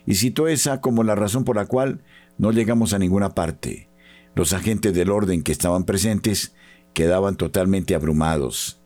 y 0.06 0.14
citó 0.14 0.48
esa 0.48 0.80
como 0.80 1.02
la 1.02 1.14
razón 1.14 1.44
por 1.44 1.56
la 1.56 1.66
cual 1.66 2.02
no 2.38 2.52
llegamos 2.52 2.92
a 2.92 2.98
ninguna 2.98 3.30
parte. 3.30 3.88
Los 4.34 4.52
agentes 4.52 4.94
del 4.94 5.10
orden 5.10 5.42
que 5.42 5.52
estaban 5.52 5.84
presentes 5.84 6.54
quedaban 6.94 7.36
totalmente 7.36 7.94
abrumados. 7.94 8.80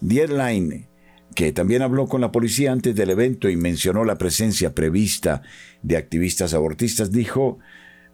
Dietline, 0.00 0.88
que 1.34 1.52
también 1.52 1.82
habló 1.82 2.06
con 2.06 2.20
la 2.20 2.32
policía 2.32 2.72
antes 2.72 2.94
del 2.94 3.10
evento 3.10 3.48
y 3.48 3.56
mencionó 3.56 4.04
la 4.04 4.18
presencia 4.18 4.74
prevista 4.74 5.42
de 5.82 5.96
activistas 5.96 6.54
abortistas, 6.54 7.10
dijo 7.10 7.58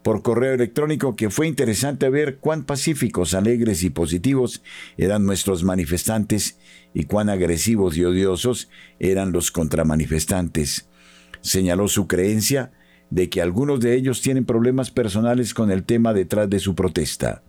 por 0.03 0.23
correo 0.23 0.55
electrónico 0.55 1.17
que 1.17 1.31
fue 1.31 1.47
interesante 1.47 2.11
ver 2.11 2.39
cuán 2.39 2.65
pacíficos, 2.65 3.35
alegres 3.35 3.83
y 3.83 3.91
positivos 3.91 4.63
eran 4.97 5.25
nuestros 5.25 5.63
manifestantes 5.65 6.59
y 6.93 7.05
cuán 7.05 7.29
agresivos 7.29 7.97
y 7.97 8.05
odiosos 8.05 8.69
eran 8.99 9.33
los 9.33 9.51
contramanifestantes. 9.51 10.89
Señaló 11.41 11.89
su 11.89 12.07
creencia 12.07 12.73
de 13.11 13.29
que 13.29 13.43
algunos 13.43 13.81
de 13.81 13.95
ellos 13.95 14.23
tienen 14.23 14.45
problemas 14.45 14.91
personales 14.91 15.55
con 15.55 15.71
el 15.71 15.85
tema 15.85 16.13
detrás 16.13 16.49
de 16.49 16.59
su 16.59 16.75
protesta. 16.75 17.43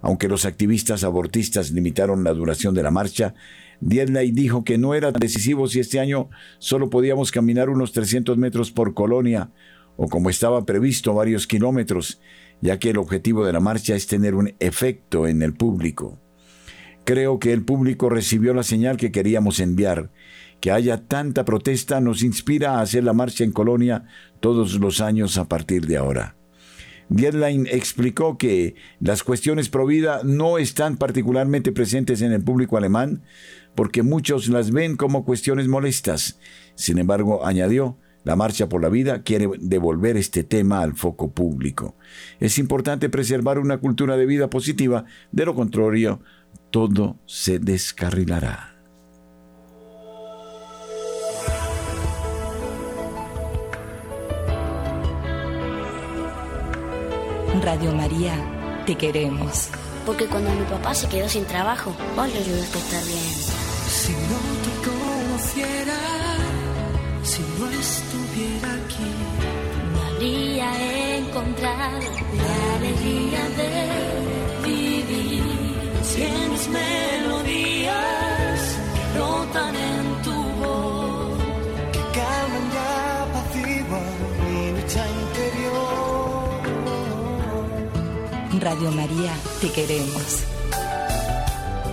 Aunque 0.00 0.28
los 0.28 0.44
activistas 0.44 1.02
abortistas 1.04 1.72
limitaron 1.72 2.22
la 2.22 2.32
duración 2.32 2.74
de 2.74 2.84
la 2.84 2.90
marcha, 2.90 3.34
Dietney 3.80 4.30
dijo 4.30 4.64
que 4.64 4.78
no 4.78 4.94
era 4.94 5.12
decisivo 5.12 5.68
si 5.68 5.80
este 5.80 6.00
año 6.00 6.30
solo 6.58 6.90
podíamos 6.90 7.30
caminar 7.32 7.68
unos 7.68 7.92
300 7.92 8.36
metros 8.36 8.70
por 8.70 8.94
colonia 8.94 9.50
o 9.98 10.08
como 10.08 10.30
estaba 10.30 10.64
previsto 10.64 11.12
varios 11.12 11.48
kilómetros, 11.48 12.20
ya 12.60 12.78
que 12.78 12.90
el 12.90 12.98
objetivo 12.98 13.44
de 13.44 13.52
la 13.52 13.58
marcha 13.58 13.96
es 13.96 14.06
tener 14.06 14.36
un 14.36 14.54
efecto 14.60 15.26
en 15.26 15.42
el 15.42 15.52
público. 15.54 16.20
Creo 17.04 17.40
que 17.40 17.52
el 17.52 17.64
público 17.64 18.08
recibió 18.08 18.54
la 18.54 18.62
señal 18.62 18.96
que 18.96 19.10
queríamos 19.10 19.58
enviar. 19.58 20.10
Que 20.60 20.70
haya 20.70 21.06
tanta 21.06 21.44
protesta 21.44 22.00
nos 22.00 22.22
inspira 22.22 22.76
a 22.76 22.80
hacer 22.80 23.02
la 23.02 23.12
marcha 23.12 23.42
en 23.42 23.50
Colonia 23.50 24.04
todos 24.38 24.78
los 24.78 25.00
años 25.00 25.36
a 25.36 25.48
partir 25.48 25.86
de 25.86 25.96
ahora. 25.96 26.36
Dietlein 27.08 27.66
explicó 27.66 28.38
que 28.38 28.76
las 29.00 29.24
cuestiones 29.24 29.68
pro 29.68 29.84
vida 29.86 30.20
no 30.22 30.58
están 30.58 30.96
particularmente 30.96 31.72
presentes 31.72 32.22
en 32.22 32.32
el 32.32 32.44
público 32.44 32.76
alemán 32.76 33.22
porque 33.74 34.02
muchos 34.02 34.48
las 34.48 34.70
ven 34.70 34.96
como 34.96 35.24
cuestiones 35.24 35.66
molestas. 35.66 36.38
Sin 36.76 36.98
embargo, 36.98 37.44
añadió, 37.44 37.96
la 38.24 38.36
Marcha 38.36 38.68
por 38.68 38.82
la 38.82 38.88
Vida 38.88 39.22
quiere 39.22 39.48
devolver 39.58 40.16
este 40.16 40.44
tema 40.44 40.82
al 40.82 40.94
foco 40.94 41.30
público. 41.30 41.96
Es 42.40 42.58
importante 42.58 43.08
preservar 43.08 43.58
una 43.58 43.78
cultura 43.78 44.16
de 44.16 44.26
vida 44.26 44.50
positiva, 44.50 45.04
de 45.32 45.46
lo 45.46 45.54
contrario, 45.54 46.20
todo 46.70 47.16
se 47.26 47.58
descarrilará. 47.58 48.74
Radio 57.62 57.92
María, 57.92 58.34
te 58.86 58.94
queremos. 58.94 59.68
Porque 60.06 60.26
cuando 60.26 60.50
mi 60.54 60.64
papá 60.64 60.94
se 60.94 61.08
quedó 61.08 61.28
sin 61.28 61.44
trabajo, 61.44 61.94
vos 62.16 62.28
le 62.28 62.38
ayudaste 62.38 62.78
a 62.78 62.80
estar 62.80 63.04
bien. 63.04 63.34
Si 63.88 64.12
no 64.12 64.38
te 64.64 64.88
conociera 64.88 66.18
si 67.28 67.42
no 67.58 67.70
estuviera 68.38 68.74
aquí, 68.74 69.10
no 69.92 70.02
habría 70.02 71.16
encontrado 71.16 71.98
la 72.36 72.74
alegría 72.76 73.42
de 73.56 73.70
vivir. 74.66 75.42
Si 76.02 76.22
en 76.22 76.52
mis 76.52 76.68
melodías 76.68 77.96
brotan 79.14 79.74
en 79.76 80.22
tu 80.22 80.42
voz, 80.60 81.38
que 81.92 82.00
calman 82.18 82.66
y 82.72 82.76
apaciguan 83.22 84.16
mi 84.44 84.80
lucha 84.80 85.04
interior. 85.20 86.60
Radio 88.60 88.90
María, 88.92 89.32
te 89.60 89.70
queremos. 89.70 90.44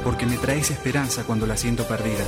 Porque 0.03 0.25
me 0.25 0.37
traes 0.37 0.69
esperanza 0.69 1.23
cuando 1.23 1.47
la 1.47 1.57
siento 1.57 1.87
perdida 1.87 2.23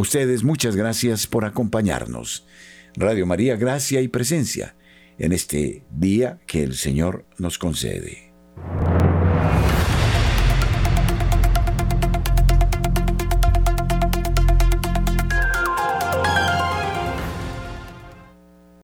Ustedes 0.00 0.44
muchas 0.44 0.76
gracias 0.76 1.26
por 1.26 1.44
acompañarnos. 1.44 2.46
Radio 2.96 3.26
María, 3.26 3.56
gracia 3.56 4.00
y 4.00 4.08
presencia 4.08 4.74
en 5.18 5.32
este 5.32 5.84
día 5.90 6.40
que 6.46 6.62
el 6.62 6.74
Señor 6.74 7.26
nos 7.36 7.58
concede. 7.58 8.32